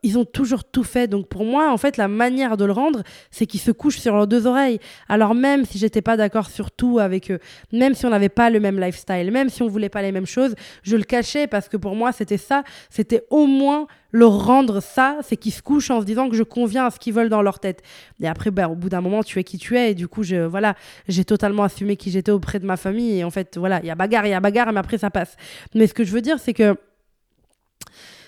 ils 0.04 0.18
ont 0.18 0.26
toujours 0.26 0.64
tout 0.64 0.84
fait. 0.84 1.08
Donc 1.08 1.28
pour 1.28 1.46
moi, 1.46 1.72
en 1.72 1.78
fait, 1.78 1.98
la 1.98 2.08
manière 2.08 2.58
de 2.58 2.66
le 2.66 2.72
rendre, 2.72 3.04
c'est 3.32 3.46
qu'ils 3.46 3.60
se 3.60 3.72
couchent 3.72 4.00
sur 4.00 4.16
leurs 4.16 4.28
deux 4.28 4.48
oreilles. 4.48 4.80
Alors 5.10 5.36
même 5.36 5.66
si 5.66 5.78
j'étais 5.78 6.02
pas 6.02 6.18
d'accord 6.18 6.50
sur 6.50 6.72
tout 6.72 7.00
avec 7.00 7.32
eux, 7.32 7.40
même 7.72 7.94
si 7.94 8.06
on 8.06 8.10
n'avait 8.10 8.30
pas 8.30 8.50
le 8.50 8.60
même 8.60 8.80
lifestyle, 8.80 9.32
même 9.32 9.50
si 9.50 9.62
on 9.62 9.68
voulait 9.68 9.90
pas 9.90 10.02
les 10.02 10.12
mêmes 10.12 10.26
choses, 10.26 10.56
je 10.84 10.96
le 10.96 11.04
cachais 11.04 11.48
parce 11.48 11.70
que 11.70 11.78
pour 11.78 11.96
moi, 11.96 12.12
c'était 12.12 12.38
ça. 12.38 12.64
C'était 12.90 13.24
au 13.30 13.46
moins 13.46 13.88
leur 14.12 14.46
rendre 14.46 14.82
ça, 14.82 15.18
c'est 15.24 15.36
qu'ils 15.36 15.52
se 15.52 15.62
couchent 15.62 15.92
en 15.92 16.00
se 16.00 16.06
disant 16.06 16.30
que 16.30 16.38
je 16.38 16.44
conviens 16.44 16.86
à 16.86 16.92
ce 16.92 17.00
qu'ils 17.00 17.14
veulent 17.14 17.30
dans 17.30 17.42
leur 17.42 17.60
tête. 17.60 17.82
Et 18.22 18.28
après, 18.28 18.50
ben, 18.50 18.70
au 18.70 18.76
bout 18.76 18.88
d'un 18.88 19.02
moment, 19.02 19.24
tu 19.24 19.40
es 19.40 19.44
qui 19.44 19.58
tu 19.58 19.78
es. 19.78 19.92
Et 19.92 19.94
du 19.94 20.08
coup, 20.08 20.24
je, 20.24 20.38
voilà, 20.38 20.76
j'ai 21.10 21.26
totalement 21.26 21.64
assumé 21.64 21.98
qui 21.98 22.12
j'étais 22.12 22.32
auprès 22.32 22.60
de 22.60 22.66
ma 22.66 22.78
famille. 22.78 23.20
Et 23.20 23.24
en 23.26 23.30
fait, 23.30 23.58
voilà, 23.58 23.82
il 23.84 23.88
y 23.88 23.92
a 23.92 23.96
bagarre, 23.96 24.26
il 24.26 24.30
y 24.30 24.34
a 24.34 24.40
bagarre, 24.40 24.72
mais 24.72 24.80
après, 24.80 24.98
ça 24.98 25.10
passe. 25.10 25.36
Mais 25.74 25.86
ce 25.86 25.94
que 25.94 26.06
je 26.06 26.14
veux 26.14 26.22
dire, 26.22 26.40
c'est 26.40 26.54
que 26.54 26.78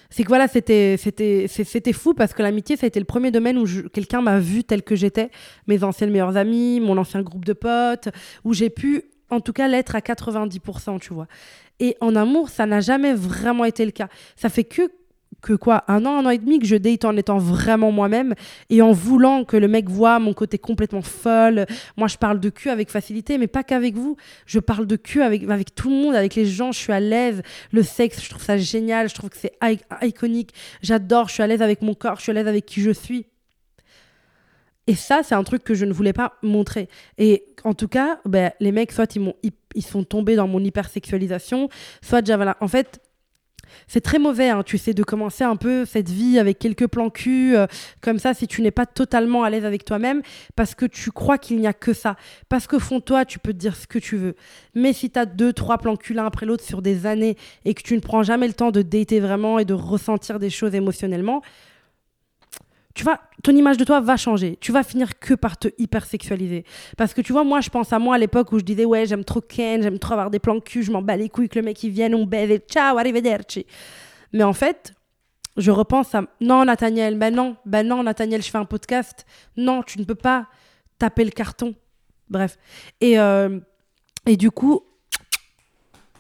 c'est 0.10 0.24
que 0.24 0.30
voilà, 0.30 0.48
c'était, 0.48 0.96
c'était, 0.98 1.48
c'était 1.48 1.94
fou 1.94 2.14
parce 2.14 2.34
que 2.34 2.42
l'amitié, 2.42 2.78
ça 2.78 2.86
a 2.86 2.88
été 2.88 3.00
le 3.00 3.06
premier 3.06 3.32
domaine 3.32 3.58
où 3.58 3.66
quelqu'un 3.90 4.22
m'a 4.22 4.40
vu 4.40 4.64
tel 4.64 4.84
que 4.84 4.96
j'étais. 4.96 5.30
Mes 5.68 5.84
anciennes 5.84 6.12
meilleures 6.12 6.38
amies, 6.38 6.80
mon 6.80 6.98
ancien 6.98 7.22
groupe 7.22 7.46
de 7.46 7.54
potes, 7.54 8.10
où 8.44 8.54
j'ai 8.54 8.70
pu, 8.70 9.04
en 9.30 9.42
tout 9.42 9.54
cas, 9.54 9.68
l'être 9.68 9.96
à 9.96 10.00
90%, 10.00 11.00
tu 11.00 11.14
vois. 11.14 11.28
Et 11.80 11.96
en 12.02 12.16
amour, 12.16 12.50
ça 12.50 12.66
n'a 12.66 12.80
jamais 12.80 13.14
vraiment 13.14 13.66
été 13.66 13.86
le 13.86 13.92
cas. 13.92 14.08
Ça 14.36 14.50
fait 14.50 14.64
que 14.64 14.90
que 15.48 15.54
quoi, 15.54 15.86
un 15.88 16.06
an, 16.06 16.20
un 16.20 16.26
an 16.26 16.30
et 16.30 16.38
demi 16.38 16.60
que 16.60 16.66
je 16.66 16.76
date 16.76 17.06
en 17.06 17.16
étant 17.16 17.38
vraiment 17.38 17.92
moi-même 17.92 18.34
et 18.70 18.82
en 18.82 18.92
voulant 18.92 19.46
que 19.46 19.56
le 19.56 19.70
mec 19.70 19.90
voit 19.90 20.20
mon 20.20 20.34
côté 20.34 20.58
complètement 20.58 21.02
folle. 21.02 21.66
Moi, 21.96 22.08
je 22.08 22.18
parle 22.18 22.42
de 22.42 22.50
cul 22.50 22.70
avec 22.70 22.90
facilité, 22.90 23.38
mais 23.38 23.48
pas 23.48 23.64
qu'avec 23.64 23.96
vous. 23.96 24.18
Je 24.46 24.60
parle 24.60 24.86
de 24.86 24.98
cul 24.98 25.22
avec, 25.22 25.44
avec 25.50 25.74
tout 25.74 25.90
le 25.90 25.96
monde, 25.96 26.16
avec 26.16 26.36
les 26.36 26.46
gens. 26.46 26.74
Je 26.74 26.80
suis 26.80 26.92
à 26.92 27.00
l'aise. 27.00 27.42
Le 27.72 27.82
sexe, 27.82 28.22
je 28.22 28.30
trouve 28.30 28.44
ça 28.44 28.58
génial. 28.58 29.08
Je 29.08 29.16
trouve 29.16 29.30
que 29.30 29.38
c'est 29.38 29.58
iconique. 30.02 30.52
J'adore. 30.82 31.30
Je 31.30 31.36
suis 31.36 31.44
à 31.44 31.48
l'aise 31.48 31.62
avec 31.62 31.82
mon 31.82 31.94
corps. 31.94 32.18
Je 32.18 32.24
suis 32.24 32.32
à 32.32 32.34
l'aise 32.34 32.48
avec 32.48 32.66
qui 32.66 32.82
je 32.82 32.92
suis. 32.92 33.26
Et 34.88 34.96
ça, 34.96 35.22
c'est 35.24 35.36
un 35.36 35.44
truc 35.44 35.64
que 35.64 35.76
je 35.76 35.86
ne 35.86 35.94
voulais 35.94 36.14
pas 36.14 36.34
montrer. 36.42 36.90
Et 37.18 37.46
en 37.64 37.74
tout 37.74 37.88
cas, 37.88 38.20
ben, 38.26 38.52
les 38.60 38.72
mecs, 38.72 38.92
soit 38.92 39.16
ils, 39.16 39.34
ils, 39.76 39.86
sont 39.86 40.04
tombés 40.04 40.36
dans 40.36 40.48
mon 40.48 40.64
hypersexualisation, 40.64 41.70
soit 42.02 42.26
j'avais 42.26 42.46
En 42.62 42.70
fait, 42.70 43.02
c'est 43.88 44.02
très 44.02 44.20
mauvais, 44.20 44.50
hein, 44.50 44.64
tu 44.64 44.78
sais, 44.78 44.94
de 44.94 45.04
commencer 45.04 45.44
un 45.44 45.56
peu 45.56 45.86
cette 45.86 46.10
vie 46.10 46.40
avec 46.40 46.60
quelques 46.60 46.88
plans 46.88 47.10
cul, 47.10 47.56
euh, 47.56 47.68
comme 48.02 48.20
ça, 48.20 48.34
si 48.34 48.48
tu 48.48 48.62
n'es 48.62 48.72
pas 48.72 48.86
totalement 48.86 49.44
à 49.44 49.50
l'aise 49.50 49.66
avec 49.66 49.86
toi-même, 49.86 50.22
parce 50.56 50.76
que 50.76 50.86
tu 50.86 51.12
crois 51.12 51.38
qu'il 51.38 51.58
n'y 51.58 51.68
a 51.68 51.74
que 51.74 51.94
ça. 51.94 52.16
Parce 52.50 52.68
que 52.68 52.80
fond 52.80 53.00
toi, 53.00 53.26
tu 53.26 53.40
peux 53.40 53.54
te 53.54 53.58
dire 53.58 53.76
ce 53.76 53.88
que 53.88 54.00
tu 54.00 54.18
veux. 54.18 54.36
Mais 54.76 54.94
si 54.94 55.10
tu 55.10 55.20
as 55.20 55.26
deux, 55.26 55.54
trois 55.54 55.78
plans 55.78 55.96
cul 55.96 56.14
l'un 56.14 56.26
après 56.26 56.46
l'autre 56.46 56.64
sur 56.64 56.82
des 56.82 57.06
années 57.06 57.38
et 57.66 57.74
que 57.74 57.82
tu 57.82 57.96
ne 57.96 58.00
prends 58.00 58.24
jamais 58.24 58.48
le 58.48 58.54
temps 58.54 58.72
de 58.72 58.82
dater 58.82 59.20
vraiment 59.20 59.60
et 59.60 59.66
de 59.66 59.74
ressentir 59.74 60.40
des 60.40 60.50
choses 60.50 60.76
émotionnellement, 60.76 61.42
tu 62.98 63.04
vois, 63.04 63.20
ton 63.44 63.52
image 63.56 63.78
de 63.78 63.84
toi 63.84 64.00
va 64.02 64.18
changer. 64.18 64.58
Tu 64.60 64.72
vas 64.72 64.82
finir 64.82 65.20
que 65.20 65.36
par 65.36 65.56
te 65.56 65.68
hypersexualiser. 65.78 66.66
Parce 66.98 67.14
que 67.14 67.22
tu 67.22 67.32
vois, 67.32 67.44
moi, 67.44 67.62
je 67.62 67.70
pense 67.70 67.94
à 67.94 68.00
moi 68.00 68.16
à 68.16 68.18
l'époque 68.18 68.52
où 68.52 68.58
je 68.58 68.64
disais, 68.64 68.86
ouais, 68.86 69.06
j'aime 69.06 69.24
trop 69.24 69.40
Ken, 69.40 69.84
j'aime 69.84 70.00
trop 70.00 70.14
avoir 70.14 70.32
des 70.32 70.40
plans 70.40 70.60
cul, 70.60 70.82
je 70.82 70.92
m'en 70.92 71.04
bats 71.04 71.16
les 71.16 71.30
couilles 71.30 71.48
que 71.48 71.60
le 71.60 71.66
mec 71.66 71.84
il 71.84 71.92
vienne, 71.92 72.16
on 72.16 72.26
baise 72.26 72.50
et 72.50 72.58
ciao, 72.58 72.98
arrivederci. 72.98 73.68
Mais 74.34 74.42
en 74.42 74.54
fait, 74.54 74.96
je 75.58 75.70
repense 75.70 76.16
à, 76.16 76.24
non, 76.42 76.66
Nathaniel, 76.66 77.20
ben 77.20 77.36
non, 77.36 77.56
ben 77.68 77.88
non, 77.88 78.02
Nathaniel, 78.02 78.42
je 78.42 78.50
fais 78.50 78.58
un 78.58 78.66
podcast. 78.66 79.28
Non, 79.58 79.84
tu 79.84 80.00
ne 80.00 80.04
peux 80.04 80.16
pas 80.16 80.48
taper 80.98 81.24
le 81.24 81.30
carton. 81.30 81.76
Bref. 82.32 82.58
Et, 83.00 83.20
euh, 83.20 83.60
et 84.26 84.38
du 84.38 84.50
coup, 84.50 84.82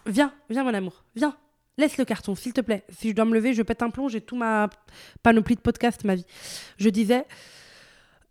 viens, 0.05 0.31
viens, 0.47 0.63
mon 0.63 0.75
amour, 0.75 1.03
viens. 1.15 1.35
Laisse 1.77 1.97
le 1.97 2.05
carton, 2.05 2.33
s'il 2.33 2.53
te 2.53 2.61
plaît. 2.61 2.83
Si 2.89 3.09
je 3.09 3.13
dois 3.13 3.25
me 3.25 3.35
lever, 3.35 3.53
je 3.53 3.61
pète 3.61 3.83
un 3.83 3.91
plomb, 3.91 4.09
j'ai 4.09 4.21
tout 4.21 4.35
ma 4.35 4.67
panoplie 5.21 5.55
de 5.55 5.61
podcast, 5.61 6.03
ma 6.05 6.15
vie. 6.15 6.25
Je 6.77 6.89
disais, 6.89 7.25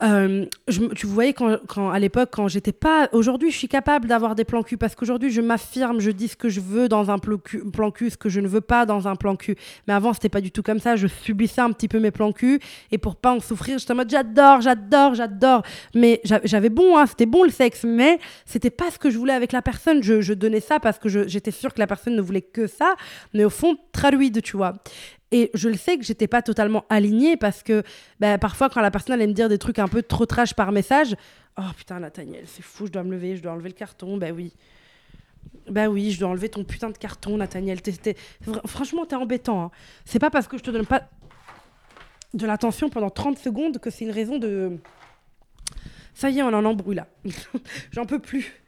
euh, 0.03 0.45
je, 0.69 0.85
tu 0.95 1.07
voyais 1.07 1.33
quand, 1.33 1.91
à 1.91 1.99
l'époque, 1.99 2.29
quand 2.33 2.49
j'étais 2.49 2.73
pas. 2.73 3.09
Aujourd'hui, 3.13 3.51
je 3.51 3.57
suis 3.57 3.69
capable 3.69 4.09
d'avoir 4.09 4.35
des 4.35 4.45
plans 4.45 4.63
cul 4.63 4.77
parce 4.77 4.95
qu'aujourd'hui, 4.95 5.31
je 5.31 5.41
m'affirme, 5.41 6.01
je 6.01 6.11
dis 6.11 6.29
ce 6.29 6.37
que 6.37 6.51
je 6.51 6.61
veux 6.61 6.89
dans 6.89 7.11
un 7.11 7.19
plan 7.19 7.91
cul, 7.91 8.11
ce 8.11 8.17
que 8.19 8.29
je 8.29 8.41
ne 8.41 8.49
veux 8.49 8.61
pas 8.61 8.85
dans 8.85 9.09
un 9.09 9.17
plan 9.17 9.37
cul. 9.37 9.57
Mais 9.89 9.95
avant, 9.95 10.13
c'était 10.13 10.29
pas 10.29 10.43
du 10.43 10.51
tout 10.51 10.63
comme 10.63 10.81
ça. 10.81 10.97
Je 10.97 11.07
subissais 11.07 11.63
un 11.63 11.73
petit 11.73 11.89
peu 11.89 11.99
mes 11.99 12.11
plans 12.11 12.33
cul 12.33 12.61
et 12.91 12.99
pour 12.99 13.17
pas 13.17 13.33
en 13.33 13.41
souffrir, 13.41 13.79
j'étais 13.79 13.93
en 13.93 13.97
mode 13.97 14.11
j'adore, 14.11 14.61
j'adore, 14.61 15.15
j'adore. 15.15 15.63
Mais 15.95 16.21
j'avais 16.45 16.71
bon, 16.71 16.99
hein, 16.99 17.07
c'était 17.07 17.27
bon 17.27 17.45
le 17.45 17.51
sexe, 17.51 17.85
mais 17.85 18.19
c'était 18.45 18.71
pas 18.71 18.91
ce 18.91 18.99
que 18.99 19.09
je 19.09 19.17
voulais 19.17 19.33
avec 19.33 19.53
la 19.53 19.63
personne. 19.63 20.03
Je, 20.03 20.33
donnais 20.35 20.61
ça 20.61 20.79
parce 20.79 20.99
que 20.99 21.09
j'étais 21.09 21.51
sûre 21.51 21.73
que 21.73 21.79
la 21.79 21.87
personne 21.87 22.15
ne 22.15 22.21
voulait 22.21 22.43
que 22.43 22.67
ça, 22.67 22.97
mais 23.33 23.45
au 23.45 23.51
fond, 23.51 23.79
traduide, 23.93 24.43
tu 24.43 24.59
vois. 24.59 24.75
Et 25.33 25.51
je 25.55 25.69
le 25.69 25.77
sais 25.77 25.99
que 25.99 26.05
j'étais 26.05 26.29
pas 26.29 26.43
totalement 26.43 26.85
alignée 26.89 27.37
parce 27.37 27.63
que 27.63 27.83
bah, 28.21 28.39
parfois, 28.39 28.69
quand 28.69 28.81
la 28.81 28.91
personne 28.91 29.15
allait 29.15 29.27
me 29.27 29.33
dire 29.33 29.49
des 29.49 29.59
trucs 29.59 29.79
un 29.79 29.89
peu 29.89 30.03
trop 30.03 30.25
trash 30.25 30.55
par 30.55 30.71
message, 30.71 31.17
oh 31.59 31.63
putain, 31.77 32.01
Nathaniel, 32.01 32.45
c'est 32.47 32.63
fou, 32.63 32.87
je 32.87 32.93
dois 32.93 33.03
me 33.03 33.11
lever, 33.13 33.37
je 33.37 33.43
dois 33.43 33.53
enlever 33.53 33.69
le 33.69 33.75
carton, 33.75 34.17
bah 34.19 34.31
oui. 34.33 34.53
Bah 35.69 35.89
oui, 35.89 36.13
je 36.13 36.21
dois 36.21 36.29
enlever 36.29 36.49
ton 36.49 36.65
putain 36.65 36.91
de 36.91 36.99
carton, 36.99 37.37
Nathaniel. 37.37 37.81
Franchement, 38.67 39.05
t'es 39.05 39.17
embêtant. 39.17 39.65
Hein. 39.65 39.71
C'est 40.05 40.19
pas 40.19 40.31
parce 40.31 40.47
que 40.47 40.59
je 40.59 40.63
te 40.63 40.71
donne 40.71 40.87
pas 40.87 41.09
de 42.35 42.47
l'attention 42.47 42.89
pendant 42.89 43.11
30 43.11 43.39
secondes 43.39 43.79
que 43.79 43.91
c'est 43.91 44.05
une 44.05 44.11
raison 44.13 44.39
de. 44.39 44.79
Ça 46.15 46.31
y 46.31 46.39
est, 46.39 46.43
on 46.43 46.49
en 46.49 46.65
embrouille 46.65 46.97
là. 46.97 47.09
J'en 47.93 48.07
peux 48.07 48.21
plus 48.21 48.66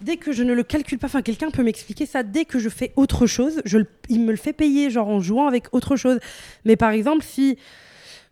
dès 0.00 0.16
que 0.16 0.32
je 0.32 0.42
ne 0.42 0.52
le 0.52 0.62
calcule 0.62 0.98
pas, 0.98 1.06
enfin 1.06 1.22
quelqu'un 1.22 1.50
peut 1.50 1.62
m'expliquer 1.62 2.06
ça, 2.06 2.22
dès 2.22 2.44
que 2.44 2.58
je 2.58 2.68
fais 2.68 2.92
autre 2.96 3.26
chose, 3.26 3.62
il 4.08 4.20
me 4.20 4.30
le 4.30 4.36
fait 4.36 4.52
payer, 4.52 4.90
genre 4.90 5.08
en 5.08 5.20
jouant 5.20 5.46
avec 5.46 5.72
autre 5.72 5.96
chose. 5.96 6.18
Mais 6.64 6.76
par 6.76 6.90
exemple, 6.90 7.24
si 7.24 7.58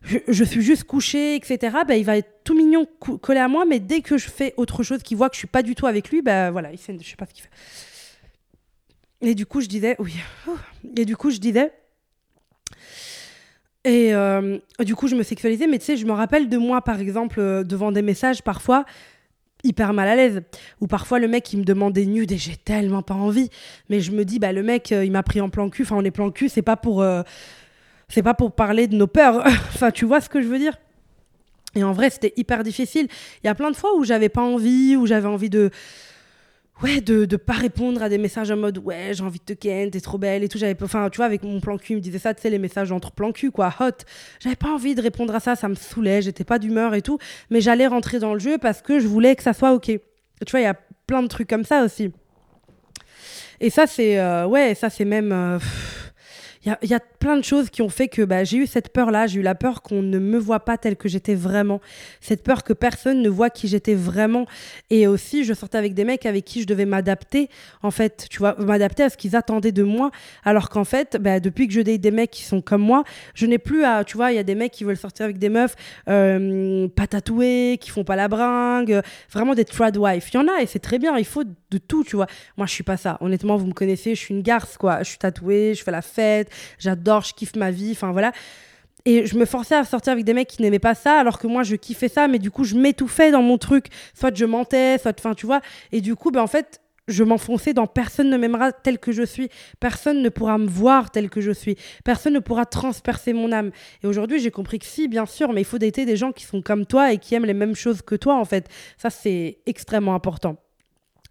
je, 0.03 0.43
suis 0.43 0.61
juste 0.61 0.83
couché, 0.83 1.35
etc., 1.35 1.77
bah, 1.87 1.95
il 1.95 2.05
va 2.05 2.17
être 2.17 2.43
tout 2.43 2.55
mignon 2.55 2.87
collé 3.21 3.39
à 3.39 3.47
moi, 3.47 3.65
mais 3.65 3.79
dès 3.79 4.01
que 4.01 4.17
je 4.17 4.29
fais 4.29 4.53
autre 4.57 4.83
chose, 4.83 5.01
qu'il 5.01 5.17
voit 5.17 5.29
que 5.29 5.35
je 5.35 5.39
suis 5.39 5.47
pas 5.47 5.63
du 5.63 5.75
tout 5.75 5.87
avec 5.87 6.09
lui, 6.09 6.21
bah 6.21 6.51
voilà, 6.51 6.71
il 6.71 6.77
sait, 6.77 6.95
je 6.99 7.09
sais 7.09 7.15
pas 7.15 7.25
ce 7.25 7.33
qu'il 7.33 7.43
fait. 7.43 7.49
Et 9.21 9.35
du 9.35 9.45
coup, 9.45 9.61
je 9.61 9.67
disais, 9.67 9.95
oui, 9.99 10.15
et 10.97 11.05
du 11.05 11.15
coup, 11.15 11.31
je 11.31 11.37
disais, 11.37 11.71
et 13.85 14.13
euh, 14.13 14.57
du 14.79 14.95
coup, 14.95 15.07
je 15.07 15.15
me 15.15 15.23
sexualisais, 15.23 15.67
mais 15.67 15.79
tu 15.79 15.85
sais, 15.85 15.97
je 15.97 16.05
me 16.05 16.13
rappelle 16.13 16.47
de 16.49 16.57
moi, 16.57 16.81
par 16.81 16.99
exemple, 16.99 17.39
euh, 17.39 17.63
devant 17.63 17.91
des 17.91 18.01
messages, 18.01 18.41
parfois, 18.41 18.85
hyper 19.63 19.93
mal 19.93 20.07
à 20.07 20.15
l'aise. 20.15 20.41
Ou 20.81 20.87
parfois 20.87 21.19
le 21.19 21.27
mec 21.27 21.51
il 21.53 21.59
me 21.59 21.63
demande 21.63 21.93
des 21.93 22.05
nudes 22.05 22.31
et 22.31 22.37
j'ai 22.37 22.55
tellement 22.55 23.01
pas 23.01 23.13
envie. 23.13 23.49
Mais 23.89 23.99
je 23.99 24.11
me 24.11 24.25
dis 24.25 24.39
bah 24.39 24.51
le 24.51 24.63
mec 24.63 24.91
euh, 24.91 25.05
il 25.05 25.11
m'a 25.11 25.23
pris 25.23 25.41
en 25.41 25.49
plan 25.49 25.69
cul. 25.69 25.83
Enfin 25.83 25.95
on 25.97 26.03
est 26.03 26.11
plan 26.11 26.31
cul, 26.31 26.49
c'est 26.49 26.61
pas 26.61 26.77
pour 26.77 27.01
euh, 27.01 27.23
c'est 28.09 28.23
pas 28.23 28.33
pour 28.33 28.51
parler 28.51 28.87
de 28.87 28.95
nos 28.95 29.07
peurs. 29.07 29.43
enfin 29.45 29.91
tu 29.91 30.05
vois 30.05 30.21
ce 30.21 30.29
que 30.29 30.41
je 30.41 30.47
veux 30.47 30.59
dire? 30.59 30.77
Et 31.75 31.83
en 31.83 31.91
vrai 31.91 32.09
c'était 32.09 32.33
hyper 32.37 32.63
difficile. 32.63 33.07
Il 33.43 33.47
y 33.47 33.49
a 33.49 33.55
plein 33.55 33.71
de 33.71 33.75
fois 33.75 33.95
où 33.97 34.03
j'avais 34.03 34.29
pas 34.29 34.41
envie, 34.41 34.95
où 34.95 35.05
j'avais 35.07 35.27
envie 35.27 35.49
de 35.49 35.71
ouais, 36.83 37.01
de 37.01 37.25
ne 37.29 37.37
pas 37.37 37.53
répondre 37.53 38.03
à 38.03 38.09
des 38.09 38.17
messages 38.17 38.51
en 38.51 38.57
mode 38.57 38.77
ouais, 38.77 39.11
j'ai 39.13 39.23
envie 39.23 39.39
de 39.39 39.45
te 39.45 39.53
ken, 39.53 39.89
t'es 39.89 40.01
trop 40.01 40.17
belle 40.17 40.43
et 40.43 40.49
tout. 40.49 40.57
J'avais, 40.57 40.75
enfin, 40.83 41.09
tu 41.09 41.17
vois, 41.17 41.25
avec 41.25 41.43
mon 41.43 41.59
plan 41.59 41.77
cul, 41.77 41.93
il 41.93 41.95
me 41.95 42.01
disait 42.01 42.19
ça, 42.19 42.33
tu 42.33 42.41
sais, 42.41 42.49
les 42.49 42.59
messages 42.59 42.91
entre 42.91 43.11
plan 43.11 43.31
cul, 43.31 43.51
quoi, 43.51 43.73
hot. 43.79 43.91
J'avais 44.39 44.55
pas 44.55 44.69
envie 44.69 44.93
de 44.93 45.01
répondre 45.01 45.33
à 45.33 45.39
ça, 45.39 45.55
ça 45.55 45.69
me 45.69 45.75
saoulait, 45.75 46.21
j'étais 46.21 46.43
pas 46.43 46.59
d'humeur 46.59 46.93
et 46.93 47.01
tout. 47.01 47.17
Mais 47.49 47.61
j'allais 47.61 47.87
rentrer 47.87 48.19
dans 48.19 48.33
le 48.33 48.39
jeu 48.39 48.57
parce 48.57 48.81
que 48.81 48.99
je 48.99 49.07
voulais 49.07 49.35
que 49.35 49.43
ça 49.43 49.53
soit 49.53 49.73
ok. 49.73 49.85
tu 49.85 49.99
vois, 50.51 50.59
il 50.59 50.63
y 50.63 50.67
a 50.67 50.77
plein 51.07 51.23
de 51.23 51.27
trucs 51.27 51.49
comme 51.49 51.63
ça 51.63 51.83
aussi. 51.83 52.11
Et 53.59 53.69
ça, 53.69 53.87
c'est, 53.87 54.19
euh, 54.19 54.45
ouais, 54.45 54.75
ça, 54.75 54.89
c'est 54.89 55.05
même. 55.05 55.31
Euh, 55.31 55.59
il 56.65 56.89
y 56.89 56.93
a, 56.93 56.99
plein 56.99 57.37
de 57.37 57.43
choses 57.43 57.69
qui 57.69 57.81
ont 57.81 57.89
fait 57.89 58.09
que 58.09 58.21
bah, 58.21 58.43
j'ai 58.43 58.57
eu 58.57 58.67
cette 58.67 58.89
peur-là. 58.89 59.27
J'ai 59.27 59.39
eu 59.39 59.43
la 59.43 59.55
peur 59.55 59.81
qu'on 59.81 60.01
ne 60.01 60.19
me 60.19 60.37
voit 60.37 60.61
pas 60.61 60.77
telle 60.77 60.97
que 60.97 61.07
j'étais 61.07 61.35
vraiment. 61.35 61.79
Cette 62.19 62.43
peur 62.43 62.63
que 62.63 62.73
personne 62.73 63.21
ne 63.21 63.29
voit 63.29 63.49
qui 63.49 63.69
j'étais 63.69 63.95
vraiment. 63.95 64.45
Et 64.89 65.07
aussi, 65.07 65.45
je 65.45 65.53
sortais 65.53 65.77
avec 65.77 65.93
des 65.93 66.03
mecs 66.03 66.25
avec 66.25 66.43
qui 66.43 66.61
je 66.61 66.67
devais 66.67 66.85
m'adapter, 66.85 67.49
en 67.81 67.91
fait, 67.91 68.27
tu 68.29 68.39
vois, 68.39 68.55
m'adapter 68.59 69.03
à 69.03 69.09
ce 69.09 69.15
qu'ils 69.15 69.35
attendaient 69.35 69.71
de 69.71 69.83
moi. 69.83 70.11
Alors 70.43 70.69
qu'en 70.69 70.83
fait, 70.83 71.17
bah, 71.19 71.39
depuis 71.39 71.67
que 71.67 71.73
je 71.73 71.81
date 71.81 72.01
des 72.01 72.11
mecs 72.11 72.31
qui 72.31 72.43
sont 72.43 72.61
comme 72.61 72.81
moi, 72.81 73.03
je 73.35 73.45
n'ai 73.45 73.57
plus 73.57 73.83
à, 73.83 74.03
tu 74.03 74.17
vois, 74.17 74.31
il 74.31 74.35
y 74.35 74.39
a 74.39 74.43
des 74.43 74.55
mecs 74.55 74.71
qui 74.71 74.83
veulent 74.83 74.97
sortir 74.97 75.23
avec 75.25 75.37
des 75.37 75.49
meufs 75.49 75.75
euh, 76.09 76.87
pas 76.89 77.07
tatouées, 77.07 77.77
qui 77.79 77.89
font 77.89 78.03
pas 78.03 78.15
la 78.15 78.27
bringue, 78.27 79.01
vraiment 79.31 79.55
des 79.55 79.65
trad 79.65 79.95
wife. 79.95 80.29
Il 80.33 80.37
y 80.37 80.39
en 80.39 80.47
a 80.47 80.61
et 80.61 80.65
c'est 80.65 80.79
très 80.79 80.99
bien. 80.99 81.17
Il 81.17 81.25
faut 81.25 81.43
de 81.73 81.77
tout, 81.79 82.03
tu 82.03 82.15
vois. 82.15 82.27
Moi, 82.57 82.65
je 82.67 82.71
suis 82.71 82.83
pas 82.83 82.97
ça. 82.97 83.17
Honnêtement, 83.21 83.57
vous 83.57 83.67
me 83.67 83.73
connaissez, 83.73 84.15
je 84.15 84.19
suis 84.19 84.33
une 84.33 84.41
garce, 84.41 84.77
quoi. 84.77 84.99
Je 85.03 85.09
suis 85.09 85.17
tatouée, 85.17 85.73
je 85.75 85.83
fais 85.83 85.91
la 85.91 86.01
fête, 86.01 86.49
j'adore, 86.79 87.21
je 87.21 87.33
kiffe 87.33 87.55
ma 87.55 87.71
vie, 87.71 87.91
enfin 87.91 88.11
voilà. 88.11 88.31
Et 89.05 89.25
je 89.25 89.37
me 89.37 89.45
forçais 89.45 89.75
à 89.75 89.83
sortir 89.83 90.13
avec 90.13 90.23
des 90.23 90.33
mecs 90.33 90.47
qui 90.47 90.61
n'aimaient 90.61 90.79
pas 90.79 90.95
ça, 90.95 91.19
alors 91.19 91.37
que 91.37 91.47
moi, 91.47 91.63
je 91.63 91.75
kiffais 91.75 92.07
ça, 92.07 92.27
mais 92.27 92.39
du 92.39 92.51
coup, 92.51 92.63
je 92.63 92.75
m'étouffais 92.75 93.31
dans 93.31 93.41
mon 93.41 93.57
truc. 93.57 93.87
Soit 94.13 94.35
je 94.35 94.45
mentais, 94.45 94.97
soit, 94.97 95.19
enfin, 95.19 95.33
tu 95.33 95.45
vois. 95.45 95.61
Et 95.91 95.99
du 95.99 96.15
coup, 96.15 96.31
ben, 96.31 96.41
en 96.41 96.47
fait, 96.47 96.79
je 97.07 97.23
m'enfonçais 97.23 97.73
dans 97.73 97.87
personne 97.87 98.29
ne 98.29 98.37
m'aimera 98.37 98.71
tel 98.71 98.97
que 98.97 99.11
je 99.11 99.23
suis, 99.23 99.49
personne 99.79 100.21
ne 100.21 100.29
pourra 100.29 100.57
me 100.57 100.67
voir 100.67 101.11
tel 101.11 101.29
que 101.29 101.41
je 101.41 101.51
suis, 101.51 101.75
personne 102.05 102.33
ne 102.33 102.39
pourra 102.39 102.65
transpercer 102.65 103.33
mon 103.33 103.51
âme. 103.51 103.71
Et 104.03 104.07
aujourd'hui, 104.07 104.39
j'ai 104.39 104.51
compris 104.51 104.79
que 104.79 104.85
si, 104.85 105.07
bien 105.07 105.25
sûr, 105.25 105.51
mais 105.51 105.61
il 105.61 105.65
faut 105.65 105.77
dater 105.79 106.05
des 106.05 106.15
gens 106.15 106.31
qui 106.31 106.45
sont 106.45 106.61
comme 106.61 106.85
toi 106.85 107.11
et 107.11 107.17
qui 107.17 107.35
aiment 107.35 107.45
les 107.45 107.53
mêmes 107.53 107.75
choses 107.75 108.01
que 108.01 108.15
toi, 108.15 108.35
en 108.35 108.45
fait. 108.45 108.69
Ça, 108.97 109.09
c'est 109.09 109.59
extrêmement 109.65 110.15
important. 110.15 110.62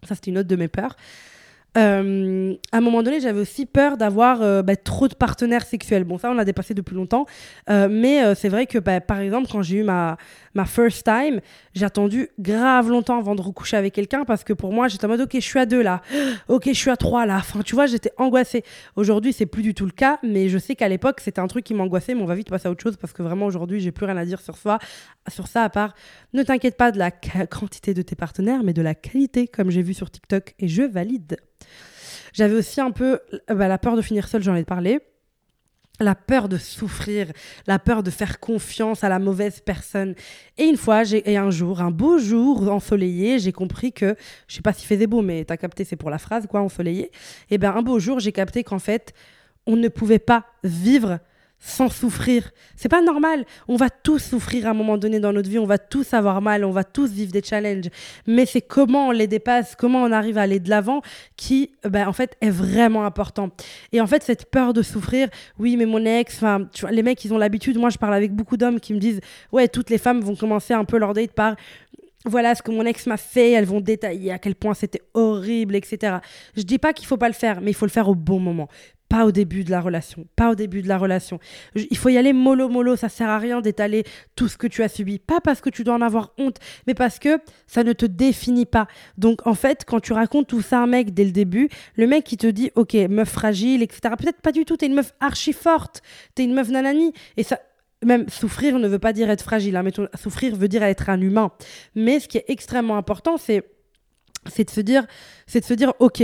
Ça, 0.05 0.15
c'était 0.15 0.31
une 0.31 0.37
autre 0.39 0.49
de 0.49 0.55
mes 0.55 0.67
peurs. 0.67 0.95
Euh, 1.75 2.53
à 2.71 2.77
un 2.77 2.81
moment 2.81 3.01
donné, 3.01 3.19
j'avais 3.19 3.39
aussi 3.39 3.65
peur 3.65 3.97
d'avoir 3.97 4.41
euh, 4.41 4.61
bah, 4.61 4.75
trop 4.75 5.07
de 5.07 5.15
partenaires 5.15 5.65
sexuels. 5.65 6.03
Bon, 6.03 6.17
ça, 6.17 6.29
on 6.29 6.33
l'a 6.33 6.45
dépassé 6.45 6.73
depuis 6.73 6.95
longtemps. 6.95 7.25
Euh, 7.69 7.87
mais 7.89 8.35
c'est 8.35 8.49
vrai 8.49 8.67
que, 8.67 8.77
bah, 8.77 9.01
par 9.01 9.19
exemple, 9.19 9.47
quand 9.51 9.61
j'ai 9.61 9.77
eu 9.77 9.83
ma, 9.83 10.17
ma 10.53 10.65
first 10.65 11.03
time, 11.05 11.39
j'ai 11.73 11.85
attendu 11.85 12.29
grave 12.39 12.89
longtemps 12.89 13.17
avant 13.17 13.35
de 13.35 13.41
recoucher 13.41 13.77
avec 13.77 13.93
quelqu'un 13.93 14.23
parce 14.25 14.43
que 14.43 14.53
pour 14.53 14.71
moi, 14.71 14.87
j'étais 14.87 15.05
en 15.05 15.09
mode, 15.09 15.21
OK, 15.21 15.31
je 15.33 15.39
suis 15.39 15.59
à 15.59 15.65
deux 15.65 15.81
là. 15.81 16.01
OK, 16.47 16.63
je 16.67 16.73
suis 16.73 16.89
à 16.89 16.97
trois 16.97 17.25
là. 17.25 17.37
Enfin, 17.37 17.61
tu 17.61 17.75
vois, 17.75 17.85
j'étais 17.85 18.11
angoissée. 18.17 18.63
Aujourd'hui, 18.95 19.33
c'est 19.33 19.45
plus 19.45 19.63
du 19.63 19.73
tout 19.73 19.85
le 19.85 19.91
cas. 19.91 20.19
Mais 20.23 20.49
je 20.49 20.57
sais 20.57 20.75
qu'à 20.75 20.87
l'époque, 20.89 21.19
c'était 21.19 21.39
un 21.39 21.47
truc 21.47 21.63
qui 21.63 21.73
m'angoissait. 21.73 22.15
Mais 22.15 22.21
on 22.21 22.25
va 22.25 22.35
vite 22.35 22.49
passer 22.49 22.67
à 22.67 22.71
autre 22.71 22.83
chose 22.83 22.97
parce 22.97 23.13
que 23.13 23.23
vraiment, 23.23 23.45
aujourd'hui, 23.45 23.79
j'ai 23.79 23.91
plus 23.91 24.05
rien 24.05 24.17
à 24.17 24.25
dire 24.25 24.41
sur 24.41 24.57
ça, 24.57 24.79
sur 25.27 25.47
ça 25.47 25.63
à 25.63 25.69
part, 25.69 25.93
ne 26.33 26.43
t'inquiète 26.43 26.77
pas 26.77 26.91
de 26.91 26.99
la 26.99 27.11
quantité 27.11 27.93
de 27.93 28.01
tes 28.01 28.15
partenaires, 28.15 28.63
mais 28.63 28.73
de 28.73 28.81
la 28.81 28.95
qualité, 28.95 29.47
comme 29.47 29.69
j'ai 29.69 29.81
vu 29.81 29.93
sur 29.93 30.09
TikTok. 30.09 30.55
Et 30.59 30.67
je 30.67 30.83
valide. 30.83 31.37
J'avais 32.33 32.55
aussi 32.55 32.81
un 32.81 32.91
peu 32.91 33.19
bah, 33.47 33.67
la 33.67 33.77
peur 33.77 33.95
de 33.95 34.01
finir 34.01 34.27
seule, 34.27 34.43
j'en 34.43 34.55
ai 34.55 34.65
parlé. 34.65 34.99
La 36.03 36.15
peur 36.15 36.49
de 36.49 36.57
souffrir, 36.57 37.31
la 37.65 37.79
peur 37.79 38.03
de 38.03 38.09
faire 38.09 38.39
confiance 38.39 39.03
à 39.03 39.09
la 39.09 39.19
mauvaise 39.19 39.61
personne. 39.61 40.15
Et 40.57 40.65
une 40.65 40.77
fois, 40.77 41.03
et 41.11 41.37
un 41.37 41.49
jour, 41.49 41.81
un 41.81 41.91
beau 41.91 42.17
jour 42.17 42.69
ensoleillé, 42.69 43.39
j'ai 43.39 43.53
compris 43.53 43.93
que, 43.93 44.15
je 44.47 44.55
sais 44.55 44.61
pas 44.61 44.73
s'il 44.73 44.87
faisait 44.87 45.07
beau, 45.07 45.21
mais 45.21 45.45
t'as 45.45 45.57
capté, 45.57 45.85
c'est 45.85 45.95
pour 45.95 46.09
la 46.09 46.17
phrase, 46.17 46.45
quoi, 46.47 46.59
ensoleillé. 46.61 47.05
Et 47.05 47.11
eh 47.51 47.57
bien, 47.57 47.73
un 47.73 47.81
beau 47.81 47.99
jour, 47.99 48.19
j'ai 48.19 48.33
capté 48.33 48.63
qu'en 48.63 48.79
fait, 48.79 49.13
on 49.65 49.77
ne 49.77 49.87
pouvait 49.87 50.19
pas 50.19 50.45
vivre 50.63 51.19
sans 51.65 51.87
souffrir. 51.87 52.51
C'est 52.75 52.89
pas 52.89 53.01
normal. 53.01 53.45
On 53.69 53.77
va 53.77 53.89
tous 53.89 54.19
souffrir 54.19 54.67
à 54.67 54.71
un 54.71 54.73
moment 54.73 54.97
donné 54.97 55.21
dans 55.21 55.31
notre 55.31 55.49
vie, 55.49 55.59
on 55.59 55.65
va 55.65 55.77
tous 55.77 56.13
avoir 56.13 56.41
mal, 56.41 56.65
on 56.65 56.71
va 56.71 56.83
tous 56.83 57.09
vivre 57.09 57.31
des 57.31 57.41
challenges. 57.41 57.89
Mais 58.27 58.45
c'est 58.45 58.61
comment 58.61 59.07
on 59.07 59.11
les 59.11 59.27
dépasse, 59.27 59.75
comment 59.77 60.03
on 60.03 60.11
arrive 60.11 60.37
à 60.37 60.41
aller 60.41 60.59
de 60.59 60.69
l'avant 60.69 61.01
qui, 61.37 61.71
ben, 61.85 62.05
en 62.07 62.11
fait, 62.11 62.35
est 62.41 62.49
vraiment 62.49 63.05
important. 63.05 63.49
Et 63.93 64.01
en 64.01 64.07
fait, 64.07 64.23
cette 64.23 64.51
peur 64.51 64.73
de 64.73 64.81
souffrir, 64.81 65.29
oui, 65.57 65.77
mais 65.77 65.85
mon 65.85 66.03
ex, 66.05 66.35
enfin, 66.35 66.67
les 66.91 67.01
mecs, 67.01 67.23
ils 67.23 67.33
ont 67.33 67.37
l'habitude. 67.37 67.77
Moi, 67.77 67.89
je 67.89 67.97
parle 67.97 68.13
avec 68.13 68.33
beaucoup 68.33 68.57
d'hommes 68.57 68.81
qui 68.81 68.93
me 68.93 68.99
disent, 68.99 69.21
ouais, 69.53 69.69
toutes 69.69 69.89
les 69.89 69.97
femmes 69.97 70.19
vont 70.19 70.35
commencer 70.35 70.73
un 70.73 70.83
peu 70.83 70.97
leur 70.97 71.13
date 71.13 71.31
par 71.31 71.55
voilà 72.25 72.55
ce 72.55 72.61
que 72.61 72.71
mon 72.71 72.85
ex 72.85 73.05
m'a 73.07 73.17
fait, 73.17 73.51
elles 73.51 73.65
vont 73.65 73.81
détailler 73.81 74.31
à 74.31 74.39
quel 74.39 74.55
point 74.55 74.73
c'était 74.73 75.01
horrible, 75.13 75.75
etc. 75.75 76.17
Je 76.55 76.63
dis 76.63 76.77
pas 76.77 76.93
qu'il 76.93 77.05
faut 77.05 77.17
pas 77.17 77.27
le 77.27 77.33
faire, 77.33 77.59
mais 77.59 77.71
il 77.71 77.73
faut 77.73 77.85
le 77.85 77.91
faire 77.91 78.07
au 78.07 78.15
bon 78.15 78.39
moment. 78.39 78.69
Pas 79.13 79.27
au 79.27 79.31
début 79.31 79.63
de 79.63 79.69
la 79.69 79.79
relation. 79.79 80.25
Pas 80.35 80.49
au 80.49 80.55
début 80.55 80.81
de 80.81 80.87
la 80.87 80.97
relation. 80.97 81.39
Il 81.75 81.97
faut 81.97 82.09
y 82.09 82.17
aller 82.17 82.33
mollo 82.33 82.67
mollo. 82.67 82.95
Ça 82.95 83.09
sert 83.09 83.29
à 83.29 83.37
rien 83.37 83.61
d'étaler 83.61 84.05
tout 84.35 84.47
ce 84.47 84.57
que 84.57 84.65
tu 84.65 84.81
as 84.81 84.89
subi. 84.89 85.19
Pas 85.19 85.39
parce 85.39 85.61
que 85.61 85.69
tu 85.69 85.83
dois 85.83 85.93
en 85.93 86.01
avoir 86.01 86.31
honte, 86.39 86.57
mais 86.87 86.95
parce 86.95 87.19
que 87.19 87.37
ça 87.67 87.83
ne 87.83 87.93
te 87.93 88.07
définit 88.07 88.65
pas. 88.65 88.87
Donc, 89.19 89.45
en 89.45 89.53
fait, 89.53 89.85
quand 89.85 89.99
tu 89.99 90.13
racontes 90.13 90.47
tout 90.47 90.63
ça 90.63 90.79
à 90.79 90.81
un 90.81 90.87
mec 90.87 91.13
dès 91.13 91.25
le 91.25 91.31
début, 91.31 91.69
le 91.95 92.07
mec 92.07 92.23
qui 92.23 92.37
te 92.37 92.47
dit, 92.47 92.71
OK, 92.73 92.95
meuf 93.07 93.29
fragile, 93.29 93.83
etc. 93.83 94.15
Peut-être 94.17 94.41
pas 94.41 94.51
du 94.51 94.65
tout. 94.65 94.77
T'es 94.77 94.87
une 94.87 94.95
meuf 94.95 95.13
archi 95.19 95.53
forte. 95.53 96.01
T'es 96.33 96.45
une 96.45 96.55
meuf 96.55 96.69
nanani. 96.69 97.13
Et 97.37 97.43
ça, 97.43 97.59
même 98.03 98.27
souffrir 98.29 98.79
ne 98.79 98.87
veut 98.87 98.97
pas 98.97 99.13
dire 99.13 99.29
être 99.29 99.43
fragile. 99.43 99.75
Hein, 99.75 99.85
souffrir 100.15 100.55
veut 100.55 100.67
dire 100.67 100.81
être 100.81 101.11
un 101.11 101.21
humain. 101.21 101.51
Mais 101.93 102.19
ce 102.19 102.27
qui 102.27 102.39
est 102.39 102.45
extrêmement 102.47 102.97
important, 102.97 103.37
c'est 103.37 103.63
de 104.57 104.69
se 104.71 104.81
dire, 104.81 105.05
c'est 105.45 105.59
de 105.59 105.65
se 105.65 105.75
dire, 105.75 105.93
ok, 105.99 106.23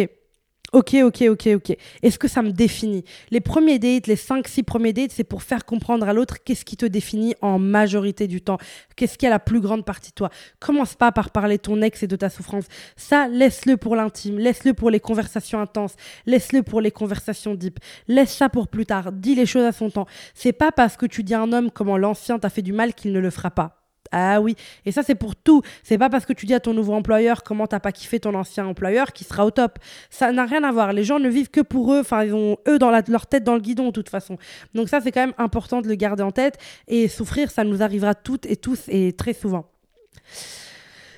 Ok, 0.72 0.96
ok, 1.04 1.24
ok, 1.30 1.50
ok. 1.56 1.78
Est-ce 2.04 2.20
que 2.20 2.28
ça 2.28 2.42
me 2.44 2.52
définit? 2.52 3.04
Les 3.32 3.40
premiers 3.40 3.80
dates, 3.80 4.06
les 4.06 4.16
5-6 4.16 4.64
premiers 4.64 4.94
dates, 4.94 5.12
c'est 5.12 5.24
pour 5.24 5.42
faire 5.42 5.66
comprendre 5.66 6.08
à 6.08 6.14
l'autre 6.14 6.44
qu'est-ce 6.44 6.64
qui 6.64 6.78
te 6.78 6.86
définit 6.86 7.34
en 7.42 7.58
majorité 7.58 8.28
du 8.28 8.42
temps. 8.42 8.60
Qu'est-ce 8.96 9.18
qui 9.18 9.26
est 9.26 9.30
la 9.30 9.40
plus 9.40 9.62
grande 9.62 9.84
partie 9.84 10.12
de 10.12 10.16
toi? 10.16 10.30
Commence 10.60 10.94
pas 10.94 11.12
par 11.12 11.32
parler 11.32 11.58
ton 11.58 11.82
ex 11.82 12.04
et 12.04 12.08
de 12.08 12.16
ta 12.16 12.30
souffrance. 12.30 12.66
Ça, 12.98 13.28
laisse-le 13.28 13.78
pour 13.78 13.96
l'intime. 13.96 14.38
Laisse-le 14.38 14.74
pour 14.74 14.92
les 14.92 15.00
conversations 15.00 15.60
intenses. 15.60 15.96
Laisse-le 16.28 16.62
pour 16.62 16.82
les 16.82 16.92
conversations 16.92 17.56
deep. 17.56 17.80
Laisse 18.08 18.36
ça 18.36 18.50
pour 18.50 18.68
plus 18.68 18.86
tard. 18.86 19.12
Dis 19.12 19.34
les 19.34 19.48
choses 19.48 19.66
à 19.66 19.72
son 19.72 19.90
temps. 19.90 20.06
C'est 20.36 20.54
pas 20.54 20.72
parce 20.72 20.98
que 20.98 21.08
tu 21.08 21.24
dis 21.24 21.34
à 21.34 21.42
un 21.42 21.52
homme 21.52 21.72
comment 21.72 21.98
l'ancien 21.98 22.38
t'a 22.38 22.50
fait 22.50 22.62
du 22.62 22.74
mal 22.74 22.94
qu'il 22.94 23.12
ne 23.12 23.20
le 23.20 23.32
fera 23.32 23.50
pas 23.50 23.79
Ah 24.12 24.42
oui, 24.42 24.56
et 24.86 24.92
ça 24.92 25.04
c'est 25.04 25.16
pour 25.16 25.36
tout. 25.36 25.62
C'est 25.84 25.98
pas 25.98 26.10
parce 26.10 26.26
que 26.26 26.34
tu 26.34 26.46
dis 26.46 26.54
à 26.54 26.60
ton 26.60 26.74
nouveau 26.74 26.94
employeur 26.94 27.44
comment 27.44 27.68
t'as 27.68 27.80
pas 27.80 27.92
kiffé 27.92 28.20
ton 28.20 28.34
ancien 28.34 28.66
employeur 28.66 29.14
qui 29.14 29.24
sera 29.24 29.46
au 29.46 29.52
top. 29.52 29.80
Ça 30.10 30.32
n'a 30.32 30.46
rien 30.46 30.64
à 30.64 30.72
voir. 30.72 30.94
Les 30.94 31.04
gens 31.04 31.20
ne 31.20 31.30
vivent 31.30 31.50
que 31.50 31.62
pour 31.62 31.94
eux. 31.94 32.00
Enfin, 32.00 32.24
ils 32.24 32.34
ont 32.34 32.58
eux 32.68 32.80
dans 32.80 32.92
leur 32.92 33.28
tête 33.28 33.44
dans 33.44 33.54
le 33.56 33.62
guidon 33.62 33.88
de 33.88 33.92
toute 33.92 34.10
façon. 34.10 34.38
Donc 34.74 34.90
ça 34.90 35.02
c'est 35.02 35.12
quand 35.12 35.22
même 35.22 35.36
important 35.38 35.82
de 35.82 35.88
le 35.88 35.96
garder 35.96 36.24
en 36.24 36.32
tête. 36.32 36.58
Et 36.88 37.08
souffrir, 37.08 37.52
ça 37.52 37.64
nous 37.64 37.84
arrivera 37.84 38.16
toutes 38.16 38.46
et 38.46 38.56
tous 38.56 38.84
et 38.88 39.14
très 39.14 39.34
souvent. 39.34 39.66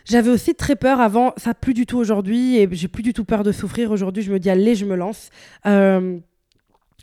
J'avais 0.06 0.30
aussi 0.30 0.56
très 0.56 0.76
peur 0.76 1.00
avant, 1.00 1.34
ça 1.38 1.54
plus 1.54 1.74
du 1.74 1.86
tout 1.86 1.98
aujourd'hui, 1.98 2.58
et 2.58 2.68
j'ai 2.72 2.88
plus 2.88 3.04
du 3.04 3.14
tout 3.14 3.24
peur 3.24 3.44
de 3.44 3.52
souffrir. 3.52 3.92
Aujourd'hui, 3.92 4.24
je 4.24 4.32
me 4.32 4.40
dis, 4.40 4.50
allez, 4.50 4.76
je 4.76 4.86
me 4.86 4.96
lance. 4.96 5.30
Euh, 5.66 6.18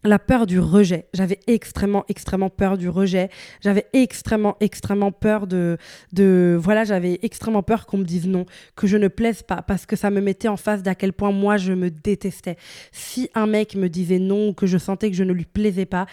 la 0.04 0.18
peur 0.18 0.46
du 0.46 0.60
rejet. 0.60 1.08
J'avais 1.12 1.40
extrêmement, 1.46 2.04
extrêmement 2.08 2.50
peur 2.50 2.78
du 2.78 2.88
rejet. 2.88 3.30
J'avais 3.60 3.86
extrêmement, 3.92 4.56
extrêmement 4.60 5.12
peur 5.12 5.46
de, 5.46 5.76
de 6.12 6.56
voilà, 6.60 6.84
j'avais 6.84 7.18
extrêmement 7.22 7.62
peur 7.62 7.86
qu'on 7.86 7.98
me 7.98 8.04
dise 8.04 8.26
non, 8.26 8.46
que 8.76 8.86
je 8.86 8.96
ne 8.96 9.08
plaise 9.08 9.42
pas, 9.42 9.62
parce 9.62 9.86
que 9.86 9.96
ça 9.96 10.10
me 10.10 10.20
mettait 10.20 10.48
en 10.48 10.56
face 10.56 10.82
d'à 10.82 10.94
quel 10.94 11.12
point 11.12 11.32
moi 11.32 11.56
je 11.56 11.72
me 11.72 11.90
détestais. 11.90 12.56
Si 12.92 13.30
un 13.34 13.46
mec 13.46 13.74
me 13.74 13.88
disait 13.88 14.18
non, 14.18 14.52
que 14.52 14.66
je 14.66 14.78
sentais 14.78 15.10
que 15.10 15.16
je 15.16 15.24
ne 15.24 15.32
lui 15.32 15.46
plaisais 15.46 15.86
pas, 15.86 16.06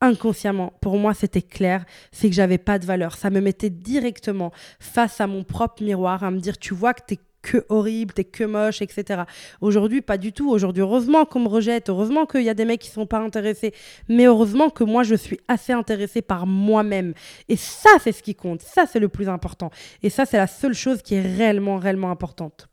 inconsciemment, 0.00 0.72
pour 0.80 0.98
moi, 0.98 1.14
c'était 1.14 1.42
clair, 1.42 1.84
c'est 2.10 2.28
que 2.28 2.34
j'avais 2.34 2.58
pas 2.58 2.78
de 2.80 2.84
valeur. 2.84 3.14
Ça 3.14 3.30
me 3.30 3.40
mettait 3.40 3.70
directement 3.70 4.50
face 4.80 5.20
à 5.20 5.28
mon 5.28 5.44
propre 5.44 5.82
miroir, 5.82 6.24
à 6.24 6.30
me 6.30 6.40
dire, 6.40 6.58
tu 6.58 6.74
vois 6.74 6.92
que 6.92 7.02
t'es 7.06 7.18
que 7.42 7.64
horrible, 7.68 8.14
t'es 8.14 8.24
que 8.24 8.44
moche, 8.44 8.80
etc. 8.82 9.22
Aujourd'hui, 9.60 10.00
pas 10.00 10.16
du 10.16 10.32
tout. 10.32 10.50
Aujourd'hui, 10.50 10.82
heureusement 10.82 11.24
qu'on 11.24 11.40
me 11.40 11.48
rejette, 11.48 11.88
heureusement 11.88 12.24
qu'il 12.24 12.42
y 12.42 12.48
a 12.48 12.54
des 12.54 12.64
mecs 12.64 12.80
qui 12.80 12.90
sont 12.90 13.06
pas 13.06 13.18
intéressés, 13.18 13.74
mais 14.08 14.24
heureusement 14.26 14.70
que 14.70 14.84
moi, 14.84 15.02
je 15.02 15.14
suis 15.14 15.40
assez 15.48 15.72
intéressée 15.72 16.22
par 16.22 16.46
moi-même. 16.46 17.14
Et 17.48 17.56
ça, 17.56 17.90
c'est 18.02 18.12
ce 18.12 18.22
qui 18.22 18.34
compte. 18.34 18.62
Ça, 18.62 18.86
c'est 18.86 19.00
le 19.00 19.08
plus 19.08 19.28
important. 19.28 19.70
Et 20.02 20.10
ça, 20.10 20.24
c'est 20.24 20.38
la 20.38 20.46
seule 20.46 20.74
chose 20.74 21.02
qui 21.02 21.16
est 21.16 21.36
réellement, 21.36 21.76
réellement 21.76 22.10
importante. 22.10 22.68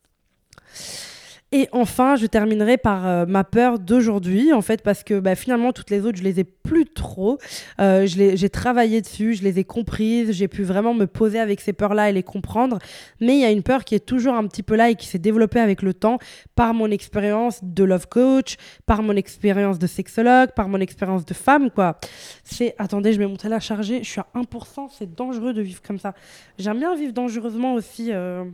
Et 1.51 1.67
enfin, 1.71 2.15
je 2.15 2.27
terminerai 2.27 2.77
par 2.77 3.07
euh, 3.07 3.25
ma 3.25 3.43
peur 3.43 3.79
d'aujourd'hui, 3.79 4.53
en 4.53 4.61
fait, 4.61 4.83
parce 4.83 5.03
que 5.03 5.19
bah, 5.19 5.33
finalement, 5.33 5.71
toutes 5.73 5.89
les 5.89 6.05
autres, 6.05 6.19
je 6.19 6.23
les 6.23 6.39
ai 6.39 6.43
plus 6.43 6.85
trop. 6.85 7.39
Euh, 7.81 8.05
j'ai 8.05 8.49
travaillé 8.49 9.01
dessus, 9.01 9.33
je 9.33 9.43
les 9.43 9.57
ai 9.57 9.63
comprises, 9.63 10.31
j'ai 10.31 10.47
pu 10.47 10.61
vraiment 10.61 10.93
me 10.93 11.07
poser 11.07 11.39
avec 11.39 11.59
ces 11.59 11.73
peurs-là 11.73 12.11
et 12.11 12.13
les 12.13 12.21
comprendre. 12.21 12.77
Mais 13.19 13.33
il 13.33 13.39
y 13.39 13.45
a 13.45 13.49
une 13.49 13.63
peur 13.63 13.83
qui 13.83 13.95
est 13.95 14.05
toujours 14.05 14.35
un 14.35 14.45
petit 14.45 14.61
peu 14.61 14.75
là 14.75 14.91
et 14.91 14.95
qui 14.95 15.07
s'est 15.07 15.17
développée 15.17 15.59
avec 15.59 15.81
le 15.81 15.95
temps 15.95 16.19
par 16.53 16.75
mon 16.75 16.91
expérience 16.91 17.63
de 17.63 17.83
love 17.83 18.07
coach, 18.07 18.57
par 18.85 19.01
mon 19.01 19.15
expérience 19.15 19.79
de 19.79 19.87
sexologue, 19.87 20.51
par 20.51 20.69
mon 20.69 20.79
expérience 20.79 21.25
de 21.25 21.33
femme, 21.33 21.71
quoi. 21.71 21.99
C'est, 22.43 22.75
attendez, 22.77 23.11
je 23.11 23.17
vais 23.17 23.27
monter 23.27 23.49
la 23.49 23.59
charger, 23.59 24.03
je 24.03 24.09
suis 24.09 24.21
à 24.21 24.27
1%, 24.35 24.89
c'est 24.95 25.15
dangereux 25.15 25.53
de 25.53 25.63
vivre 25.63 25.81
comme 25.81 25.97
ça. 25.97 26.13
J'aime 26.59 26.77
bien 26.77 26.95
vivre 26.95 27.11
dangereusement 27.11 27.73
aussi, 27.73 28.13
euh, 28.13 28.45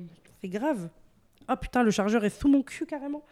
c'est 0.41 0.47
grave. 0.47 0.87
Oh 1.49 1.55
putain, 1.55 1.83
le 1.83 1.91
chargeur 1.91 2.23
est 2.25 2.29
sous 2.29 2.47
mon 2.47 2.63
cul 2.63 2.85
carrément. 2.85 3.23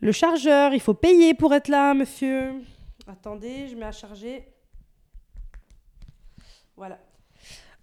Le 0.00 0.12
chargeur, 0.12 0.74
il 0.74 0.80
faut 0.80 0.94
payer 0.94 1.34
pour 1.34 1.54
être 1.54 1.68
là, 1.68 1.94
monsieur. 1.94 2.52
Attendez, 3.08 3.68
je 3.68 3.76
mets 3.76 3.86
à 3.86 3.92
charger. 3.92 4.46
Voilà. 6.76 6.98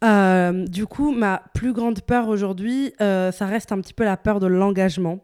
Euh, 0.04 0.66
du 0.68 0.86
coup, 0.86 1.12
ma 1.12 1.42
plus 1.54 1.74
grande 1.74 2.02
peur 2.02 2.28
aujourd'hui, 2.28 2.94
euh, 3.02 3.32
ça 3.32 3.46
reste 3.46 3.72
un 3.72 3.80
petit 3.80 3.94
peu 3.94 4.04
la 4.04 4.18
peur 4.18 4.40
de 4.40 4.48
l'engagement. 4.48 5.20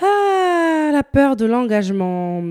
Ah, 0.00 0.90
la 0.92 1.02
peur 1.02 1.34
de 1.34 1.44
l'engagement. 1.44 2.42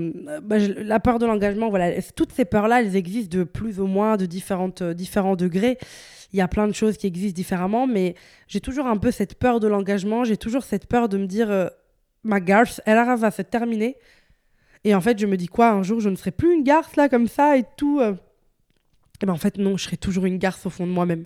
Bah, 0.42 0.58
la 0.58 1.00
peur 1.00 1.18
de 1.18 1.26
l'engagement, 1.26 1.70
voilà. 1.70 2.02
Toutes 2.14 2.32
ces 2.32 2.44
peurs-là, 2.44 2.82
elles 2.82 2.96
existent 2.96 3.38
de 3.38 3.44
plus 3.44 3.80
ou 3.80 3.86
moins 3.86 4.16
de 4.16 4.26
différents 4.26 5.36
degrés 5.36 5.78
il 6.32 6.38
y 6.38 6.42
a 6.42 6.48
plein 6.48 6.68
de 6.68 6.72
choses 6.72 6.96
qui 6.96 7.06
existent 7.06 7.36
différemment, 7.36 7.86
mais 7.86 8.14
j'ai 8.46 8.60
toujours 8.60 8.86
un 8.86 8.96
peu 8.96 9.10
cette 9.10 9.34
peur 9.34 9.60
de 9.60 9.68
l'engagement, 9.68 10.24
j'ai 10.24 10.36
toujours 10.36 10.62
cette 10.62 10.86
peur 10.86 11.08
de 11.08 11.18
me 11.18 11.26
dire, 11.26 11.50
euh, 11.50 11.68
ma 12.22 12.40
garce, 12.40 12.80
elle 12.84 12.96
va 12.96 13.30
se 13.30 13.42
terminer. 13.42 13.96
Et 14.84 14.94
en 14.94 15.00
fait, 15.00 15.18
je 15.18 15.26
me 15.26 15.36
dis 15.36 15.48
quoi, 15.48 15.70
un 15.70 15.82
jour, 15.82 16.00
je 16.00 16.08
ne 16.08 16.16
serai 16.16 16.30
plus 16.30 16.54
une 16.54 16.62
garce 16.62 16.96
là, 16.96 17.08
comme 17.08 17.28
ça 17.28 17.56
et 17.56 17.64
tout. 17.76 18.00
Euh. 18.00 18.14
Et 19.20 19.26
ben 19.26 19.32
en 19.32 19.36
fait, 19.36 19.58
non, 19.58 19.76
je 19.76 19.84
serai 19.84 19.96
toujours 19.96 20.26
une 20.26 20.38
garce 20.38 20.64
au 20.64 20.70
fond 20.70 20.86
de 20.86 20.92
moi-même. 20.92 21.24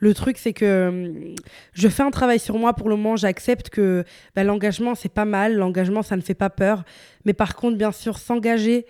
Le 0.00 0.12
truc, 0.12 0.38
c'est 0.38 0.52
que 0.52 0.64
euh, 0.64 1.34
je 1.72 1.88
fais 1.88 2.02
un 2.02 2.10
travail 2.10 2.40
sur 2.40 2.58
moi 2.58 2.72
pour 2.72 2.88
le 2.88 2.96
moment. 2.96 3.14
J'accepte 3.14 3.70
que 3.70 4.04
ben, 4.34 4.44
l'engagement, 4.44 4.96
c'est 4.96 5.08
pas 5.08 5.24
mal. 5.24 5.54
L'engagement, 5.54 6.02
ça 6.02 6.16
ne 6.16 6.20
fait 6.20 6.34
pas 6.34 6.50
peur. 6.50 6.82
Mais 7.24 7.34
par 7.34 7.54
contre, 7.54 7.76
bien 7.76 7.92
sûr, 7.92 8.18
s'engager, 8.18 8.86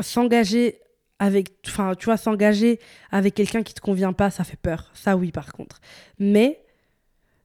s'engager 0.00 0.80
avec, 1.20 1.52
enfin, 1.68 1.94
tu 1.96 2.06
vois, 2.06 2.16
s'engager 2.16 2.80
avec 3.12 3.34
quelqu'un 3.34 3.62
qui 3.62 3.74
te 3.74 3.80
convient 3.80 4.12
pas, 4.12 4.30
ça 4.30 4.42
fait 4.42 4.58
peur. 4.58 4.90
Ça, 4.94 5.16
oui, 5.16 5.30
par 5.30 5.52
contre. 5.52 5.80
Mais 6.18 6.60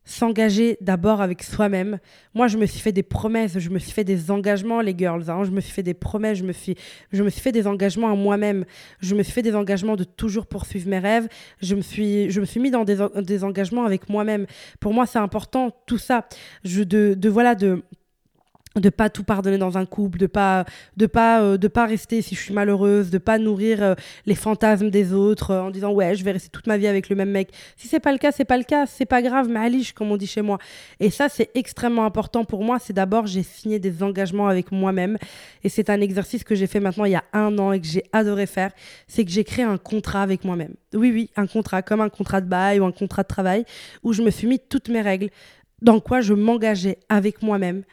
s'engager 0.06 0.78
d'abord 0.82 1.20
avec 1.20 1.44
soi-même. 1.44 2.00
Moi, 2.36 2.48
je 2.48 2.58
me 2.58 2.66
suis 2.68 2.80
fait 2.80 2.92
des 2.92 3.04
promesses, 3.04 3.58
je 3.58 3.70
me 3.70 3.80
suis 3.80 3.92
fait 3.92 4.04
des 4.04 4.32
engagements, 4.32 4.80
les 4.80 4.96
girls. 4.98 5.30
Hein. 5.30 5.44
Je 5.44 5.52
me 5.52 5.60
suis 5.60 5.74
fait 5.74 5.84
des 5.84 5.96
promesses, 5.96 6.38
je 6.38 6.44
me 6.44 6.54
suis, 6.54 6.76
je 7.12 7.22
me 7.24 7.30
suis 7.30 7.42
fait 7.42 7.52
des 7.52 7.68
engagements 7.68 8.10
à 8.10 8.16
moi-même. 8.16 8.66
Je 9.02 9.14
me 9.16 9.24
suis 9.24 9.34
fait 9.34 9.42
des 9.42 9.56
engagements 9.56 9.96
de 9.96 10.04
toujours 10.04 10.46
poursuivre 10.46 10.88
mes 10.88 11.00
rêves. 11.00 11.28
Je 11.62 11.76
me 11.76 11.82
suis, 11.82 12.30
je 12.30 12.40
me 12.40 12.46
suis 12.46 12.60
mis 12.60 12.72
dans 12.72 12.86
des, 12.86 13.06
des 13.24 13.44
engagements 13.44 13.84
avec 13.84 14.08
moi-même. 14.08 14.46
Pour 14.80 14.94
moi, 14.94 15.06
c'est 15.06 15.20
important 15.20 15.72
tout 15.86 15.98
ça. 15.98 16.28
Je, 16.64 16.84
de, 16.84 17.16
de 17.18 17.30
voilà, 17.30 17.56
de 17.56 17.84
de 18.76 18.90
pas 18.90 19.10
tout 19.10 19.24
pardonner 19.24 19.58
dans 19.58 19.78
un 19.78 19.86
couple, 19.86 20.18
de 20.18 20.28
pas 20.28 20.66
de 20.98 21.06
pas 21.06 21.42
euh, 21.42 21.58
de 21.58 21.68
pas 21.68 21.86
rester 21.86 22.22
si 22.22 22.36
je 22.36 22.42
suis 22.42 22.54
malheureuse, 22.54 23.10
de 23.10 23.18
pas 23.18 23.38
nourrir 23.38 23.82
euh, 23.82 23.96
les 24.26 24.36
fantasmes 24.36 24.90
des 24.90 25.14
autres 25.14 25.52
euh, 25.52 25.62
en 25.62 25.72
disant 25.72 25.92
ouais, 25.92 26.16
je 26.16 26.24
vais 26.24 26.32
rester 26.32 26.50
toute 26.50 26.68
ma 26.68 26.78
vie 26.78 26.88
avec 26.88 27.10
le 27.10 27.16
même 27.16 27.32
mec. 27.32 27.50
Si 27.78 27.88
c'est 27.88 28.00
pas 28.00 28.12
le 28.12 28.18
cas, 28.18 28.32
c'est 28.32 28.46
pas 28.46 28.58
le 28.58 28.64
cas, 28.64 28.86
c'est 28.86 29.06
pas 29.06 29.22
grave, 29.22 29.48
mais 29.50 29.60
aliche 29.60 29.94
comme 29.94 30.12
on 30.12 30.18
dit 30.18 30.28
chez 30.28 30.42
moi. 30.42 30.58
Et 31.00 31.10
ça 31.10 31.30
c'est 31.30 31.50
extrêmement 31.56 32.06
important 32.06 32.44
pour 32.44 32.64
moi, 32.64 32.78
c'est 32.80 32.94
d'abord 32.94 33.28
j'ai 33.28 33.44
signé 33.44 33.80
des 33.80 34.04
engagements 34.04 34.48
avec 34.48 34.72
moi-même 34.72 35.18
et 35.64 35.70
c'est 35.70 35.90
un 35.90 36.02
exercice 36.02 36.44
que 36.44 36.56
j'ai 36.56 36.68
fait 36.68 36.80
maintenant 36.80 37.06
il 37.06 37.12
y 37.12 37.16
a 37.16 37.24
un 37.34 37.58
an 37.58 37.72
et 37.72 37.80
que 37.80 37.88
j'ai 37.88 38.04
adoré 38.12 38.46
faire, 38.46 38.72
c'est 39.08 39.24
que 39.24 39.32
j'ai 39.32 39.44
créé 39.44 39.64
un 39.64 39.78
contrat 39.78 40.22
avec 40.22 40.44
moi-même. 40.44 40.74
Oui 40.94 41.12
oui, 41.12 41.30
un 41.38 41.48
contrat 41.48 41.82
comme 41.82 42.02
un 42.02 42.10
contrat 42.10 42.42
de 42.42 42.48
bail 42.48 42.80
ou 42.80 42.86
un 42.86 42.92
contrat 42.92 43.24
de 43.24 43.28
travail 43.28 43.66
où 44.04 44.12
je 44.12 44.22
me 44.22 44.32
suis 44.32 44.48
mis 44.48 44.60
toutes 44.60 44.90
mes 44.90 45.02
règles 45.02 45.30
dans 45.82 46.00
quoi 46.00 46.22
je 46.22 46.34
m'engageais 46.34 46.98
avec 47.10 47.42
moi-même 47.42 47.84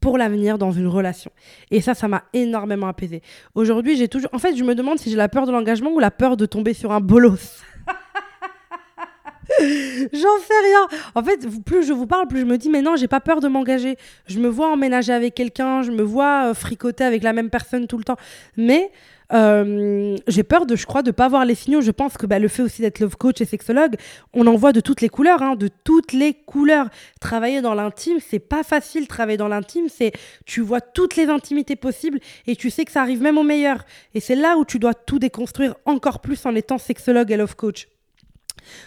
pour 0.00 0.18
l'avenir 0.18 0.58
dans 0.58 0.72
une 0.72 0.86
relation. 0.86 1.30
Et 1.70 1.80
ça, 1.80 1.94
ça 1.94 2.08
m'a 2.08 2.24
énormément 2.32 2.88
apaisé. 2.88 3.22
Aujourd'hui, 3.54 3.96
j'ai 3.96 4.08
toujours. 4.08 4.30
En 4.32 4.38
fait, 4.38 4.56
je 4.56 4.64
me 4.64 4.74
demande 4.74 4.98
si 4.98 5.10
j'ai 5.10 5.16
la 5.16 5.28
peur 5.28 5.46
de 5.46 5.52
l'engagement 5.52 5.90
ou 5.92 5.98
la 5.98 6.10
peur 6.10 6.36
de 6.36 6.46
tomber 6.46 6.74
sur 6.74 6.92
un 6.92 7.00
bolos. 7.00 7.62
J'en 9.60 10.38
sais 10.38 10.60
rien. 10.64 10.88
En 11.14 11.22
fait, 11.22 11.46
plus 11.64 11.86
je 11.86 11.92
vous 11.92 12.06
parle, 12.06 12.26
plus 12.26 12.40
je 12.40 12.46
me 12.46 12.56
dis, 12.58 12.70
mais 12.70 12.82
non, 12.82 12.96
j'ai 12.96 13.08
pas 13.08 13.20
peur 13.20 13.40
de 13.40 13.48
m'engager. 13.48 13.96
Je 14.26 14.38
me 14.38 14.48
vois 14.48 14.70
emménager 14.70 15.12
avec 15.12 15.34
quelqu'un, 15.34 15.82
je 15.82 15.90
me 15.90 16.02
vois 16.02 16.50
euh, 16.50 16.54
fricoter 16.54 17.04
avec 17.04 17.22
la 17.22 17.32
même 17.32 17.50
personne 17.50 17.86
tout 17.86 17.98
le 17.98 18.04
temps. 18.04 18.16
Mais 18.56 18.90
euh, 19.34 20.16
j'ai 20.28 20.42
peur 20.42 20.66
de, 20.66 20.76
je 20.76 20.86
crois, 20.86 21.02
de 21.02 21.10
pas 21.10 21.28
voir 21.28 21.44
les 21.44 21.54
signaux. 21.54 21.80
Je 21.80 21.90
pense 21.90 22.16
que 22.16 22.26
bah, 22.26 22.38
le 22.38 22.48
fait 22.48 22.62
aussi 22.62 22.82
d'être 22.82 23.00
love 23.00 23.16
coach 23.16 23.40
et 23.40 23.44
sexologue, 23.44 23.96
on 24.32 24.46
en 24.46 24.56
voit 24.56 24.72
de 24.72 24.80
toutes 24.80 25.00
les 25.00 25.08
couleurs, 25.08 25.42
hein, 25.42 25.56
de 25.56 25.68
toutes 25.84 26.12
les 26.12 26.34
couleurs. 26.34 26.88
Travailler 27.20 27.60
dans 27.60 27.74
l'intime, 27.74 28.18
c'est 28.20 28.38
pas 28.38 28.62
facile. 28.62 29.08
Travailler 29.08 29.38
dans 29.38 29.48
l'intime, 29.48 29.88
c'est 29.88 30.12
tu 30.46 30.60
vois 30.60 30.80
toutes 30.80 31.16
les 31.16 31.26
intimités 31.26 31.76
possibles 31.76 32.20
et 32.46 32.56
tu 32.56 32.70
sais 32.70 32.84
que 32.84 32.92
ça 32.92 33.02
arrive 33.02 33.22
même 33.22 33.38
au 33.38 33.42
meilleur. 33.42 33.84
Et 34.14 34.20
c'est 34.20 34.36
là 34.36 34.56
où 34.56 34.64
tu 34.64 34.78
dois 34.78 34.94
tout 34.94 35.18
déconstruire 35.18 35.74
encore 35.84 36.20
plus 36.20 36.44
en 36.46 36.54
étant 36.54 36.78
sexologue 36.78 37.30
et 37.32 37.36
love 37.36 37.56
coach. 37.56 37.88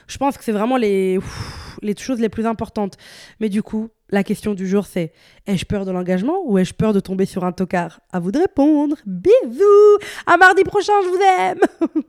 Je 0.07 0.17
pense 0.17 0.37
que 0.37 0.43
c'est 0.43 0.51
vraiment 0.51 0.77
les, 0.77 1.19
les 1.81 1.95
choses 1.97 2.19
les 2.19 2.29
plus 2.29 2.45
importantes. 2.45 2.97
Mais 3.39 3.49
du 3.49 3.63
coup, 3.63 3.89
la 4.09 4.23
question 4.23 4.53
du 4.53 4.67
jour, 4.67 4.85
c'est 4.85 5.11
ai-je 5.47 5.65
peur 5.65 5.85
de 5.85 5.91
l'engagement 5.91 6.41
ou 6.45 6.57
ai-je 6.57 6.73
peur 6.73 6.93
de 6.93 6.99
tomber 6.99 7.25
sur 7.25 7.43
un 7.43 7.51
tocard? 7.51 7.99
À 8.11 8.19
vous 8.19 8.31
de 8.31 8.39
répondre. 8.39 8.95
Bisous 9.05 9.97
À 10.25 10.37
mardi 10.37 10.63
prochain, 10.63 10.93
je 11.03 11.09
vous 11.09 11.21
aime 11.39 12.03